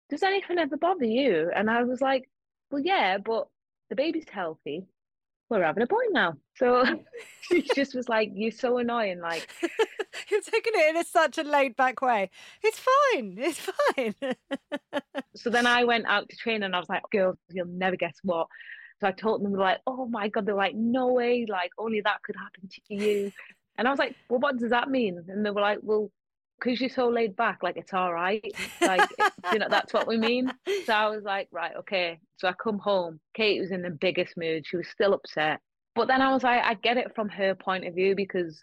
does 0.09 0.22
anything 0.22 0.59
ever 0.59 0.76
bother 0.76 1.05
you? 1.05 1.50
And 1.55 1.70
I 1.70 1.83
was 1.83 2.00
like, 2.00 2.29
well, 2.70 2.83
yeah, 2.83 3.18
but 3.18 3.48
the 3.90 3.96
baby's 3.96 4.29
healthy. 4.31 4.87
We're 5.48 5.62
having 5.62 5.82
a 5.82 5.87
boy 5.87 6.02
now. 6.11 6.35
So 6.56 6.85
she 7.42 7.62
just 7.74 7.94
was 7.94 8.09
like, 8.09 8.30
you're 8.35 8.50
so 8.50 8.78
annoying. 8.78 9.20
Like, 9.20 9.48
You're 10.30 10.40
taking 10.40 10.72
it 10.74 10.90
in 10.90 10.96
a, 10.96 11.04
such 11.04 11.38
a 11.38 11.42
laid 11.42 11.76
back 11.76 12.00
way. 12.00 12.30
It's 12.62 12.78
fine. 12.78 13.37
It's 13.38 13.61
fine. 13.61 14.14
so 15.35 15.50
then 15.50 15.66
I 15.66 15.85
went 15.85 16.06
out 16.06 16.28
to 16.28 16.37
train 16.37 16.62
and 16.62 16.74
I 16.74 16.78
was 16.78 16.88
like, 16.88 17.02
girls, 17.12 17.37
you'll 17.50 17.66
never 17.66 17.96
guess 17.96 18.16
what. 18.22 18.48
So 19.00 19.06
I 19.06 19.12
told 19.12 19.44
them, 19.44 19.52
like, 19.52 19.78
oh 19.87 20.06
my 20.06 20.28
God, 20.28 20.46
they're 20.46 20.54
like, 20.54 20.74
no 20.74 21.09
way, 21.12 21.46
like, 21.48 21.70
only 21.78 22.00
that 22.00 22.22
could 22.22 22.37
happen 22.37 22.68
to 22.68 22.94
you. 22.94 23.30
And 23.76 23.87
I 23.87 23.90
was 23.90 23.98
like, 23.98 24.16
well, 24.30 24.40
what 24.40 24.56
does 24.56 24.70
that 24.70 24.88
mean? 24.88 25.22
And 25.28 25.44
they 25.44 25.50
were 25.50 25.61
like, 25.61 25.78
well, 25.82 26.11
because 26.58 26.80
you're 26.80 26.90
so 26.90 27.08
laid 27.08 27.36
back, 27.36 27.62
like, 27.62 27.76
it's 27.76 27.92
all 27.92 28.12
right. 28.12 28.44
Like, 28.80 29.08
you 29.52 29.58
know, 29.58 29.68
that's 29.68 29.92
what 29.92 30.06
we 30.06 30.16
mean. 30.16 30.52
So 30.84 30.92
I 30.92 31.08
was 31.08 31.24
like, 31.24 31.48
right, 31.52 31.76
okay. 31.76 32.18
So 32.36 32.48
I 32.48 32.52
come 32.52 32.78
home. 32.78 33.20
Kate 33.34 33.60
was 33.60 33.70
in 33.70 33.82
the 33.82 33.90
biggest 33.90 34.36
mood. 34.36 34.64
She 34.66 34.76
was 34.76 34.88
still 34.88 35.14
upset. 35.14 35.60
But 35.94 36.08
then 36.08 36.20
I 36.20 36.32
was 36.32 36.42
like, 36.42 36.62
I 36.62 36.74
get 36.74 36.96
it 36.96 37.14
from 37.14 37.28
her 37.30 37.54
point 37.54 37.86
of 37.86 37.94
view 37.94 38.14
because 38.14 38.62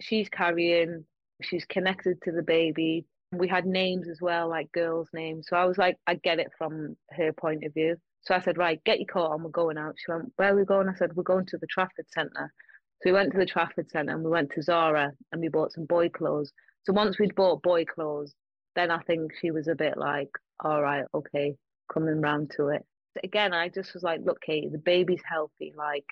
she's 0.00 0.28
carrying, 0.28 1.04
she's 1.42 1.64
connected 1.64 2.20
to 2.22 2.32
the 2.32 2.42
baby. 2.42 3.06
We 3.32 3.48
had 3.48 3.66
names 3.66 4.08
as 4.08 4.20
well, 4.20 4.48
like 4.48 4.70
girls' 4.72 5.08
names. 5.12 5.46
So 5.48 5.56
I 5.56 5.64
was 5.64 5.78
like, 5.78 5.96
I 6.06 6.14
get 6.14 6.38
it 6.38 6.50
from 6.56 6.96
her 7.10 7.32
point 7.32 7.64
of 7.64 7.74
view. 7.74 7.96
So 8.22 8.34
I 8.34 8.40
said, 8.40 8.58
right, 8.58 8.82
get 8.84 8.98
your 8.98 9.06
coat 9.06 9.30
on, 9.30 9.44
we're 9.44 9.50
going 9.50 9.78
out. 9.78 9.94
She 9.96 10.10
went, 10.10 10.32
where 10.36 10.52
are 10.52 10.56
we 10.56 10.64
going? 10.64 10.88
I 10.88 10.94
said, 10.94 11.14
we're 11.14 11.22
going 11.22 11.46
to 11.46 11.58
the 11.58 11.66
Trafford 11.68 12.06
Centre. 12.12 12.52
So 13.02 13.10
we 13.10 13.12
went 13.12 13.32
to 13.32 13.38
the 13.38 13.46
Trafford 13.46 13.88
Centre 13.88 14.12
and 14.12 14.24
we 14.24 14.30
went 14.30 14.50
to 14.52 14.62
Zara 14.62 15.12
and 15.30 15.40
we 15.40 15.48
bought 15.48 15.72
some 15.72 15.84
boy 15.84 16.08
clothes. 16.08 16.52
So 16.86 16.92
once 16.92 17.18
we'd 17.18 17.34
bought 17.34 17.62
boy 17.62 17.84
clothes, 17.84 18.32
then 18.76 18.92
I 18.92 18.98
think 19.00 19.32
she 19.40 19.50
was 19.50 19.66
a 19.66 19.74
bit 19.74 19.96
like, 19.96 20.30
all 20.60 20.80
right, 20.80 21.04
okay, 21.12 21.56
coming 21.92 22.20
round 22.20 22.52
to 22.56 22.68
it. 22.68 22.84
Again, 23.24 23.52
I 23.52 23.68
just 23.68 23.92
was 23.92 24.04
like, 24.04 24.20
look, 24.24 24.40
Katie, 24.40 24.68
the 24.68 24.78
baby's 24.78 25.22
healthy. 25.28 25.74
Like, 25.76 26.04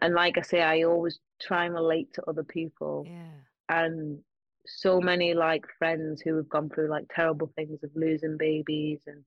and 0.00 0.14
like 0.14 0.38
I 0.38 0.40
say, 0.40 0.62
I 0.62 0.84
always 0.84 1.18
try 1.42 1.66
and 1.66 1.74
relate 1.74 2.14
to 2.14 2.22
other 2.26 2.44
people. 2.44 3.04
yeah. 3.06 3.28
And 3.68 4.20
so 4.66 5.00
many 5.02 5.34
like 5.34 5.66
friends 5.78 6.22
who 6.22 6.34
have 6.36 6.48
gone 6.48 6.70
through 6.70 6.88
like 6.88 7.04
terrible 7.14 7.52
things 7.54 7.84
of 7.84 7.90
losing 7.94 8.38
babies 8.38 9.00
and 9.06 9.22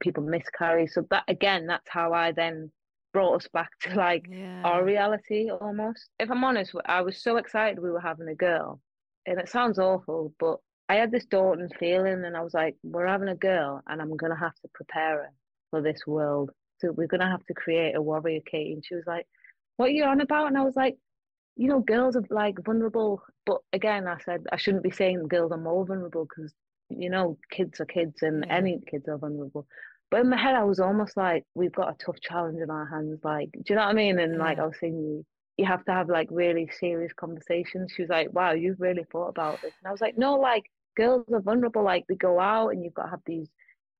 people 0.00 0.22
miscarry. 0.22 0.86
So 0.86 1.06
that 1.10 1.24
again, 1.26 1.66
that's 1.66 1.88
how 1.88 2.12
I 2.12 2.32
then 2.32 2.70
brought 3.14 3.36
us 3.36 3.48
back 3.48 3.70
to 3.80 3.94
like 3.94 4.26
Yeah. 4.28 4.60
our 4.62 4.84
reality 4.84 5.48
almost. 5.50 6.10
If 6.20 6.30
I'm 6.30 6.44
honest, 6.44 6.74
I 6.84 7.00
was 7.00 7.22
so 7.22 7.38
excited 7.38 7.78
we 7.78 7.90
were 7.90 8.00
having 8.00 8.28
a 8.28 8.34
girl. 8.34 8.80
And 9.26 9.38
it 9.40 9.48
sounds 9.48 9.78
awful, 9.78 10.32
but 10.38 10.58
I 10.88 10.96
had 10.96 11.10
this 11.10 11.24
daunting 11.26 11.70
feeling 11.78 12.24
and 12.24 12.36
I 12.36 12.42
was 12.42 12.52
like, 12.54 12.76
we're 12.82 13.06
having 13.06 13.28
a 13.28 13.34
girl 13.34 13.80
and 13.86 14.00
I'm 14.02 14.16
gonna 14.16 14.38
have 14.38 14.54
to 14.56 14.68
prepare 14.74 15.22
her 15.24 15.30
for 15.70 15.80
this 15.80 16.00
world. 16.06 16.50
So 16.78 16.92
we're 16.92 17.06
gonna 17.06 17.30
have 17.30 17.44
to 17.46 17.54
create 17.54 17.94
a 17.96 18.02
warrior 18.02 18.40
Katie. 18.50 18.74
And 18.74 18.84
she 18.84 18.94
was 18.94 19.04
like, 19.06 19.26
What 19.76 19.86
are 19.86 19.92
you 19.92 20.04
on 20.04 20.20
about? 20.20 20.48
And 20.48 20.58
I 20.58 20.62
was 20.62 20.76
like, 20.76 20.96
you 21.56 21.68
know, 21.68 21.80
girls 21.80 22.16
are 22.16 22.24
like 22.30 22.56
vulnerable. 22.64 23.22
But 23.46 23.60
again, 23.72 24.06
I 24.06 24.18
said 24.24 24.44
I 24.52 24.56
shouldn't 24.56 24.82
be 24.82 24.90
saying 24.90 25.28
girls 25.28 25.52
are 25.52 25.58
more 25.58 25.86
vulnerable 25.86 26.26
because 26.26 26.52
you 26.90 27.08
know, 27.10 27.38
kids 27.50 27.80
are 27.80 27.86
kids 27.86 28.22
and 28.22 28.44
Yeah. 28.46 28.56
any 28.56 28.80
kids 28.90 29.08
are 29.08 29.16
vulnerable. 29.18 29.66
But 30.10 30.20
in 30.20 30.28
my 30.28 30.36
head, 30.36 30.54
I 30.54 30.64
was 30.64 30.80
almost 30.80 31.16
like, 31.16 31.44
we've 31.54 31.72
got 31.72 31.94
a 31.94 32.04
tough 32.04 32.20
challenge 32.20 32.60
in 32.60 32.70
our 32.70 32.86
hands. 32.86 33.20
Like, 33.24 33.50
do 33.52 33.62
you 33.68 33.74
know 33.76 33.82
what 33.82 33.88
I 33.90 33.94
mean? 33.94 34.18
And 34.18 34.38
like, 34.38 34.58
I 34.58 34.66
was 34.66 34.78
saying, 34.78 35.24
you 35.56 35.64
have 35.66 35.84
to 35.84 35.92
have 35.92 36.08
like 36.08 36.28
really 36.30 36.68
serious 36.78 37.12
conversations. 37.12 37.92
She 37.94 38.02
was 38.02 38.08
like, 38.08 38.32
wow, 38.32 38.52
you've 38.52 38.80
really 38.80 39.04
thought 39.10 39.28
about 39.28 39.62
this. 39.62 39.72
And 39.80 39.88
I 39.88 39.92
was 39.92 40.00
like, 40.00 40.18
no, 40.18 40.34
like, 40.34 40.64
girls 40.96 41.26
are 41.32 41.40
vulnerable. 41.40 41.84
Like, 41.84 42.04
they 42.08 42.16
go 42.16 42.40
out 42.40 42.70
and 42.70 42.84
you've 42.84 42.94
got 42.94 43.04
to 43.04 43.10
have 43.10 43.22
these 43.26 43.48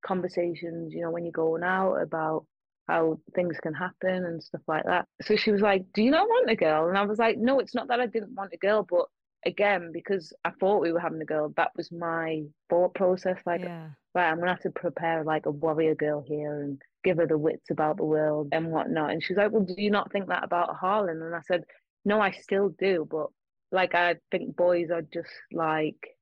conversations, 0.04 0.92
you 0.92 1.02
know, 1.02 1.10
when 1.10 1.24
you're 1.24 1.32
going 1.32 1.62
out 1.62 1.94
about 1.94 2.44
how 2.88 3.18
things 3.34 3.56
can 3.62 3.72
happen 3.72 4.24
and 4.24 4.42
stuff 4.42 4.60
like 4.66 4.84
that. 4.84 5.06
So 5.22 5.36
she 5.36 5.50
was 5.50 5.60
like, 5.60 5.84
Do 5.94 6.02
you 6.02 6.10
not 6.10 6.28
want 6.28 6.50
a 6.50 6.56
girl? 6.56 6.88
And 6.88 6.98
I 6.98 7.04
was 7.04 7.18
like, 7.18 7.38
No, 7.38 7.58
it's 7.60 7.74
not 7.74 7.88
that 7.88 8.00
I 8.00 8.06
didn't 8.06 8.34
want 8.34 8.52
a 8.52 8.58
girl, 8.58 8.86
but 8.88 9.06
again, 9.46 9.90
because 9.92 10.32
I 10.44 10.50
thought 10.50 10.82
we 10.82 10.92
were 10.92 11.00
having 11.00 11.22
a 11.22 11.26
girl, 11.26 11.52
that 11.56 11.70
was 11.76 11.90
my 11.92 12.42
thought 12.68 12.94
process. 12.94 13.38
Like, 13.46 13.62
yeah. 13.62 13.88
right, 14.14 14.30
I'm 14.30 14.38
gonna 14.38 14.50
have 14.50 14.60
to 14.60 14.70
prepare 14.70 15.24
like 15.24 15.46
a 15.46 15.50
warrior 15.50 15.94
girl 15.94 16.24
here 16.26 16.60
and 16.60 16.82
give 17.04 17.18
her 17.18 17.26
the 17.26 17.38
wits 17.38 17.70
about 17.70 17.98
the 17.98 18.04
world 18.04 18.48
and 18.52 18.70
whatnot. 18.72 19.10
And 19.10 19.22
she's 19.22 19.36
like, 19.36 19.52
Well, 19.52 19.64
do 19.64 19.74
you 19.76 19.90
not 19.90 20.12
think 20.12 20.28
that 20.28 20.44
about 20.44 20.76
Harlan? 20.76 21.22
And 21.22 21.34
I 21.34 21.40
said, 21.42 21.64
No, 22.04 22.20
I 22.20 22.32
still 22.32 22.70
do, 22.78 23.06
but 23.10 23.28
like 23.72 23.94
I 23.94 24.16
think 24.30 24.56
boys 24.56 24.90
are 24.90 25.02
just 25.02 25.30
like 25.52 26.16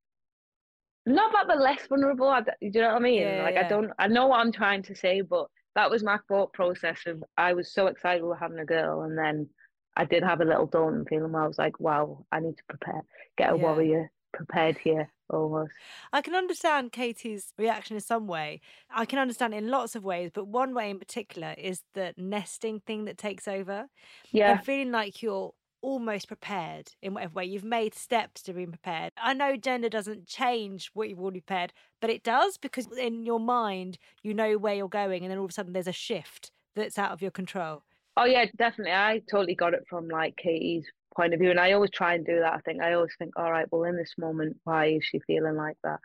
not 1.06 1.32
that 1.32 1.46
they're 1.48 1.56
less 1.56 1.86
vulnerable. 1.86 2.28
I, 2.28 2.42
do 2.42 2.50
you 2.60 2.70
know 2.80 2.88
what 2.88 2.96
I 2.96 3.00
mean? 3.00 3.22
Yeah, 3.22 3.42
like 3.42 3.54
yeah. 3.54 3.60
I 3.64 3.64
don't, 3.64 3.90
I 3.98 4.06
know 4.08 4.28
what 4.28 4.40
I'm 4.40 4.52
trying 4.52 4.82
to 4.84 4.94
say, 4.94 5.20
but 5.20 5.46
that 5.74 5.90
was 5.90 6.02
my 6.04 6.18
thought 6.28 6.52
process 6.52 7.00
of 7.06 7.22
I 7.36 7.54
was 7.54 7.72
so 7.72 7.86
excited 7.88 8.22
we 8.22 8.28
were 8.28 8.36
having 8.36 8.58
a 8.60 8.64
girl, 8.64 9.02
and 9.02 9.18
then 9.18 9.48
I 9.96 10.04
did 10.04 10.22
have 10.22 10.40
a 10.40 10.44
little 10.44 10.66
daunting 10.66 11.04
feeling 11.06 11.32
where 11.32 11.42
I 11.42 11.46
was 11.46 11.58
like, 11.58 11.80
wow, 11.80 12.24
I 12.30 12.40
need 12.40 12.56
to 12.56 12.64
prepare, 12.68 13.02
get 13.36 13.52
a 13.52 13.56
Yeah. 13.56 13.62
warrior 13.62 14.10
prepared 14.32 14.78
here 14.78 15.10
almost. 15.32 15.72
I 16.12 16.20
can 16.22 16.34
understand 16.34 16.92
Katie's 16.92 17.52
reaction 17.58 17.96
in 17.96 18.00
some 18.00 18.26
way. 18.26 18.60
I 18.90 19.04
can 19.04 19.18
understand 19.18 19.54
it 19.54 19.58
in 19.58 19.70
lots 19.70 19.94
of 19.94 20.04
ways, 20.04 20.30
but 20.32 20.46
one 20.46 20.74
way 20.74 20.90
in 20.90 20.98
particular 20.98 21.54
is 21.58 21.82
the 21.94 22.14
nesting 22.16 22.80
thing 22.80 23.04
that 23.04 23.18
takes 23.18 23.48
over. 23.48 23.86
Yeah, 24.30 24.52
And 24.52 24.64
feeling 24.64 24.92
like 24.92 25.22
you're 25.22 25.52
almost 25.82 26.28
prepared 26.28 26.92
in 27.02 27.12
whatever 27.12 27.34
way. 27.34 27.44
You've 27.44 27.64
made 27.64 27.94
steps 27.94 28.40
to 28.42 28.52
be 28.52 28.64
prepared. 28.66 29.12
I 29.20 29.34
know 29.34 29.56
gender 29.56 29.88
doesn't 29.88 30.26
change 30.26 30.90
what 30.94 31.08
you've 31.08 31.20
already 31.20 31.40
prepared, 31.40 31.72
but 32.00 32.08
it 32.08 32.22
does 32.22 32.56
because 32.56 32.86
in 32.96 33.26
your 33.26 33.40
mind, 33.40 33.98
you 34.22 34.32
know 34.32 34.56
where 34.56 34.74
you're 34.74 34.88
going, 34.88 35.24
and 35.24 35.30
then 35.30 35.38
all 35.38 35.44
of 35.44 35.50
a 35.50 35.54
sudden 35.54 35.72
there's 35.72 35.88
a 35.88 35.92
shift 35.92 36.52
that's 36.74 36.98
out 36.98 37.10
of 37.10 37.20
your 37.20 37.30
control. 37.32 37.82
Oh 38.16 38.24
yeah, 38.24 38.46
definitely. 38.56 38.92
I 38.92 39.22
totally 39.30 39.54
got 39.54 39.74
it 39.74 39.84
from 39.88 40.08
like 40.08 40.36
Katie's 40.36 40.86
point 41.14 41.34
of 41.34 41.40
view. 41.40 41.50
And 41.50 41.60
I 41.60 41.72
always 41.72 41.90
try 41.90 42.14
and 42.14 42.24
do 42.24 42.40
that. 42.40 42.54
I 42.54 42.58
think 42.60 42.82
I 42.82 42.94
always 42.94 43.12
think, 43.18 43.32
all 43.36 43.50
right, 43.50 43.66
well, 43.70 43.84
in 43.84 43.96
this 43.96 44.14
moment, 44.18 44.56
why 44.64 44.86
is 44.86 45.04
she 45.04 45.20
feeling 45.26 45.56
like 45.56 45.76
that? 45.84 46.00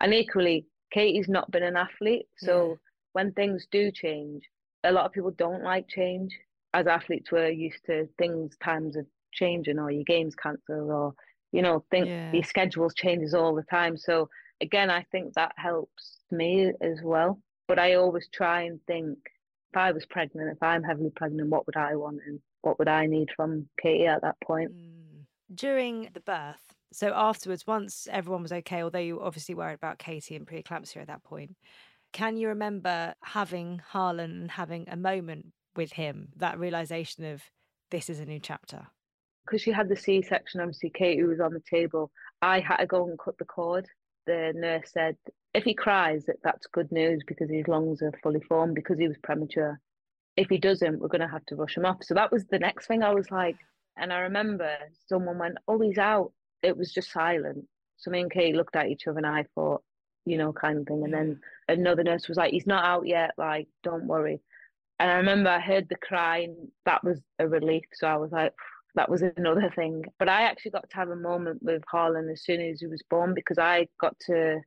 And 0.00 0.14
equally, 0.14 0.66
Katie's 0.92 1.28
not 1.28 1.50
been 1.50 1.62
an 1.62 1.76
athlete. 1.76 2.26
So 2.38 2.68
yeah. 2.68 2.74
when 3.12 3.32
things 3.32 3.66
do 3.70 3.90
change, 3.90 4.42
a 4.84 4.92
lot 4.92 5.06
of 5.06 5.12
people 5.12 5.32
don't 5.32 5.62
like 5.62 5.88
change. 5.88 6.32
As 6.74 6.86
athletes, 6.86 7.30
we're 7.30 7.50
used 7.50 7.84
to 7.86 8.08
things, 8.18 8.56
times 8.62 8.96
of 8.96 9.06
changing, 9.32 9.78
or 9.78 9.90
your 9.90 10.04
games 10.04 10.34
cancelled, 10.34 10.90
or 10.90 11.14
you 11.52 11.60
know, 11.62 11.84
think 11.90 12.06
yeah. 12.06 12.32
your 12.32 12.44
schedules 12.44 12.94
changes 12.94 13.34
all 13.34 13.54
the 13.54 13.64
time. 13.64 13.96
So 13.96 14.28
again, 14.60 14.90
I 14.90 15.04
think 15.12 15.34
that 15.34 15.52
helps 15.56 16.18
me 16.30 16.72
as 16.80 16.98
well. 17.02 17.40
But 17.68 17.78
I 17.78 17.94
always 17.94 18.28
try 18.32 18.62
and 18.62 18.80
think 18.86 19.18
if 19.72 19.76
I 19.76 19.92
was 19.92 20.06
pregnant, 20.06 20.50
if 20.50 20.62
I'm 20.62 20.82
heavily 20.82 21.10
pregnant, 21.14 21.50
what 21.50 21.66
would 21.66 21.76
I 21.76 21.94
want 21.96 22.20
and 22.26 22.40
what 22.62 22.78
would 22.78 22.88
I 22.88 23.06
need 23.06 23.28
from 23.36 23.68
Katie 23.80 24.06
at 24.06 24.22
that 24.22 24.36
point? 24.40 24.72
Mm. 24.72 25.24
During 25.54 26.08
the 26.14 26.20
birth, 26.20 26.74
so 26.92 27.12
afterwards, 27.14 27.66
once 27.66 28.08
everyone 28.10 28.42
was 28.42 28.52
okay, 28.52 28.82
although 28.82 28.98
you 28.98 29.20
obviously 29.20 29.54
worried 29.54 29.74
about 29.74 29.98
Katie 29.98 30.36
and 30.36 30.46
preeclampsia 30.46 30.98
at 30.98 31.06
that 31.08 31.24
point, 31.24 31.56
can 32.12 32.36
you 32.36 32.48
remember 32.48 33.14
having 33.22 33.80
Harlan 33.86 34.30
and 34.30 34.50
having 34.50 34.88
a 34.88 34.96
moment 34.96 35.46
with 35.74 35.92
him, 35.92 36.28
that 36.36 36.58
realization 36.58 37.24
of 37.24 37.42
this 37.90 38.10
is 38.10 38.20
a 38.20 38.26
new 38.26 38.38
chapter? 38.38 38.86
Because 39.44 39.62
she 39.62 39.72
had 39.72 39.88
the 39.88 39.96
C 39.96 40.22
section, 40.22 40.60
obviously, 40.60 40.90
Katie 40.90 41.24
was 41.24 41.40
on 41.40 41.52
the 41.52 41.62
table. 41.68 42.10
I 42.42 42.60
had 42.60 42.76
to 42.76 42.86
go 42.86 43.08
and 43.08 43.18
cut 43.18 43.38
the 43.38 43.44
cord. 43.44 43.86
The 44.26 44.52
nurse 44.54 44.92
said, 44.92 45.16
if 45.54 45.64
he 45.64 45.74
cries, 45.74 46.24
that's 46.44 46.66
good 46.68 46.92
news 46.92 47.22
because 47.26 47.50
his 47.50 47.66
lungs 47.66 48.02
are 48.02 48.12
fully 48.22 48.40
formed 48.40 48.74
because 48.74 48.98
he 48.98 49.08
was 49.08 49.16
premature. 49.22 49.80
If 50.36 50.48
he 50.48 50.58
doesn't, 50.58 51.00
we're 51.00 51.08
going 51.08 51.20
to 51.20 51.28
have 51.28 51.44
to 51.46 51.56
rush 51.56 51.76
him 51.76 51.84
off. 51.84 52.02
So 52.02 52.14
that 52.14 52.32
was 52.32 52.46
the 52.46 52.58
next 52.58 52.86
thing 52.86 53.02
I 53.02 53.14
was 53.14 53.30
like, 53.30 53.56
and 53.96 54.12
I 54.12 54.20
remember 54.20 54.70
someone 55.06 55.38
went, 55.38 55.58
Oh, 55.68 55.78
he's 55.78 55.98
out 55.98 56.32
it 56.62 56.76
was 56.76 56.92
just 56.92 57.12
silent. 57.12 57.66
So 57.96 58.10
me 58.10 58.20
and 58.20 58.30
Kate 58.30 58.54
looked 58.54 58.76
at 58.76 58.88
each 58.88 59.06
other 59.06 59.18
and 59.18 59.26
I 59.26 59.44
thought, 59.54 59.82
you 60.24 60.38
know, 60.38 60.52
kind 60.52 60.78
of 60.78 60.86
thing. 60.86 61.04
And 61.04 61.12
then 61.12 61.40
another 61.68 62.04
nurse 62.04 62.28
was 62.28 62.36
like, 62.36 62.52
he's 62.52 62.66
not 62.66 62.84
out 62.84 63.06
yet, 63.06 63.32
like, 63.36 63.68
don't 63.82 64.06
worry. 64.06 64.40
And 64.98 65.10
I 65.10 65.14
remember 65.14 65.50
I 65.50 65.60
heard 65.60 65.88
the 65.88 65.96
crying, 65.96 66.68
that 66.84 67.02
was 67.02 67.20
a 67.38 67.48
relief. 67.48 67.84
So 67.94 68.06
I 68.06 68.16
was 68.16 68.30
like, 68.30 68.52
that 68.94 69.08
was 69.08 69.22
another 69.22 69.72
thing. 69.74 70.04
But 70.18 70.28
I 70.28 70.42
actually 70.42 70.72
got 70.72 70.88
to 70.88 70.96
have 70.96 71.10
a 71.10 71.16
moment 71.16 71.62
with 71.62 71.82
Harlan 71.90 72.28
as 72.28 72.44
soon 72.44 72.60
as 72.60 72.80
he 72.80 72.86
was 72.86 73.02
born 73.10 73.34
because 73.34 73.58
I 73.58 73.88
got 74.00 74.18
to 74.26 74.60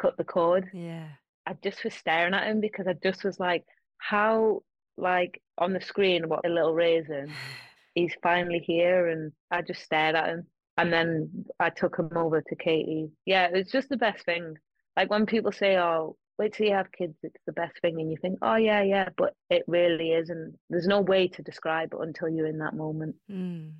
cut 0.00 0.16
the 0.16 0.24
cord. 0.24 0.68
Yeah. 0.72 1.06
I 1.46 1.54
just 1.62 1.84
was 1.84 1.94
staring 1.94 2.34
at 2.34 2.46
him 2.46 2.60
because 2.60 2.86
I 2.88 2.94
just 2.94 3.22
was 3.22 3.38
like, 3.38 3.64
how, 3.98 4.62
like, 4.96 5.40
on 5.58 5.72
the 5.72 5.80
screen, 5.80 6.28
what 6.28 6.46
a 6.46 6.48
little 6.48 6.74
raisin, 6.74 7.32
he's 7.94 8.14
finally 8.22 8.60
here. 8.60 9.08
And 9.08 9.32
I 9.50 9.62
just 9.62 9.82
stared 9.82 10.16
at 10.16 10.28
him 10.28 10.46
and 10.76 10.92
then 10.92 11.44
I 11.60 11.70
took 11.70 11.98
him 11.98 12.10
over 12.16 12.42
to 12.42 12.56
Katie. 12.56 13.10
Yeah, 13.26 13.48
it's 13.52 13.70
just 13.70 13.88
the 13.88 13.96
best 13.96 14.24
thing. 14.24 14.56
Like 14.96 15.10
when 15.10 15.26
people 15.26 15.52
say, 15.52 15.76
"Oh, 15.76 16.16
wait 16.38 16.52
till 16.52 16.66
you 16.66 16.72
have 16.72 16.90
kids, 16.92 17.16
it's 17.22 17.42
the 17.46 17.52
best 17.52 17.74
thing," 17.80 18.00
and 18.00 18.10
you 18.10 18.16
think, 18.16 18.38
"Oh 18.42 18.56
yeah, 18.56 18.82
yeah," 18.82 19.08
but 19.16 19.34
it 19.50 19.64
really 19.66 20.12
is 20.12 20.30
and 20.30 20.54
There's 20.70 20.86
no 20.86 21.00
way 21.00 21.28
to 21.28 21.42
describe 21.42 21.92
it 21.92 22.00
until 22.00 22.28
you're 22.28 22.46
in 22.46 22.58
that 22.58 22.74
moment. 22.74 23.16
Mm. 23.30 23.72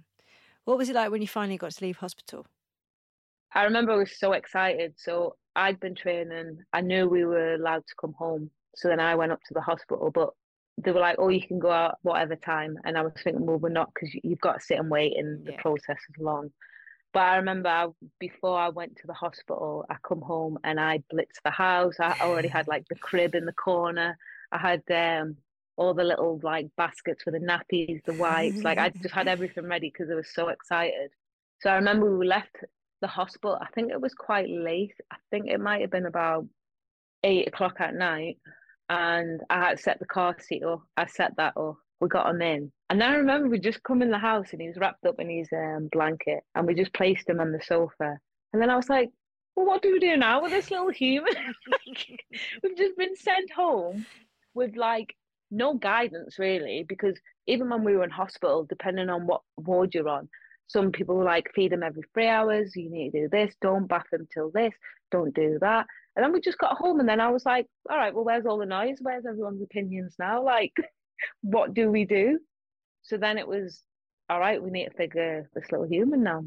What 0.64 0.78
was 0.78 0.88
it 0.88 0.94
like 0.94 1.10
when 1.10 1.20
you 1.20 1.28
finally 1.28 1.58
got 1.58 1.72
to 1.72 1.84
leave 1.84 1.98
hospital? 1.98 2.46
I 3.54 3.64
remember 3.64 3.92
I 3.92 3.96
was 3.96 4.18
so 4.18 4.32
excited. 4.32 4.94
So 4.96 5.36
I'd 5.54 5.78
been 5.80 5.94
training. 5.94 6.58
I 6.72 6.80
knew 6.80 7.08
we 7.08 7.24
were 7.24 7.54
allowed 7.54 7.86
to 7.86 7.94
come 8.00 8.14
home. 8.18 8.50
So 8.76 8.88
then 8.88 8.98
I 8.98 9.14
went 9.14 9.30
up 9.30 9.40
to 9.46 9.54
the 9.54 9.60
hospital, 9.60 10.10
but 10.12 10.30
they 10.78 10.92
were 10.92 11.00
like, 11.00 11.16
"Oh, 11.18 11.28
you 11.28 11.46
can 11.46 11.58
go 11.58 11.70
out 11.70 11.98
whatever 12.02 12.36
time," 12.36 12.76
and 12.84 12.98
I 12.98 13.02
was 13.02 13.12
thinking, 13.22 13.46
"Well, 13.46 13.58
we're 13.58 13.68
not 13.68 13.92
because 13.94 14.14
you've 14.22 14.40
got 14.40 14.54
to 14.54 14.60
sit 14.60 14.78
and 14.78 14.90
wait, 14.90 15.16
and 15.16 15.44
yeah. 15.44 15.52
the 15.52 15.56
process 15.58 15.98
is 16.08 16.18
long." 16.18 16.50
But 17.12 17.20
I 17.20 17.36
remember 17.36 17.68
I, 17.68 17.86
before 18.18 18.58
I 18.58 18.70
went 18.70 18.96
to 18.96 19.06
the 19.06 19.14
hospital, 19.14 19.86
I 19.88 19.96
come 20.06 20.20
home 20.20 20.58
and 20.64 20.80
I 20.80 20.98
blitzed 21.12 21.42
the 21.44 21.52
house. 21.52 22.00
I 22.00 22.16
already 22.20 22.48
had 22.48 22.66
like 22.66 22.84
the 22.88 22.96
crib 22.96 23.36
in 23.36 23.44
the 23.44 23.52
corner. 23.52 24.18
I 24.50 24.58
had 24.58 24.82
um, 24.90 25.36
all 25.76 25.94
the 25.94 26.02
little 26.02 26.40
like 26.42 26.66
baskets 26.76 27.22
for 27.22 27.30
the 27.30 27.38
nappies, 27.38 28.04
the 28.04 28.14
wipes. 28.14 28.62
like 28.62 28.78
I 28.78 28.88
just 28.88 29.14
had 29.14 29.28
everything 29.34 29.68
ready 29.68 29.92
because 29.92 30.10
I 30.10 30.16
was 30.16 30.28
so 30.34 30.48
excited. 30.48 31.10
So 31.60 31.70
I 31.70 31.76
remember 31.76 32.18
we 32.18 32.26
left 32.26 32.56
the 33.00 33.06
hospital. 33.06 33.58
I 33.60 33.66
think 33.74 33.92
it 33.92 34.00
was 34.00 34.12
quite 34.14 34.48
late. 34.50 34.94
I 35.12 35.16
think 35.30 35.46
it 35.46 35.60
might 35.60 35.82
have 35.82 35.90
been 35.90 36.06
about 36.06 36.46
eight 37.22 37.46
o'clock 37.46 37.76
at 37.78 37.94
night. 37.94 38.38
And 38.88 39.40
I 39.50 39.68
had 39.68 39.80
set 39.80 39.98
the 39.98 40.06
car 40.06 40.36
seat 40.40 40.62
up. 40.62 40.82
I 40.96 41.06
set 41.06 41.36
that 41.36 41.56
up 41.56 41.76
we 42.04 42.08
got 42.08 42.28
him 42.28 42.42
in. 42.42 42.70
And 42.90 43.00
then 43.00 43.10
I 43.10 43.16
remember 43.16 43.48
we 43.48 43.58
just 43.58 43.82
come 43.82 44.02
in 44.02 44.10
the 44.10 44.18
house 44.18 44.48
and 44.52 44.60
he 44.60 44.68
was 44.68 44.76
wrapped 44.76 45.06
up 45.06 45.18
in 45.18 45.30
his 45.30 45.48
um, 45.52 45.88
blanket 45.90 46.40
and 46.54 46.66
we 46.66 46.74
just 46.74 46.92
placed 46.92 47.28
him 47.28 47.40
on 47.40 47.50
the 47.50 47.60
sofa. 47.62 48.18
And 48.52 48.62
then 48.62 48.70
I 48.70 48.76
was 48.76 48.88
like, 48.88 49.10
well, 49.56 49.66
what 49.66 49.82
do 49.82 49.92
we 49.92 49.98
do 49.98 50.16
now 50.16 50.42
with 50.42 50.52
this 50.52 50.70
little 50.70 50.90
human? 50.90 51.32
We've 52.62 52.76
just 52.76 52.96
been 52.96 53.16
sent 53.16 53.50
home 53.52 54.04
with 54.54 54.76
like 54.76 55.14
no 55.50 55.74
guidance 55.74 56.38
really, 56.38 56.84
because 56.88 57.18
even 57.46 57.70
when 57.70 57.84
we 57.84 57.96
were 57.96 58.04
in 58.04 58.10
hospital, 58.10 58.66
depending 58.68 59.08
on 59.08 59.26
what 59.26 59.42
ward 59.56 59.94
you're 59.94 60.08
on, 60.08 60.28
some 60.66 60.92
people 60.92 61.22
like, 61.22 61.50
feed 61.54 61.72
him 61.72 61.82
every 61.82 62.02
three 62.12 62.28
hours, 62.28 62.74
you 62.74 62.90
need 62.90 63.12
to 63.12 63.22
do 63.22 63.28
this, 63.28 63.54
don't 63.60 63.86
bath 63.86 64.06
him 64.12 64.26
till 64.32 64.50
this, 64.50 64.72
don't 65.10 65.34
do 65.34 65.58
that. 65.60 65.86
And 66.16 66.24
then 66.24 66.32
we 66.32 66.40
just 66.40 66.58
got 66.58 66.76
home 66.76 67.00
and 67.00 67.08
then 67.08 67.20
I 67.20 67.30
was 67.30 67.44
like, 67.44 67.66
all 67.90 67.96
right, 67.96 68.14
well, 68.14 68.24
where's 68.24 68.46
all 68.46 68.58
the 68.58 68.66
noise? 68.66 68.98
Where's 69.00 69.26
everyone's 69.26 69.62
opinions 69.62 70.14
now? 70.18 70.44
Like, 70.54 70.74
what 71.42 71.74
do 71.74 71.90
we 71.90 72.04
do? 72.04 72.38
So 73.02 73.16
then 73.16 73.38
it 73.38 73.46
was, 73.46 73.82
all 74.28 74.40
right, 74.40 74.62
we 74.62 74.70
need 74.70 74.86
to 74.86 74.96
figure 74.96 75.48
this 75.54 75.64
little 75.70 75.86
human 75.86 76.22
now. 76.22 76.44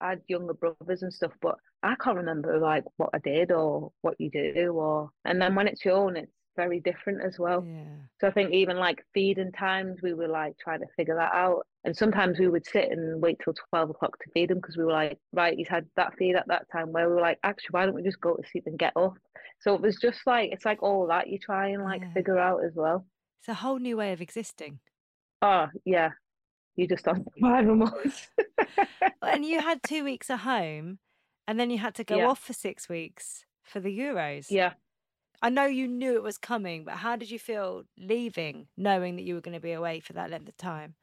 I 0.00 0.10
had 0.10 0.22
younger 0.28 0.54
brothers 0.54 1.02
and 1.02 1.12
stuff, 1.12 1.32
but 1.40 1.56
I 1.82 1.94
can't 1.96 2.16
remember 2.16 2.58
like 2.58 2.84
what 2.96 3.10
I 3.14 3.18
did 3.18 3.52
or 3.52 3.92
what 4.00 4.20
you 4.20 4.30
do 4.30 4.72
or 4.72 5.10
and 5.24 5.40
then 5.40 5.54
when 5.54 5.68
it's 5.68 5.84
your 5.84 5.96
own 5.96 6.16
it's 6.16 6.32
very 6.58 6.80
different 6.80 7.22
as 7.24 7.38
well. 7.38 7.64
Yeah. 7.64 7.84
So 8.20 8.26
I 8.26 8.32
think 8.32 8.52
even 8.52 8.76
like 8.76 9.04
feeding 9.14 9.52
times 9.52 10.00
we 10.02 10.12
were 10.12 10.26
like 10.26 10.54
trying 10.58 10.80
to 10.80 10.86
figure 10.96 11.14
that 11.14 11.32
out. 11.32 11.62
And 11.84 11.96
sometimes 11.96 12.38
we 12.38 12.48
would 12.48 12.66
sit 12.66 12.90
and 12.90 13.22
wait 13.22 13.38
till 13.42 13.54
twelve 13.70 13.90
o'clock 13.90 14.18
to 14.18 14.30
feed 14.34 14.50
him 14.50 14.58
because 14.58 14.76
we 14.76 14.84
were 14.84 14.92
like, 14.92 15.18
right, 15.32 15.56
he's 15.56 15.68
had 15.68 15.86
that 15.96 16.14
feed 16.18 16.34
at 16.34 16.48
that 16.48 16.66
time 16.72 16.92
where 16.92 17.08
we 17.08 17.14
were 17.14 17.20
like, 17.20 17.38
actually 17.44 17.70
why 17.70 17.86
don't 17.86 17.94
we 17.94 18.02
just 18.02 18.20
go 18.20 18.34
to 18.34 18.48
sleep 18.50 18.64
and 18.66 18.78
get 18.78 18.92
up? 18.96 19.14
So 19.60 19.74
it 19.74 19.80
was 19.80 19.96
just 19.96 20.20
like 20.26 20.50
it's 20.52 20.64
like 20.64 20.82
all 20.82 21.06
that 21.06 21.28
you 21.28 21.38
try 21.38 21.68
and 21.68 21.84
like 21.84 22.02
yeah. 22.02 22.12
figure 22.12 22.38
out 22.38 22.64
as 22.64 22.72
well. 22.74 23.06
It's 23.40 23.48
a 23.48 23.54
whole 23.54 23.78
new 23.78 23.96
way 23.96 24.12
of 24.12 24.20
existing. 24.20 24.80
Oh, 25.40 25.68
yeah. 25.84 26.10
You 26.74 26.88
just 26.88 27.04
don't 27.04 27.26
survive 27.38 27.66
months. 27.66 28.28
and 29.22 29.44
you 29.44 29.60
had 29.60 29.80
two 29.82 30.02
weeks 30.02 30.28
at 30.28 30.40
home 30.40 30.98
and 31.46 31.58
then 31.58 31.70
you 31.70 31.78
had 31.78 31.94
to 31.94 32.04
go 32.04 32.16
yeah. 32.16 32.26
off 32.26 32.40
for 32.40 32.52
six 32.52 32.88
weeks 32.88 33.44
for 33.62 33.80
the 33.80 33.96
Euros. 33.96 34.46
Yeah. 34.50 34.72
I 35.40 35.50
know 35.50 35.66
you 35.66 35.86
knew 35.86 36.14
it 36.14 36.22
was 36.22 36.38
coming, 36.38 36.84
but 36.84 36.94
how 36.94 37.16
did 37.16 37.30
you 37.30 37.38
feel 37.38 37.84
leaving, 37.96 38.66
knowing 38.76 39.16
that 39.16 39.22
you 39.22 39.34
were 39.34 39.40
going 39.40 39.54
to 39.54 39.60
be 39.60 39.72
away 39.72 40.00
for 40.00 40.12
that 40.14 40.30
length 40.30 40.48
of 40.48 40.56
time? 40.56 40.94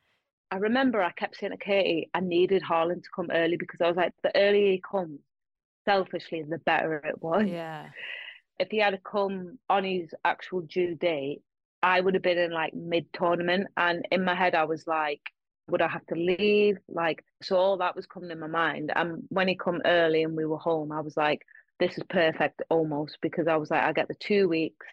I 0.52 0.58
remember 0.58 1.02
I 1.02 1.12
kept 1.12 1.38
saying 1.38 1.52
to 1.52 1.58
Katie, 1.58 2.10
I 2.14 2.20
needed 2.20 2.62
Harlan 2.62 3.02
to 3.02 3.10
come 3.16 3.30
early 3.32 3.58
because 3.58 3.82
I 3.82 3.88
was 3.88 3.98
like, 3.98 4.14
the 4.24 4.36
earlier 4.36 4.72
he 4.72 4.82
comes, 4.90 5.20
selfishly, 5.86 6.44
the 6.44 6.58
better 6.60 6.96
it 6.98 7.22
was. 7.22 7.48
Yeah. 7.48 7.88
If 8.58 8.70
he 8.72 8.78
had 8.78 8.98
come 9.04 9.60
on 9.70 9.84
his 9.84 10.16
actual 10.24 10.62
due 10.62 10.96
date, 10.96 11.42
I 11.84 12.00
would 12.00 12.14
have 12.14 12.24
been 12.24 12.38
in 12.38 12.52
like 12.52 12.74
mid 12.74 13.06
tournament, 13.12 13.68
and 13.76 14.08
in 14.12 14.24
my 14.24 14.34
head, 14.34 14.56
I 14.56 14.64
was 14.64 14.88
like, 14.88 15.20
would 15.68 15.82
I 15.82 15.90
have 15.90 16.06
to 16.08 16.16
leave? 16.16 16.78
Like, 16.88 17.26
so 17.42 17.58
all 17.58 17.76
that 17.78 17.98
was 17.98 18.06
coming 18.06 18.32
in 18.32 18.40
my 18.40 18.48
mind. 18.48 18.94
And 18.96 19.24
when 19.28 19.50
he 19.50 19.56
come 19.56 19.82
early 19.84 20.24
and 20.24 20.38
we 20.38 20.46
were 20.46 20.58
home, 20.58 20.94
I 20.94 21.02
was 21.02 21.18
like, 21.18 21.42
this 21.80 21.98
is 21.98 22.04
perfect 22.10 22.62
almost 22.70 23.18
because 23.22 23.48
I 23.48 23.58
was 23.58 23.70
like, 23.70 23.84
I 23.84 23.92
get 23.94 24.08
the 24.08 24.16
two 24.16 24.48
weeks. 24.48 24.86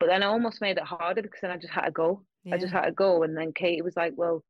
But 0.00 0.08
then 0.08 0.22
I 0.22 0.26
almost 0.26 0.60
made 0.60 0.76
it 0.76 0.84
harder 0.84 1.22
because 1.22 1.40
then 1.42 1.50
I 1.50 1.56
just 1.56 1.72
had 1.72 1.86
to 1.86 1.90
go. 1.90 2.22
Yeah. 2.44 2.54
I 2.54 2.58
just 2.58 2.72
had 2.72 2.84
to 2.84 2.92
go. 2.92 3.24
And 3.24 3.36
then 3.36 3.52
Katie 3.52 3.82
was 3.82 3.96
like, 3.96 4.12
well, 4.16 4.44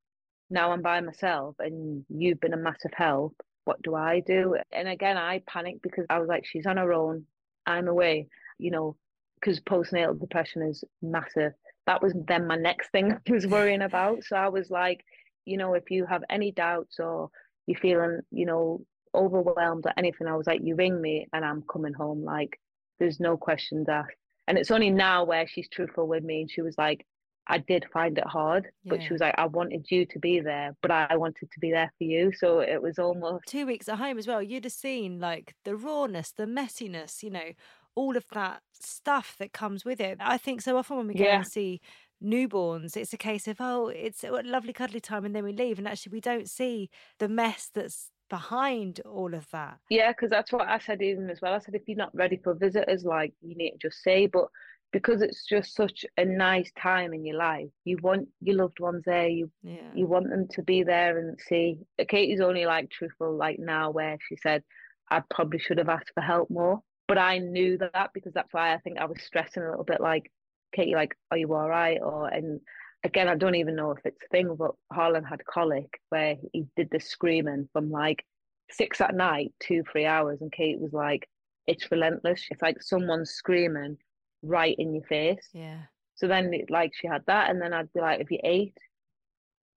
now 0.51 0.73
I'm 0.73 0.83
by 0.83 1.01
myself 1.01 1.57
and 1.59 2.05
you've 2.09 2.41
been 2.41 2.53
a 2.53 2.59
massive 2.59 2.93
help. 2.95 3.35
What 3.65 3.81
do 3.83 3.95
I 3.95 4.21
do? 4.21 4.57
And 4.73 4.89
again, 4.89 5.17
I 5.17 5.43
panicked 5.47 5.83
because 5.83 6.07
I 6.11 6.19
was 6.19 6.29
like, 6.29 6.45
she's 6.47 6.67
on 6.67 6.77
her 6.77 6.93
own. 6.93 7.25
I'm 7.67 7.89
away, 7.89 8.29
you 8.59 8.71
know, 8.71 8.97
because 9.41 9.61
postnatal 9.61 10.21
depression 10.21 10.63
is 10.63 10.85
massive 11.03 11.53
that 11.89 12.03
was 12.03 12.13
then 12.29 12.47
my 12.47 12.55
next 12.55 12.91
thing 12.91 13.13
I 13.29 13.33
was 13.33 13.47
worrying 13.47 13.83
about. 13.83 14.23
So 14.23 14.37
I 14.37 14.49
was 14.49 14.71
like, 14.71 15.05
you 15.47 15.57
know, 15.57 15.73
if 15.75 15.91
you 15.91 16.05
have 16.05 16.23
any 16.31 16.53
doubts 16.53 17.01
or 17.01 17.31
you're 17.67 17.81
feeling, 17.81 18.21
you 18.31 18.45
know, 18.45 18.83
overwhelmed 19.15 19.87
or 19.87 19.93
anything, 19.97 20.27
I 20.27 20.37
was 20.37 20.47
like, 20.47 20.61
you 20.63 20.77
ring 20.77 21.01
me 21.01 21.27
and 21.33 21.45
I'm 21.45 21.63
coming 21.71 21.93
home. 21.93 22.25
Like, 22.25 22.59
there's 22.99 23.21
no 23.21 23.37
questions 23.37 23.89
asked. 23.89 24.15
And 24.47 24.57
it's 24.57 24.71
only 24.71 24.91
now 24.91 25.25
where 25.25 25.47
she's 25.47 25.69
truthful 25.69 26.09
with 26.09 26.25
me 26.25 26.43
and 26.43 26.51
she 26.51 26.63
was 26.63 26.77
like, 26.79 27.05
I 27.49 27.59
did 27.59 27.87
find 27.93 28.17
it 28.19 28.27
hard, 28.27 28.69
yeah. 28.85 28.91
but 28.91 29.03
she 29.03 29.13
was 29.13 29.21
like, 29.21 29.35
I 29.39 29.47
wanted 29.47 29.87
you 29.91 30.05
to 30.07 30.19
be 30.19 30.41
there, 30.41 30.77
but 30.83 30.91
I 30.91 31.17
wanted 31.17 31.51
to 31.51 31.61
be 31.61 31.71
there 31.71 31.91
for 31.97 32.05
you. 32.05 32.31
So 32.33 32.61
it 32.61 32.81
was 32.81 32.99
almost 32.99 33.45
two 33.47 33.67
weeks 33.67 33.89
at 33.89 33.99
home 33.99 34.19
as 34.19 34.27
well. 34.27 34.43
You'd 34.43 34.65
have 34.65 34.73
seen 34.73 35.19
like 35.19 35.55
the 35.65 35.75
rawness, 35.75 36.31
the 36.31 36.45
messiness, 36.45 37.23
you 37.23 37.31
know, 37.31 37.53
all 37.95 38.17
of 38.17 38.25
that 38.33 38.61
stuff 38.81 39.35
that 39.39 39.53
comes 39.53 39.85
with 39.85 39.99
it. 40.01 40.19
I 40.21 40.37
think 40.37 40.61
so 40.61 40.77
often 40.77 40.99
when 40.99 41.09
we 41.09 41.15
go 41.15 41.25
yeah. 41.25 41.37
and 41.37 41.47
see 41.47 41.81
newborns, 42.23 42.97
it's 42.97 43.15
a 43.15 43.19
case 43.19 43.49
of, 43.49 43.57
oh, 43.61 43.89
it's 43.89 44.23
a 44.25 44.31
lovely 44.31 44.75
cuddly 44.75 45.01
time 45.01 45.25
and 45.25 45.35
then 45.35 45.45
we 45.45 45.53
leave. 45.53 45.79
And 45.79 45.89
actually, 45.89 46.13
we 46.13 46.21
don't 46.21 46.51
see 46.51 46.91
the 47.19 47.29
mess 47.29 47.71
that's 47.75 48.11
behind 48.29 49.01
all 49.07 49.35
of 49.35 49.51
that. 49.51 49.79
Yeah, 49.91 50.13
because 50.13 50.31
that's 50.31 50.53
what 50.53 50.69
I 50.69 50.79
said 50.79 51.03
even 51.03 51.31
as 51.31 51.41
well. 51.41 51.55
I 51.55 51.59
said, 51.59 51.75
if 51.75 51.83
you're 51.87 51.97
not 51.97 52.15
ready 52.15 52.37
for 52.43 52.55
visitors, 52.55 53.05
like 53.05 53.33
you 53.43 53.55
need 53.57 53.73
to 53.73 53.79
just 53.79 54.03
say, 54.03 54.27
but 54.27 54.47
because 54.93 55.21
it's 55.21 55.45
just 55.45 55.75
such 55.75 56.05
a 56.17 56.25
nice 56.25 56.71
time 56.81 57.13
in 57.13 57.25
your 57.25 57.37
life, 57.37 57.69
you 57.85 57.99
want 58.03 58.29
your 58.41 58.57
loved 58.57 58.81
ones 58.81 59.03
there. 59.05 59.29
You 59.29 59.51
Yeah. 59.63 59.93
you 59.95 60.07
want 60.07 60.31
them 60.31 60.49
to 60.49 60.63
be 60.63 60.83
there 60.83 61.19
and 61.19 61.39
see. 61.41 61.79
Uh, 62.01 62.05
Katie's 62.09 62.41
only 62.41 62.65
like 62.67 62.91
truthful 62.91 63.37
like 63.37 63.59
now, 63.59 63.91
where 63.91 64.17
she 64.29 64.37
said, 64.37 64.63
I 65.11 65.23
probably 65.31 65.59
should 65.59 65.79
have 65.79 65.89
asked 65.89 66.13
for 66.15 66.23
help 66.23 66.51
more, 66.51 66.83
but 67.07 67.19
I 67.19 67.39
knew 67.39 67.79
that 67.79 68.11
because 68.15 68.33
that's 68.33 68.53
why 68.53 68.73
I 68.75 68.79
think 68.79 68.99
I 68.99 69.05
was 69.07 69.23
stressing 69.23 69.63
a 69.63 69.71
little 69.71 69.85
bit. 69.85 70.01
Like, 70.01 70.31
Katie, 70.73 70.95
like, 70.95 71.15
are 71.31 71.37
you 71.39 71.53
all 71.55 71.69
right? 71.69 71.99
Or 72.03 72.29
and 72.29 72.61
again, 73.05 73.29
I 73.29 73.37
don't 73.37 73.55
even 73.55 73.77
know 73.77 73.93
if 73.93 74.05
it's 74.05 74.23
a 74.25 74.29
thing, 74.29 74.55
but 74.57 74.73
Harlan 74.93 75.25
had 75.25 75.45
colic 75.45 76.01
where 76.09 76.37
he 76.53 76.67
did 76.77 76.89
the 76.91 77.01
screaming 77.01 77.69
from 77.73 77.91
like 77.91 78.25
six 78.71 79.01
at 79.01 79.15
night, 79.15 79.53
two, 79.61 79.83
three 79.91 80.05
hours, 80.05 80.41
and 80.41 80.53
Kate 80.53 80.79
was 80.79 80.93
like, 80.93 81.29
it's 81.67 81.91
relentless. 81.91 82.47
It's 82.51 82.63
like 82.63 82.83
someone's 82.83 83.31
screaming 83.31 83.99
right 84.43 84.75
in 84.79 84.95
your 84.95 85.05
face. 85.05 85.49
Yeah. 85.53 85.83
So 86.15 86.27
then, 86.27 86.53
like, 86.69 86.93
she 86.95 87.07
had 87.07 87.23
that, 87.27 87.51
and 87.51 87.63
then 87.63 87.73
I'd 87.73 87.93
be 87.93 88.01
like, 88.01 88.19
"Have 88.19 88.31
you 88.31 88.41
ate?" 88.43 88.77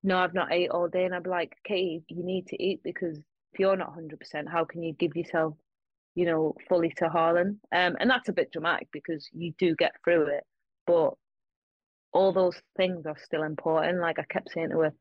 No, 0.04 0.18
I've 0.18 0.34
not 0.34 0.52
ate 0.52 0.72
all 0.72 0.88
day, 0.88 1.06
and 1.06 1.14
I'd 1.14 1.24
be 1.24 1.30
like, 1.30 1.56
Kate, 1.64 2.04
you 2.08 2.24
need 2.24 2.48
to 2.48 2.64
eat 2.64 2.82
because 2.84 3.20
if 3.20 3.60
you're 3.60 3.76
not 3.76 3.94
hundred 3.94 4.20
percent, 4.20 4.50
how 4.50 4.66
can 4.66 4.82
you 4.82 4.94
give 4.94 5.16
yourself, 5.16 5.56
you 6.16 6.26
know, 6.26 6.56
fully 6.68 6.92
to 6.98 7.10
Harlan?" 7.10 7.60
Um, 7.72 7.96
and 8.00 8.10
that's 8.10 8.30
a 8.30 8.34
bit 8.34 8.52
dramatic 8.52 8.88
because 8.92 9.30
you 9.34 9.54
do 9.60 9.76
get 9.76 9.94
through 10.04 10.28
it, 10.28 10.44
but 10.88 11.14
all 12.14 12.34
those 12.34 12.62
things 12.78 13.06
are 13.06 13.18
still 13.24 13.44
important. 13.44 14.00
Like 14.00 14.20
I 14.20 14.24
kept 14.24 14.52
saying 14.52 14.70
to 14.72 14.80
her, 14.80 14.94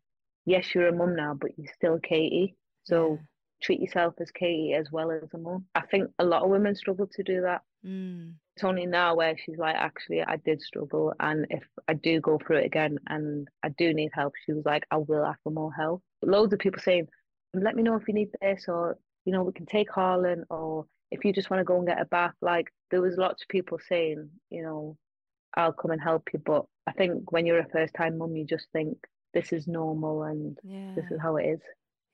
"Yes, 0.45 0.75
you're 0.75 0.89
a 0.89 0.93
mum 0.93 1.17
now, 1.17 1.35
but 1.35 1.59
you're 1.59 1.73
still 1.75 1.99
Katie, 1.99 2.57
so 2.85 3.15
Yeah. 3.15 3.19
treat 3.63 3.81
yourself 3.81 4.15
as 4.21 4.31
Katie 4.31 4.75
as 4.75 4.91
well 4.93 5.11
as 5.11 5.33
a 5.35 5.39
mum." 5.39 5.67
I 5.75 5.83
think 5.83 6.11
a 6.19 6.25
lot 6.25 6.43
of 6.43 6.51
women 6.51 6.75
struggle 6.75 7.07
to 7.09 7.23
do 7.23 7.43
that 7.43 7.63
Mm. 7.85 8.35
it's 8.57 8.65
only 8.65 8.85
now 8.85 9.15
where 9.15 9.37
she's 9.39 9.57
like, 9.57 9.75
actually, 9.77 10.23
I 10.23 10.37
did 10.37 10.61
struggle, 10.61 11.15
and 11.19 11.47
if 11.51 11.65
I 11.89 11.95
do 11.95 12.21
go 12.21 12.39
through 12.39 12.59
it 12.59 12.67
again 12.67 12.99
and 13.07 13.49
I 13.63 13.71
do 13.71 13.95
need 13.95 14.11
help, 14.13 14.35
she 14.45 14.53
was 14.53 14.65
like, 14.67 14.85
I 14.91 14.99
will 14.99 15.25
ask 15.25 15.41
for 15.43 15.51
more 15.51 15.73
help. 15.73 16.03
Loads 16.23 16.53
of 16.53 16.59
people 16.59 16.81
saying, 16.83 17.09
let 17.55 17.75
me 17.75 17.83
know 17.83 17.97
if 17.97 18.07
you 18.07 18.15
need 18.15 18.29
this, 18.41 18.67
or 18.69 18.99
you 19.25 19.33
know, 19.33 19.43
we 19.45 19.53
can 19.53 19.67
take 19.67 19.91
Harlan, 19.91 20.45
or 20.51 20.87
if 21.11 21.25
you 21.25 21.33
just 21.33 21.49
want 21.51 21.61
to 21.61 21.65
go 21.65 21.79
and 21.79 21.87
get 21.87 22.01
a 22.01 22.05
bath. 22.05 22.35
Like 22.43 22.71
there 22.91 23.01
was 23.01 23.17
lots 23.17 23.43
of 23.43 23.49
people 23.49 23.79
saying, 23.89 24.29
you 24.51 24.63
know, 24.63 24.97
I'll 25.57 25.73
come 25.73 25.91
and 25.91 26.01
help 26.03 26.33
you, 26.33 26.41
but 26.41 26.67
I 26.87 26.93
think 26.93 27.33
when 27.33 27.47
you're 27.47 27.59
a 27.61 27.69
first 27.71 27.95
time 27.95 28.19
mum, 28.19 28.37
you 28.37 28.45
just 28.47 28.69
think 28.73 28.99
this 29.35 29.53
is 29.53 29.67
normal 29.69 30.23
and 30.25 30.59
Yeah. 30.63 30.97
this 30.97 31.11
is 31.11 31.21
how 31.21 31.37
it 31.37 31.45
is. 31.47 31.61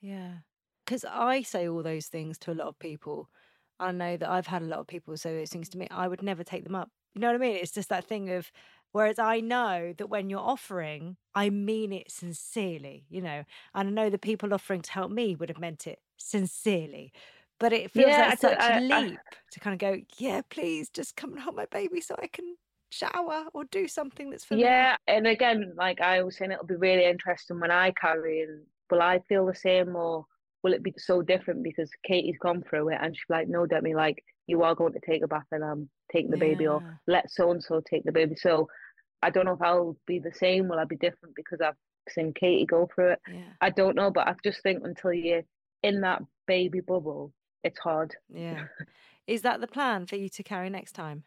Yeah. 0.00 0.38
Because 0.84 1.04
I 1.04 1.42
say 1.42 1.68
all 1.68 1.82
those 1.82 2.06
things 2.06 2.38
to 2.40 2.52
a 2.52 2.54
lot 2.54 2.68
of 2.68 2.78
people. 2.78 3.30
I 3.78 3.92
know 3.92 4.16
that 4.16 4.28
I've 4.28 4.46
had 4.46 4.62
a 4.62 4.66
lot 4.66 4.78
of 4.80 4.86
people 4.86 5.16
say 5.16 5.36
those 5.36 5.50
things 5.50 5.68
to 5.70 5.78
me. 5.78 5.88
I 5.90 6.08
would 6.08 6.22
never 6.22 6.44
take 6.44 6.64
them 6.64 6.74
up. 6.74 6.90
You 7.14 7.20
know 7.20 7.28
what 7.28 7.36
I 7.36 7.38
mean? 7.38 7.56
It's 7.56 7.72
just 7.72 7.88
that 7.88 8.04
thing 8.04 8.30
of, 8.30 8.50
whereas 8.92 9.18
I 9.18 9.40
know 9.40 9.92
that 9.96 10.08
when 10.08 10.30
you're 10.30 10.38
offering, 10.40 11.16
I 11.34 11.50
mean 11.50 11.92
it 11.92 12.10
sincerely, 12.10 13.06
you 13.08 13.20
know, 13.22 13.44
and 13.74 13.88
I 13.88 13.90
know 13.90 14.10
the 14.10 14.18
people 14.18 14.52
offering 14.54 14.82
to 14.82 14.92
help 14.92 15.10
me 15.10 15.34
would 15.34 15.48
have 15.48 15.58
meant 15.58 15.86
it 15.86 16.00
sincerely. 16.18 17.12
But 17.58 17.72
it 17.72 17.90
feels 17.90 18.18
Yeah, 18.18 18.18
like 18.18 18.32
I 18.32 18.36
such 18.36 18.68
a 18.68 18.72
I- 18.74 18.82
I- 18.90 19.04
leap 19.04 19.34
to 19.52 19.60
kind 19.60 19.74
of 19.74 19.78
go, 19.78 20.02
yeah, 20.18 20.42
please 20.48 20.90
just 20.90 21.16
come 21.16 21.32
and 21.32 21.40
hold 21.40 21.56
my 21.56 21.66
baby 21.66 22.00
so 22.02 22.14
I 22.18 22.26
can 22.28 22.56
shower 22.90 23.44
or 23.52 23.64
do 23.64 23.88
something 23.88 24.30
that's 24.30 24.44
for 24.44 24.54
me. 24.54 24.62
Yeah, 24.62 24.96
and 25.06 25.26
again, 25.26 25.72
like 25.76 26.00
I 26.00 26.22
was 26.22 26.36
saying, 26.36 26.52
it'll 26.52 26.66
be 26.66 26.76
really 26.76 27.04
interesting 27.04 27.60
when 27.60 27.70
I 27.70 27.92
carry, 27.92 28.42
and 28.42 28.62
will 28.90 29.02
I 29.02 29.20
feel 29.28 29.46
the 29.46 29.54
same 29.54 29.96
or 29.96 30.24
will 30.62 30.72
it 30.72 30.82
be 30.82 30.94
so 30.96 31.22
different 31.22 31.62
because 31.62 31.90
Katie's 32.04 32.38
gone 32.40 32.62
through 32.68 32.88
it 32.88 32.98
and 33.00 33.14
she's 33.14 33.22
like, 33.28 33.48
no, 33.48 33.66
Demi, 33.66 33.94
like 33.94 34.22
you 34.46 34.62
are 34.62 34.74
going 34.74 34.92
to 34.92 35.00
take 35.08 35.22
a 35.22 35.28
bath 35.28 35.46
and 35.52 35.62
um, 35.62 35.70
I'm 35.70 35.88
taking 36.12 36.30
the 36.30 36.36
baby, 36.36 36.66
or 36.66 36.82
let 37.06 37.30
so 37.30 37.50
and 37.50 37.62
so 37.62 37.80
take 37.80 38.04
the 38.04 38.12
baby. 38.12 38.36
So 38.36 38.68
I 39.22 39.30
don't 39.30 39.44
know 39.44 39.52
if 39.52 39.62
I'll 39.62 39.96
be 40.06 40.18
the 40.18 40.32
same. 40.32 40.68
Will 40.68 40.78
I 40.78 40.84
be 40.84 40.96
different 40.96 41.34
because 41.34 41.60
I've 41.60 41.74
seen 42.08 42.32
Katie 42.32 42.66
go 42.66 42.88
through 42.94 43.12
it? 43.12 43.20
Yeah. 43.28 43.42
I 43.60 43.70
don't 43.70 43.96
know, 43.96 44.10
but 44.10 44.28
I 44.28 44.34
just 44.44 44.62
think 44.62 44.82
until 44.84 45.12
you're 45.12 45.42
in 45.82 46.00
that 46.02 46.22
baby 46.46 46.80
bubble, 46.80 47.32
it's 47.64 47.78
hard. 47.78 48.14
Yeah. 48.32 48.64
Is 49.26 49.42
that 49.42 49.60
the 49.60 49.66
plan 49.66 50.06
for 50.06 50.16
you 50.16 50.28
to 50.28 50.42
carry 50.42 50.70
next 50.70 50.92
time? 50.92 51.24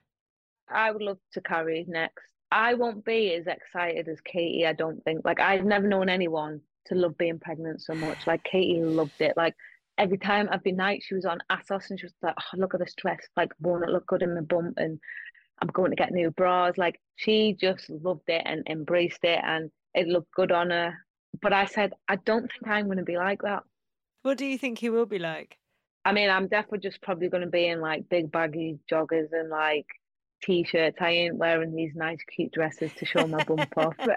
I 0.71 0.91
would 0.91 1.01
love 1.01 1.17
to 1.33 1.41
carry 1.41 1.85
next. 1.87 2.25
I 2.51 2.73
won't 2.73 3.05
be 3.05 3.33
as 3.33 3.47
excited 3.47 4.07
as 4.07 4.21
Katie, 4.21 4.65
I 4.65 4.73
don't 4.73 5.03
think. 5.03 5.21
Like 5.23 5.39
I've 5.39 5.65
never 5.65 5.87
known 5.87 6.09
anyone 6.09 6.61
to 6.87 6.95
love 6.95 7.17
being 7.17 7.39
pregnant 7.39 7.81
so 7.81 7.93
much. 7.93 8.25
Like 8.25 8.43
Katie 8.43 8.81
loved 8.81 9.19
it. 9.19 9.35
Like 9.37 9.55
every 9.97 10.17
time 10.17 10.49
every 10.51 10.71
night 10.71 11.03
she 11.03 11.15
was 11.15 11.25
on 11.25 11.39
Asos 11.51 11.89
and 11.89 11.99
she 11.99 12.05
was 12.05 12.13
like, 12.21 12.35
Oh, 12.37 12.57
look 12.57 12.73
at 12.73 12.79
this 12.79 12.95
dress, 12.95 13.27
like 13.37 13.51
won't 13.59 13.83
it 13.83 13.89
look 13.89 14.07
good 14.07 14.21
in 14.23 14.35
my 14.35 14.41
bump 14.41 14.75
and 14.77 14.99
I'm 15.61 15.67
going 15.69 15.91
to 15.91 15.95
get 15.95 16.11
new 16.11 16.31
bras. 16.31 16.77
Like 16.77 16.99
she 17.15 17.55
just 17.59 17.89
loved 17.89 18.27
it 18.27 18.41
and 18.45 18.63
embraced 18.67 19.23
it 19.23 19.39
and 19.43 19.69
it 19.93 20.07
looked 20.07 20.33
good 20.33 20.51
on 20.51 20.71
her. 20.71 20.93
But 21.41 21.53
I 21.53 21.65
said, 21.65 21.93
I 22.07 22.15
don't 22.15 22.51
think 22.51 22.67
I'm 22.67 22.87
gonna 22.87 23.03
be 23.03 23.17
like 23.17 23.43
that. 23.43 23.63
What 24.23 24.37
do 24.37 24.45
you 24.45 24.57
think 24.57 24.79
he 24.79 24.89
will 24.89 25.05
be 25.05 25.19
like? 25.19 25.57
I 26.05 26.13
mean, 26.13 26.29
I'm 26.29 26.47
definitely 26.47 26.79
just 26.79 27.01
probably 27.01 27.29
going 27.29 27.43
to 27.43 27.49
be 27.49 27.67
in 27.67 27.81
like 27.81 28.09
big 28.09 28.31
baggy 28.31 28.79
joggers 28.91 29.27
and 29.31 29.49
like 29.49 29.85
t-shirts. 30.41 30.97
I 31.01 31.09
ain't 31.11 31.35
wearing 31.37 31.75
these 31.75 31.93
nice 31.95 32.19
cute 32.35 32.51
dresses 32.51 32.91
to 32.97 33.05
show 33.05 33.27
my 33.27 33.41
bump 33.41 33.73
off. 33.77 33.95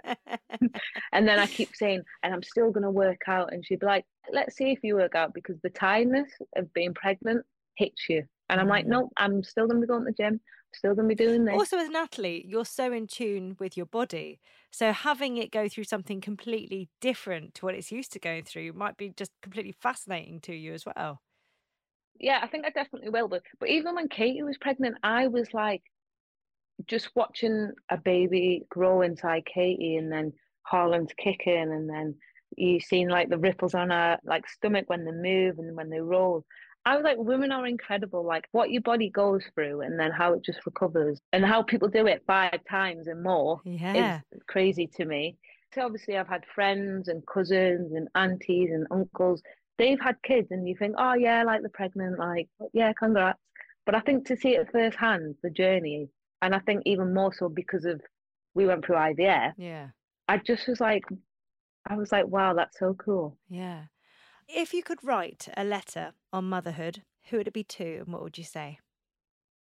And 1.13 1.27
then 1.27 1.39
I 1.39 1.47
keep 1.47 1.75
saying, 1.75 2.03
and 2.23 2.33
I'm 2.35 2.43
still 2.43 2.71
going 2.71 2.85
to 2.85 2.91
work 2.91 3.23
out. 3.27 3.53
And 3.53 3.65
she'd 3.65 3.81
be 3.81 3.87
like, 3.87 4.05
let's 4.33 4.57
see 4.57 4.73
if 4.73 4.81
you 4.83 4.97
work 4.97 5.15
out 5.15 5.35
because 5.35 5.57
the 5.63 5.71
tiredness 5.71 6.31
of 6.57 6.73
being 6.73 6.95
pregnant 6.95 7.45
hits 7.77 8.09
you. 8.09 8.25
And 8.49 8.61
I'm 8.61 8.69
like, 8.69 8.87
Mm. 8.87 8.91
no, 8.91 9.11
I'm 9.17 9.43
still 9.43 9.67
going 9.67 9.81
to 9.81 9.87
be 9.87 9.89
going 9.89 10.05
to 10.05 10.11
the 10.11 10.23
gym. 10.23 10.41
Still 10.75 10.95
going 10.95 11.09
to 11.09 11.15
be 11.15 11.23
doing 11.23 11.45
this. 11.45 11.55
also, 11.55 11.77
as 11.79 11.89
an 11.89 11.97
athlete, 11.97 12.47
you're 12.47 12.65
so 12.65 12.93
in 12.93 13.07
tune 13.07 13.57
with 13.59 13.77
your 13.77 13.87
body. 13.87 14.41
So 14.71 14.93
having 14.93 15.37
it 15.37 15.51
go 15.51 15.69
through 15.69 15.85
something 15.85 16.21
completely 16.21 16.89
different 17.01 17.55
to 17.57 17.67
what 17.67 17.75
it's 17.75 17.93
used 17.93 18.13
to 18.13 18.19
going 18.19 18.45
through 18.45 18.73
might 18.73 18.97
be 18.97 19.11
just 19.11 19.33
completely 19.43 19.73
fascinating 19.73 20.41
to 20.43 20.55
you 20.55 20.73
as 20.73 20.87
well. 20.87 21.21
yeah, 22.19 22.41
I 22.43 22.47
think 22.47 22.65
I 22.67 22.71
definitely 22.71 23.11
will. 23.11 23.29
But 23.29 23.43
but 23.59 23.69
even 23.69 23.95
when 23.95 24.09
Katie 24.09 24.43
was 24.43 24.57
pregnant, 24.59 24.97
I 25.03 25.27
was 25.29 25.53
like 25.53 25.83
just 26.87 27.11
watching 27.15 27.71
a 27.91 27.97
baby 27.97 28.65
grow 28.71 29.03
inside 29.03 29.45
Katie, 29.47 29.97
and 29.97 30.11
then 30.11 30.33
Harlan's 30.63 31.13
kicking, 31.17 31.73
and 31.73 31.89
then 31.89 32.15
you've 32.57 32.83
seen 32.83 33.09
like 33.09 33.29
the 33.31 33.39
ripples 33.39 33.75
on 33.75 33.91
her 33.91 34.19
like 34.25 34.49
stomach 34.49 34.85
when 34.89 35.05
they 35.05 35.13
move 35.13 35.59
and 35.59 35.77
when 35.77 35.91
they 35.91 36.01
roll. 36.01 36.45
I 36.85 36.97
was 36.97 37.05
like, 37.05 37.17
women 37.19 37.53
are 37.53 37.67
incredible. 37.67 38.25
Like 38.27 38.49
what 38.51 38.71
your 38.73 38.83
body 38.83 39.09
goes 39.11 39.43
through, 39.55 39.83
and 39.83 39.99
then 39.99 40.11
how 40.11 40.33
it 40.35 40.45
just 40.45 40.67
recovers, 40.67 41.21
and 41.33 41.45
how 41.45 41.63
people 41.63 41.89
do 41.89 42.07
it 42.07 42.25
five 42.27 42.61
times 42.69 43.07
and 43.07 43.23
more 43.23 43.61
Yeah. 43.65 44.19
is 44.31 44.41
crazy 44.49 44.89
to 44.97 45.05
me. 45.05 45.37
So 45.75 45.83
obviously, 45.87 46.17
I've 46.19 46.29
had 46.29 46.45
friends 46.55 47.09
and 47.09 47.25
cousins 47.27 47.93
and 47.95 48.09
aunties 48.15 48.71
and 48.73 48.87
uncles. 48.91 49.43
They've 49.79 50.01
had 50.01 50.17
kids, 50.23 50.49
and 50.51 50.69
you 50.69 50.77
think, 50.77 50.97
oh 50.99 51.15
yeah, 51.15 51.45
like 51.45 51.63
the 51.63 51.69
pregnant, 51.71 52.19
like 52.19 52.49
yeah, 52.73 52.93
congrats. 52.93 53.39
But 53.87 53.95
I 53.95 54.01
think 54.01 54.27
to 54.27 54.37
see 54.37 54.55
it 54.57 54.71
firsthand, 54.71 55.37
the 55.43 55.51
journey, 55.51 56.09
and 56.43 56.55
I 56.55 56.59
think 56.59 56.83
even 56.85 57.15
more 57.15 57.33
so 57.33 57.49
because 57.49 57.85
of 57.85 58.01
we 58.55 58.67
went 58.67 58.85
through 58.85 58.97
IVF. 58.97 59.53
Yeah. 59.57 59.89
I 60.29 60.39
just 60.39 60.69
was 60.69 60.81
like, 60.81 61.05
I 61.89 61.97
was 61.97 62.13
like, 62.13 62.27
wow, 62.27 62.55
that's 62.55 62.79
so 62.79 62.95
cool. 62.95 63.39
Yeah. 63.49 63.85
If 64.49 64.75
you 64.75 64.83
could 64.83 65.03
write 65.03 65.49
a 65.57 65.65
letter 65.65 66.13
on 66.33 66.49
motherhood, 66.49 67.03
who 67.31 67.39
would 67.39 67.49
it 67.49 67.55
be 67.55 67.65
to 67.65 67.99
and 67.99 68.13
what 68.13 68.23
would 68.23 68.37
you 68.37 68.45
say? 68.45 68.79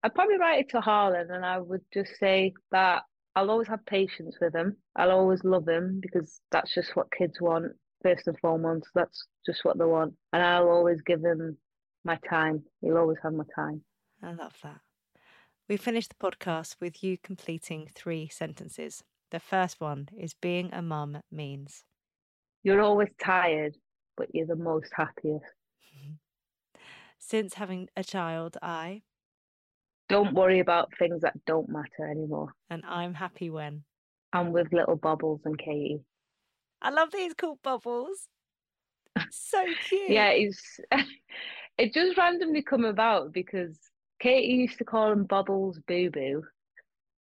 I'd 0.02 0.14
probably 0.14 0.36
write 0.36 0.60
it 0.60 0.68
to 0.70 0.82
Harlan, 0.82 1.30
and 1.30 1.46
I 1.46 1.58
would 1.58 1.80
just 1.92 2.18
say 2.20 2.52
that 2.72 3.04
I'll 3.34 3.50
always 3.50 3.68
have 3.68 3.86
patience 3.86 4.36
with 4.38 4.54
him. 4.54 4.76
I'll 4.96 5.10
always 5.10 5.42
love 5.44 5.66
him 5.66 5.98
because 6.02 6.42
that's 6.50 6.74
just 6.74 6.94
what 6.94 7.10
kids 7.10 7.40
want 7.40 7.72
first 8.02 8.26
and 8.26 8.38
foremost. 8.38 8.86
That's 8.94 9.26
just 9.46 9.64
what 9.64 9.78
they 9.78 9.84
want, 9.86 10.12
and 10.34 10.42
I'll 10.42 10.68
always 10.68 11.00
give 11.06 11.24
him 11.24 11.56
my 12.04 12.18
time. 12.28 12.62
He'll 12.82 12.98
always 12.98 13.16
have 13.22 13.32
my 13.32 13.44
time. 13.56 13.80
I 14.22 14.32
love 14.32 14.52
that. 14.62 14.80
We 15.68 15.76
finished 15.76 16.10
the 16.10 16.30
podcast 16.30 16.76
with 16.80 17.02
you 17.02 17.16
completing 17.22 17.88
three 17.94 18.28
sentences. 18.28 19.02
The 19.30 19.40
first 19.40 19.80
one 19.80 20.08
is 20.16 20.34
being 20.34 20.70
a 20.72 20.82
mum 20.82 21.20
means. 21.30 21.84
You're 22.62 22.82
always 22.82 23.08
tired, 23.22 23.76
but 24.16 24.28
you're 24.34 24.46
the 24.46 24.56
most 24.56 24.90
happiest. 24.94 25.44
Since 27.18 27.54
having 27.54 27.88
a 27.96 28.04
child, 28.04 28.58
I, 28.60 29.02
Don't 30.10 30.34
worry 30.34 30.60
about 30.60 30.92
things 30.98 31.22
that 31.22 31.42
don't 31.46 31.68
matter 31.70 32.06
anymore. 32.10 32.52
and 32.68 32.82
I'm 32.86 33.14
happy 33.14 33.48
when. 33.48 33.84
I'm 34.34 34.52
with 34.52 34.72
little 34.72 34.96
Bubbles 34.96 35.40
and 35.46 35.56
Katie. 35.58 36.04
I 36.82 36.90
love 36.90 37.10
these 37.12 37.32
called 37.32 37.60
bubbles. 37.62 38.28
So 39.30 39.64
cute. 39.88 40.10
Yeah, 40.10 40.28
it's 40.30 40.80
it 41.78 41.94
just 41.94 42.18
randomly 42.18 42.60
come 42.62 42.84
about 42.84 43.32
because 43.32 43.78
Katie 44.24 44.54
used 44.54 44.78
to 44.78 44.84
call 44.84 45.12
him 45.12 45.24
Bubbles 45.24 45.78
Boo 45.86 46.08
Boo, 46.10 46.42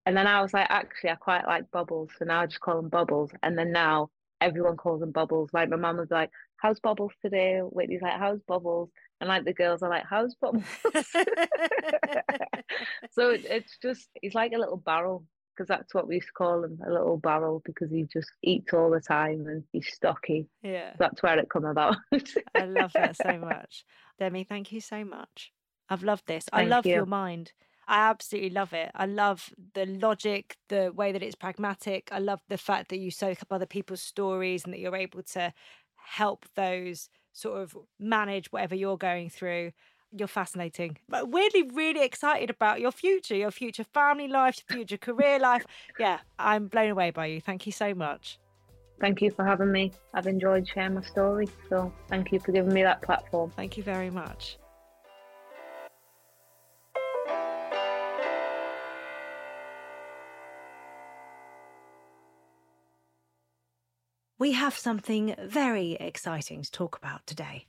And 0.07 0.17
then 0.17 0.29
I 0.29 0.41
was 0.41 0.55
like, 0.55 0.69
actually, 0.71 1.11
I 1.11 1.17
quite 1.17 1.45
like 1.49 1.69
bubbles. 1.73 2.11
So 2.17 2.25
now 2.25 2.43
I 2.43 2.47
just 2.47 2.61
call 2.61 2.79
him 2.79 2.89
bubbles. 2.89 3.33
And 3.43 3.59
then 3.59 3.73
now 3.73 4.11
everyone 4.41 4.77
calls 4.77 5.03
him 5.03 5.11
bubbles. 5.11 5.51
Like 5.53 5.69
my 5.69 5.75
mum 5.75 5.97
was 5.97 6.13
like, 6.13 6.31
how's 6.59 6.79
bubbles 6.79 7.11
today? 7.21 7.59
Whitney's 7.59 8.03
like, 8.03 8.21
how's 8.21 8.39
bubbles? 8.47 8.91
And 9.21 9.27
like 9.27 9.45
the 9.45 9.53
girls 9.53 9.83
are 9.83 9.91
like, 9.91 10.05
how's 10.09 10.37
bubbles? 10.37 10.63
so 13.11 13.31
it's 13.31 13.79
just, 13.83 14.09
he's 14.21 14.37
like 14.37 14.53
a 14.53 14.59
little 14.59 14.77
barrel 14.77 15.25
because 15.57 15.67
that's 15.67 15.93
what 15.93 16.07
we 16.07 16.15
used 16.15 16.29
to 16.29 16.33
call 16.35 16.63
him, 16.63 16.79
a 16.87 16.91
little 16.93 17.17
barrel, 17.17 17.63
because 17.65 17.91
he 17.91 18.07
just 18.13 18.31
eats 18.45 18.73
all 18.73 18.91
the 18.91 19.01
time 19.01 19.49
and 19.49 19.65
he's 19.73 19.93
stocky. 19.93 20.47
Yeah. 20.63 20.93
That's 21.01 21.21
where 21.21 21.37
it 21.37 21.51
come 21.51 21.65
about. 21.65 21.97
I 22.55 22.67
love 22.67 22.93
that 22.95 23.17
so 23.17 23.37
much. 23.41 23.85
Demi, 24.21 24.45
thank 24.45 24.71
you 24.71 24.81
so 24.81 25.05
much. 25.05 25.51
I've 25.89 26.03
loved 26.03 26.27
this. 26.27 26.49
I 26.53 26.65
love 26.65 26.87
you. 26.87 26.95
your 26.95 27.07
mind. 27.07 27.53
I 27.89 28.09
absolutely 28.09 28.51
love 28.51 28.73
it. 28.73 28.91
I 28.95 29.07
love 29.07 29.53
the 29.75 29.87
logic, 29.87 30.57
the 30.69 30.93
way 30.95 31.13
that 31.13 31.23
it's 31.23 31.35
pragmatic. 31.35 32.09
I 32.13 32.21
love 32.21 32.41
the 32.49 32.57
fact 32.59 32.89
that 32.91 32.99
you 32.99 33.11
soak 33.11 33.43
up 33.43 33.53
other 33.53 33.67
people's 33.67 34.01
stories 34.03 34.65
and 34.65 34.73
that 34.73 34.79
you're 34.79 34.97
able 34.97 35.23
to 35.35 35.53
help 35.97 36.47
those 36.55 37.09
sort 37.33 37.61
of 37.61 37.77
manage 37.99 38.53
whatever 38.53 38.75
you're 38.75 38.97
going 38.97 39.29
through. 39.31 39.73
You're 40.13 40.29
fascinating. 40.29 40.99
But 41.09 41.31
weirdly, 41.31 41.63
really 41.63 42.05
excited 42.05 42.51
about 42.51 42.81
your 42.81 42.93
future, 42.93 43.35
your 43.35 43.51
future 43.51 43.85
family 43.85 44.29
life, 44.29 44.59
your 44.69 44.77
future 44.77 44.99
career 44.99 45.39
life. 45.39 45.65
Yeah, 45.99 46.19
I'm 46.39 46.69
blown 46.69 46.91
away 46.91 47.11
by 47.11 47.27
you. 47.27 47.41
Thank 47.41 47.67
you 47.67 47.73
so 47.73 47.95
much. 47.95 48.39
thank 49.01 49.21
you 49.21 49.31
for 49.31 49.45
having 49.45 49.73
me. 49.73 49.91
I've 50.15 50.29
enjoyed 50.29 50.69
sharing 50.69 50.95
my 50.95 51.03
story. 51.03 51.49
So 51.69 51.93
thank 52.09 52.31
you 52.31 52.39
for 52.39 52.53
giving 52.53 52.73
me 52.73 52.83
that 52.85 53.03
platform. 53.03 53.51
Thank 53.57 53.77
you 53.77 53.83
very 53.83 54.11
much. 54.11 54.59
We 64.43 64.51
have 64.55 64.77
something 64.77 65.37
very 65.39 65.93
exciting 66.01 66.63
to 66.63 66.71
talk 66.73 66.97
about 66.97 67.25
today. 67.29 67.65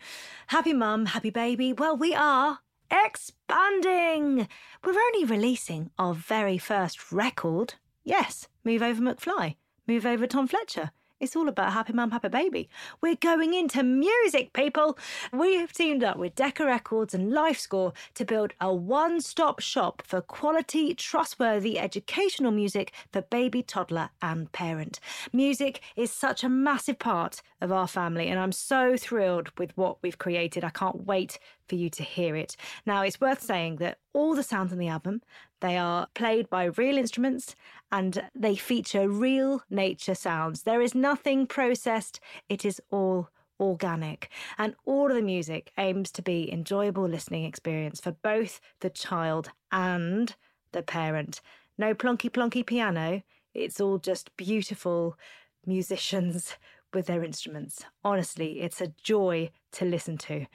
Happy 0.47 0.73
mum, 0.73 1.05
happy 1.05 1.29
baby. 1.29 1.71
Well, 1.71 1.95
we 1.95 2.15
are 2.15 2.61
expanding. 2.89 4.47
We're 4.83 4.99
only 4.99 5.23
releasing 5.23 5.91
our 5.99 6.15
very 6.15 6.57
first 6.57 7.11
record. 7.11 7.75
Yes, 8.03 8.47
Move 8.63 8.81
Over 8.81 9.03
McFly, 9.03 9.57
Move 9.87 10.03
Over 10.03 10.25
Tom 10.25 10.47
Fletcher. 10.47 10.89
It's 11.23 11.37
all 11.37 11.47
about 11.47 11.71
Happy 11.71 11.93
Mum, 11.93 12.11
Happy 12.11 12.27
Baby. 12.27 12.67
We're 12.99 13.15
going 13.15 13.53
into 13.53 13.81
music, 13.81 14.51
people. 14.51 14.97
We 15.31 15.55
have 15.55 15.71
teamed 15.71 16.03
up 16.03 16.17
with 16.17 16.35
Decca 16.35 16.65
Records 16.65 17.13
and 17.13 17.31
LifeScore 17.31 17.93
to 18.15 18.25
build 18.25 18.51
a 18.59 18.73
one 18.73 19.21
stop 19.21 19.61
shop 19.61 20.03
for 20.05 20.19
quality, 20.19 20.93
trustworthy 20.93 21.79
educational 21.79 22.51
music 22.51 22.91
for 23.13 23.21
baby, 23.21 23.63
toddler, 23.63 24.09
and 24.21 24.51
parent. 24.51 24.99
Music 25.31 25.79
is 25.95 26.11
such 26.11 26.43
a 26.43 26.49
massive 26.49 26.99
part 26.99 27.41
of 27.61 27.71
our 27.71 27.87
family, 27.87 28.27
and 28.27 28.37
I'm 28.37 28.51
so 28.51 28.97
thrilled 28.97 29.49
with 29.57 29.71
what 29.77 30.03
we've 30.03 30.17
created. 30.17 30.65
I 30.65 30.71
can't 30.71 31.05
wait 31.05 31.39
for 31.67 31.75
you 31.75 31.89
to 31.91 32.03
hear 32.03 32.35
it. 32.35 32.55
Now, 32.85 33.01
it's 33.01 33.21
worth 33.21 33.41
saying 33.41 33.77
that 33.77 33.97
all 34.13 34.35
the 34.35 34.43
sounds 34.43 34.71
on 34.71 34.79
the 34.79 34.87
album 34.87 35.21
they 35.61 35.77
are 35.77 36.07
played 36.13 36.49
by 36.49 36.65
real 36.65 36.97
instruments 36.97 37.55
and 37.89 38.29
they 38.35 38.53
feature 38.53 39.07
real 39.07 39.63
nature 39.69 40.13
sounds. 40.13 40.63
There 40.63 40.81
is 40.81 40.93
nothing 40.93 41.47
processed, 41.47 42.19
it 42.49 42.65
is 42.65 42.81
all 42.91 43.29
organic. 43.61 44.29
And 44.57 44.75
all 44.85 45.09
of 45.09 45.15
the 45.15 45.21
music 45.21 45.71
aims 45.77 46.11
to 46.11 46.21
be 46.21 46.51
enjoyable 46.51 47.07
listening 47.07 47.45
experience 47.45 48.01
for 48.01 48.11
both 48.11 48.59
the 48.81 48.89
child 48.89 49.51
and 49.71 50.35
the 50.73 50.81
parent. 50.81 51.39
No 51.77 51.93
plonky 51.93 52.29
plonky 52.29 52.65
piano, 52.65 53.23
it's 53.53 53.79
all 53.79 53.99
just 53.99 54.35
beautiful 54.35 55.17
musicians 55.65 56.57
with 56.93 57.07
their 57.07 57.23
instruments. 57.23 57.85
Honestly, 58.03 58.61
it's 58.61 58.81
a 58.81 58.93
joy 59.01 59.49
to 59.73 59.85
listen 59.85 60.17
to. 60.17 60.45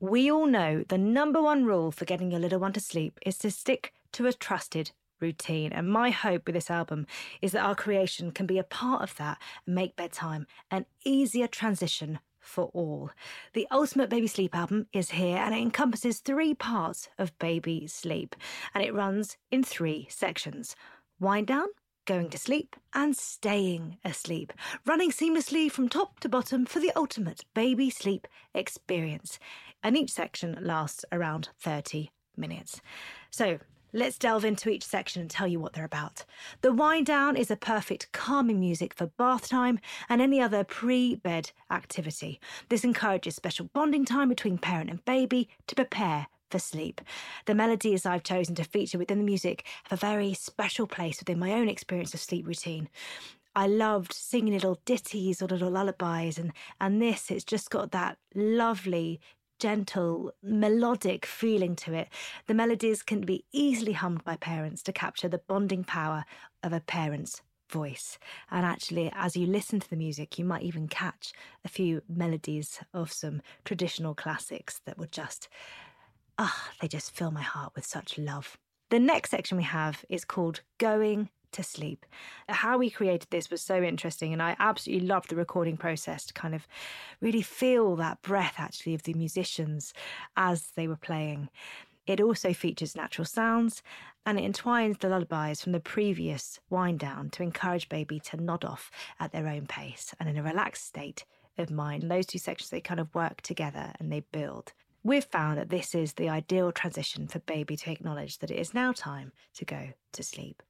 We 0.00 0.30
all 0.30 0.46
know 0.46 0.84
the 0.88 0.98
number 0.98 1.42
one 1.42 1.64
rule 1.64 1.90
for 1.90 2.04
getting 2.04 2.30
your 2.30 2.40
little 2.40 2.60
one 2.60 2.72
to 2.74 2.80
sleep 2.80 3.18
is 3.24 3.38
to 3.38 3.50
stick 3.50 3.92
to 4.12 4.26
a 4.26 4.32
trusted 4.32 4.92
routine. 5.20 5.72
And 5.72 5.88
my 5.88 6.10
hope 6.10 6.46
with 6.46 6.54
this 6.54 6.70
album 6.70 7.06
is 7.40 7.52
that 7.52 7.64
our 7.64 7.74
creation 7.74 8.30
can 8.30 8.46
be 8.46 8.58
a 8.58 8.64
part 8.64 9.02
of 9.02 9.16
that 9.16 9.38
and 9.66 9.74
make 9.74 9.96
bedtime 9.96 10.46
an 10.70 10.86
easier 11.04 11.46
transition 11.46 12.18
for 12.40 12.66
all. 12.74 13.10
The 13.54 13.66
Ultimate 13.70 14.10
Baby 14.10 14.26
Sleep 14.26 14.54
album 14.54 14.86
is 14.92 15.12
here 15.12 15.38
and 15.38 15.54
it 15.54 15.62
encompasses 15.62 16.18
three 16.18 16.54
parts 16.54 17.08
of 17.18 17.36
baby 17.38 17.86
sleep 17.86 18.36
and 18.74 18.84
it 18.84 18.94
runs 18.94 19.38
in 19.50 19.64
three 19.64 20.06
sections 20.10 20.76
wind 21.20 21.46
down, 21.46 21.68
going 22.04 22.30
to 22.30 22.38
sleep, 22.38 22.76
and 22.92 23.16
staying 23.16 23.98
asleep, 24.04 24.52
running 24.86 25.10
seamlessly 25.10 25.70
from 25.70 25.88
top 25.88 26.20
to 26.20 26.28
bottom 26.28 26.66
for 26.66 26.80
the 26.80 26.92
ultimate 26.96 27.44
baby 27.54 27.90
sleep 27.90 28.26
experience. 28.54 29.38
And 29.82 29.96
each 29.96 30.10
section 30.10 30.58
lasts 30.60 31.04
around 31.12 31.48
30 31.60 32.10
minutes. 32.36 32.80
So, 33.30 33.58
Let's 33.96 34.18
delve 34.18 34.44
into 34.44 34.70
each 34.70 34.82
section 34.84 35.22
and 35.22 35.30
tell 35.30 35.46
you 35.46 35.60
what 35.60 35.74
they're 35.74 35.84
about. 35.84 36.24
The 36.62 36.72
wind 36.72 37.06
down 37.06 37.36
is 37.36 37.48
a 37.48 37.56
perfect 37.56 38.10
calming 38.10 38.58
music 38.58 38.92
for 38.92 39.06
bath 39.06 39.48
time 39.48 39.78
and 40.08 40.20
any 40.20 40.40
other 40.40 40.64
pre 40.64 41.14
bed 41.14 41.52
activity. 41.70 42.40
This 42.70 42.82
encourages 42.82 43.36
special 43.36 43.70
bonding 43.72 44.04
time 44.04 44.28
between 44.28 44.58
parent 44.58 44.90
and 44.90 45.04
baby 45.04 45.48
to 45.68 45.76
prepare 45.76 46.26
for 46.54 46.60
sleep. 46.60 47.00
The 47.46 47.54
melodies 47.56 48.06
I've 48.06 48.22
chosen 48.22 48.54
to 48.54 48.62
feature 48.62 48.96
within 48.96 49.18
the 49.18 49.24
music 49.24 49.64
have 49.82 49.98
a 49.98 50.06
very 50.06 50.34
special 50.34 50.86
place 50.86 51.18
within 51.18 51.36
my 51.36 51.50
own 51.52 51.68
experience 51.68 52.14
of 52.14 52.20
sleep 52.20 52.46
routine. 52.46 52.88
I 53.56 53.66
loved 53.66 54.12
singing 54.12 54.52
little 54.52 54.78
ditties 54.84 55.42
or 55.42 55.48
little 55.48 55.70
lullabies, 55.70 56.38
and, 56.38 56.52
and 56.80 57.02
this, 57.02 57.32
it's 57.32 57.42
just 57.42 57.70
got 57.70 57.90
that 57.90 58.18
lovely 58.36 59.20
gentle, 59.58 60.30
melodic 60.44 61.26
feeling 61.26 61.74
to 61.74 61.92
it. 61.92 62.08
The 62.46 62.54
melodies 62.54 63.02
can 63.02 63.22
be 63.22 63.44
easily 63.50 63.92
hummed 63.92 64.22
by 64.22 64.36
parents 64.36 64.80
to 64.84 64.92
capture 64.92 65.28
the 65.28 65.38
bonding 65.38 65.82
power 65.82 66.24
of 66.62 66.72
a 66.72 66.78
parent's 66.78 67.42
voice. 67.68 68.18
And 68.50 68.64
actually, 68.64 69.10
as 69.12 69.36
you 69.36 69.48
listen 69.48 69.80
to 69.80 69.90
the 69.90 69.96
music, 69.96 70.38
you 70.38 70.44
might 70.44 70.62
even 70.62 70.86
catch 70.86 71.32
a 71.64 71.68
few 71.68 72.02
melodies 72.08 72.78
of 72.92 73.12
some 73.12 73.42
traditional 73.64 74.14
classics 74.14 74.80
that 74.84 74.98
would 74.98 75.10
just, 75.10 75.48
ah, 76.38 76.70
they 76.80 76.88
just 76.88 77.10
fill 77.10 77.30
my 77.30 77.42
heart 77.42 77.72
with 77.74 77.84
such 77.84 78.18
love. 78.18 78.56
The 78.90 79.00
next 79.00 79.30
section 79.30 79.56
we 79.56 79.64
have 79.64 80.04
is 80.08 80.24
called 80.24 80.60
Going 80.78 81.30
to 81.52 81.62
sleep. 81.62 82.04
How 82.48 82.76
we 82.76 82.90
created 82.90 83.28
this 83.30 83.50
was 83.50 83.62
so 83.62 83.82
interesting, 83.82 84.32
and 84.32 84.42
I 84.42 84.56
absolutely 84.58 85.06
loved 85.06 85.30
the 85.30 85.36
recording 85.36 85.76
process 85.76 86.26
to 86.26 86.34
kind 86.34 86.54
of 86.54 86.66
really 87.20 87.42
feel 87.42 87.96
that 87.96 88.22
breath 88.22 88.54
actually 88.58 88.94
of 88.94 89.04
the 89.04 89.14
musicians 89.14 89.94
as 90.36 90.72
they 90.76 90.88
were 90.88 90.96
playing. 90.96 91.48
It 92.06 92.20
also 92.20 92.52
features 92.52 92.94
natural 92.94 93.24
sounds 93.24 93.82
and 94.26 94.38
it 94.38 94.44
entwines 94.44 94.98
the 94.98 95.08
lullabies 95.08 95.62
from 95.62 95.72
the 95.72 95.80
previous 95.80 96.60
wind 96.68 96.98
down 96.98 97.30
to 97.30 97.42
encourage 97.42 97.88
baby 97.88 98.20
to 98.20 98.36
nod 98.36 98.64
off 98.64 98.90
at 99.18 99.32
their 99.32 99.48
own 99.48 99.66
pace 99.66 100.14
and 100.20 100.28
in 100.28 100.36
a 100.36 100.42
relaxed 100.42 100.86
state 100.86 101.24
of 101.56 101.70
mind. 101.70 102.10
Those 102.10 102.26
two 102.26 102.38
sections 102.38 102.68
they 102.68 102.80
kind 102.80 103.00
of 103.00 103.14
work 103.14 103.40
together 103.40 103.92
and 103.98 104.12
they 104.12 104.20
build. 104.20 104.74
We've 105.06 105.24
found 105.24 105.58
that 105.58 105.68
this 105.68 105.94
is 105.94 106.14
the 106.14 106.30
ideal 106.30 106.72
transition 106.72 107.28
for 107.28 107.38
baby 107.40 107.76
to 107.76 107.92
acknowledge 107.92 108.38
that 108.38 108.50
it 108.50 108.58
is 108.58 108.72
now 108.72 108.92
time 108.92 109.32
to 109.52 109.64
go 109.66 109.90
to 110.12 110.22
sleep. 110.22 110.62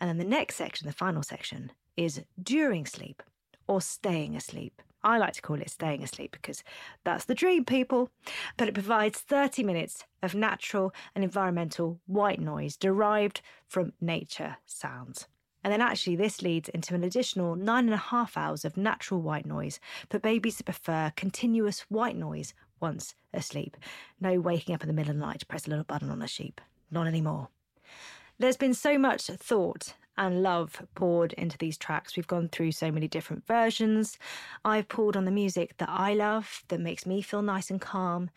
And 0.00 0.08
then 0.08 0.18
the 0.18 0.24
next 0.24 0.54
section, 0.54 0.86
the 0.86 0.92
final 0.92 1.24
section, 1.24 1.72
is 1.96 2.22
during 2.40 2.86
sleep 2.86 3.20
or 3.66 3.80
staying 3.80 4.36
asleep. 4.36 4.80
I 5.02 5.18
like 5.18 5.32
to 5.32 5.42
call 5.42 5.60
it 5.60 5.70
staying 5.70 6.04
asleep 6.04 6.30
because 6.30 6.62
that's 7.02 7.24
the 7.24 7.34
dream, 7.34 7.64
people. 7.64 8.10
But 8.56 8.68
it 8.68 8.74
provides 8.74 9.18
30 9.18 9.64
minutes 9.64 10.04
of 10.22 10.36
natural 10.36 10.94
and 11.16 11.24
environmental 11.24 12.00
white 12.06 12.40
noise 12.40 12.76
derived 12.76 13.40
from 13.66 13.92
nature 14.00 14.58
sounds. 14.66 15.26
And 15.64 15.72
then 15.72 15.80
actually, 15.80 16.14
this 16.14 16.42
leads 16.42 16.68
into 16.68 16.94
an 16.94 17.02
additional 17.02 17.56
nine 17.56 17.86
and 17.86 17.94
a 17.94 17.96
half 17.96 18.36
hours 18.36 18.64
of 18.64 18.76
natural 18.76 19.20
white 19.20 19.46
noise 19.46 19.80
for 20.08 20.20
babies 20.20 20.58
to 20.58 20.64
prefer 20.64 21.12
continuous 21.16 21.80
white 21.88 22.16
noise 22.16 22.54
once 22.80 23.14
asleep. 23.32 23.76
No 24.20 24.40
waking 24.40 24.74
up 24.74 24.82
in 24.82 24.88
the 24.88 24.94
middle 24.94 25.10
of 25.10 25.18
the 25.18 25.26
night 25.26 25.40
to 25.40 25.46
press 25.46 25.66
a 25.66 25.70
little 25.70 25.84
button 25.84 26.10
on 26.10 26.22
a 26.22 26.28
sheep. 26.28 26.60
Not 26.90 27.06
anymore. 27.06 27.48
There's 28.38 28.56
been 28.56 28.74
so 28.74 28.98
much 28.98 29.26
thought 29.26 29.94
and 30.16 30.42
love 30.42 30.82
poured 30.94 31.32
into 31.34 31.56
these 31.58 31.78
tracks. 31.78 32.16
We've 32.16 32.26
gone 32.26 32.48
through 32.48 32.72
so 32.72 32.90
many 32.90 33.08
different 33.08 33.46
versions. 33.46 34.18
I've 34.64 34.88
pulled 34.88 35.16
on 35.16 35.24
the 35.24 35.30
music 35.30 35.76
that 35.78 35.88
I 35.88 36.14
love, 36.14 36.64
that 36.68 36.80
makes 36.80 37.06
me 37.06 37.22
feel 37.22 37.42
nice 37.42 37.70
and 37.70 37.80
calm. 37.80 38.30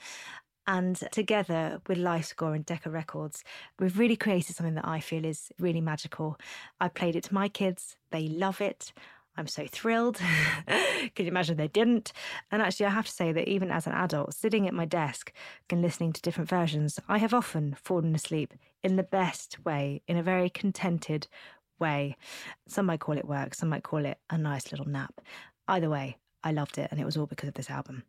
And 0.68 0.96
together 1.12 1.82
with 1.88 1.98
LifeScore 1.98 2.56
and 2.56 2.66
Decca 2.66 2.90
Records, 2.90 3.44
we've 3.80 3.98
really 3.98 4.16
created 4.16 4.56
something 4.56 4.76
that 4.76 4.88
I 4.88 5.00
feel 5.00 5.26
is 5.26 5.52
really 5.60 5.82
magical. 5.82 6.38
I 6.80 6.88
played 6.88 7.16
it 7.16 7.24
to 7.26 7.34
my 7.34 7.50
kids, 7.50 7.98
they 8.12 8.28
love 8.28 8.62
it. 8.62 8.94
I'm 9.38 9.48
so 9.48 9.66
thrilled. 9.66 10.18
Can 10.68 11.26
you 11.26 11.28
imagine 11.28 11.58
they 11.58 11.68
didn't? 11.68 12.12
And 12.52 12.62
actually, 12.62 12.86
I 12.86 12.90
have 12.90 13.06
to 13.06 13.12
say 13.12 13.32
that 13.32 13.48
even 13.48 13.72
as 13.72 13.88
an 13.88 13.94
adult, 13.94 14.34
sitting 14.34 14.68
at 14.68 14.74
my 14.74 14.86
desk 14.86 15.32
and 15.70 15.82
listening 15.82 16.14
to 16.14 16.22
different 16.22 16.50
versions, 16.50 17.00
I 17.08 17.18
have 17.18 17.34
often 17.34 17.76
fallen 17.82 18.14
asleep 18.14 18.54
in 18.84 18.98
the 18.98 19.04
best 19.04 19.64
way, 19.64 20.02
in 20.08 20.18
a 20.18 20.24
very 20.24 20.50
contented 20.50 21.28
way. 21.80 22.18
Some 22.68 22.88
might 22.88 23.00
call 23.00 23.18
it 23.18 23.28
work, 23.28 23.54
some 23.54 23.70
might 23.70 23.84
call 23.84 24.06
it 24.06 24.18
a 24.30 24.38
nice 24.38 24.72
little 24.72 24.88
nap. 24.88 25.22
Either 25.68 25.90
way, 25.90 26.18
I 26.44 26.52
loved 26.52 26.78
it, 26.78 26.90
and 26.92 27.00
it 27.00 27.06
was 27.06 27.16
all 27.16 27.26
because 27.26 27.48
of 27.50 27.56
this 27.56 27.70
album. 27.70 28.04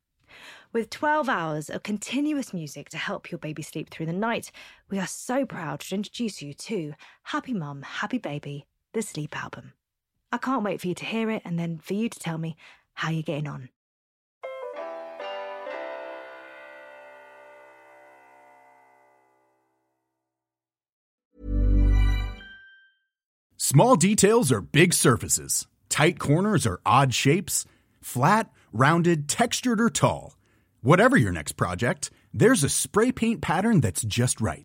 With 0.72 0.90
12 0.90 1.28
hours 1.28 1.68
of 1.68 1.82
continuous 1.82 2.54
music 2.54 2.88
to 2.90 2.96
help 2.96 3.30
your 3.30 3.38
baby 3.38 3.62
sleep 3.62 3.90
through 3.90 4.06
the 4.06 4.12
night, 4.12 4.50
we 4.90 4.98
are 4.98 5.06
so 5.06 5.44
proud 5.44 5.80
to 5.80 5.94
introduce 5.94 6.40
you 6.40 6.54
to 6.54 6.94
Happy 7.24 7.52
Mum, 7.52 7.82
Happy 7.82 8.18
Baby, 8.18 8.66
the 8.92 9.02
Sleep 9.02 9.36
Album. 9.36 9.74
I 10.32 10.38
can't 10.38 10.64
wait 10.64 10.80
for 10.80 10.88
you 10.88 10.94
to 10.94 11.04
hear 11.04 11.30
it 11.30 11.42
and 11.44 11.58
then 11.58 11.78
for 11.78 11.92
you 11.92 12.08
to 12.08 12.18
tell 12.18 12.38
me 12.38 12.56
how 12.94 13.10
you're 13.10 13.22
getting 13.22 13.46
on. 13.46 13.68
Small 23.58 23.96
details 23.96 24.50
are 24.50 24.60
big 24.60 24.92
surfaces, 24.92 25.66
tight 25.88 26.18
corners 26.18 26.66
are 26.66 26.80
odd 26.84 27.14
shapes, 27.14 27.64
flat, 28.00 28.50
rounded, 28.72 29.28
textured, 29.28 29.80
or 29.80 29.88
tall. 29.88 30.36
Whatever 30.82 31.16
your 31.16 31.32
next 31.32 31.52
project, 31.52 32.10
there's 32.34 32.64
a 32.64 32.68
spray 32.68 33.12
paint 33.12 33.40
pattern 33.40 33.80
that's 33.80 34.02
just 34.02 34.40
right. 34.40 34.64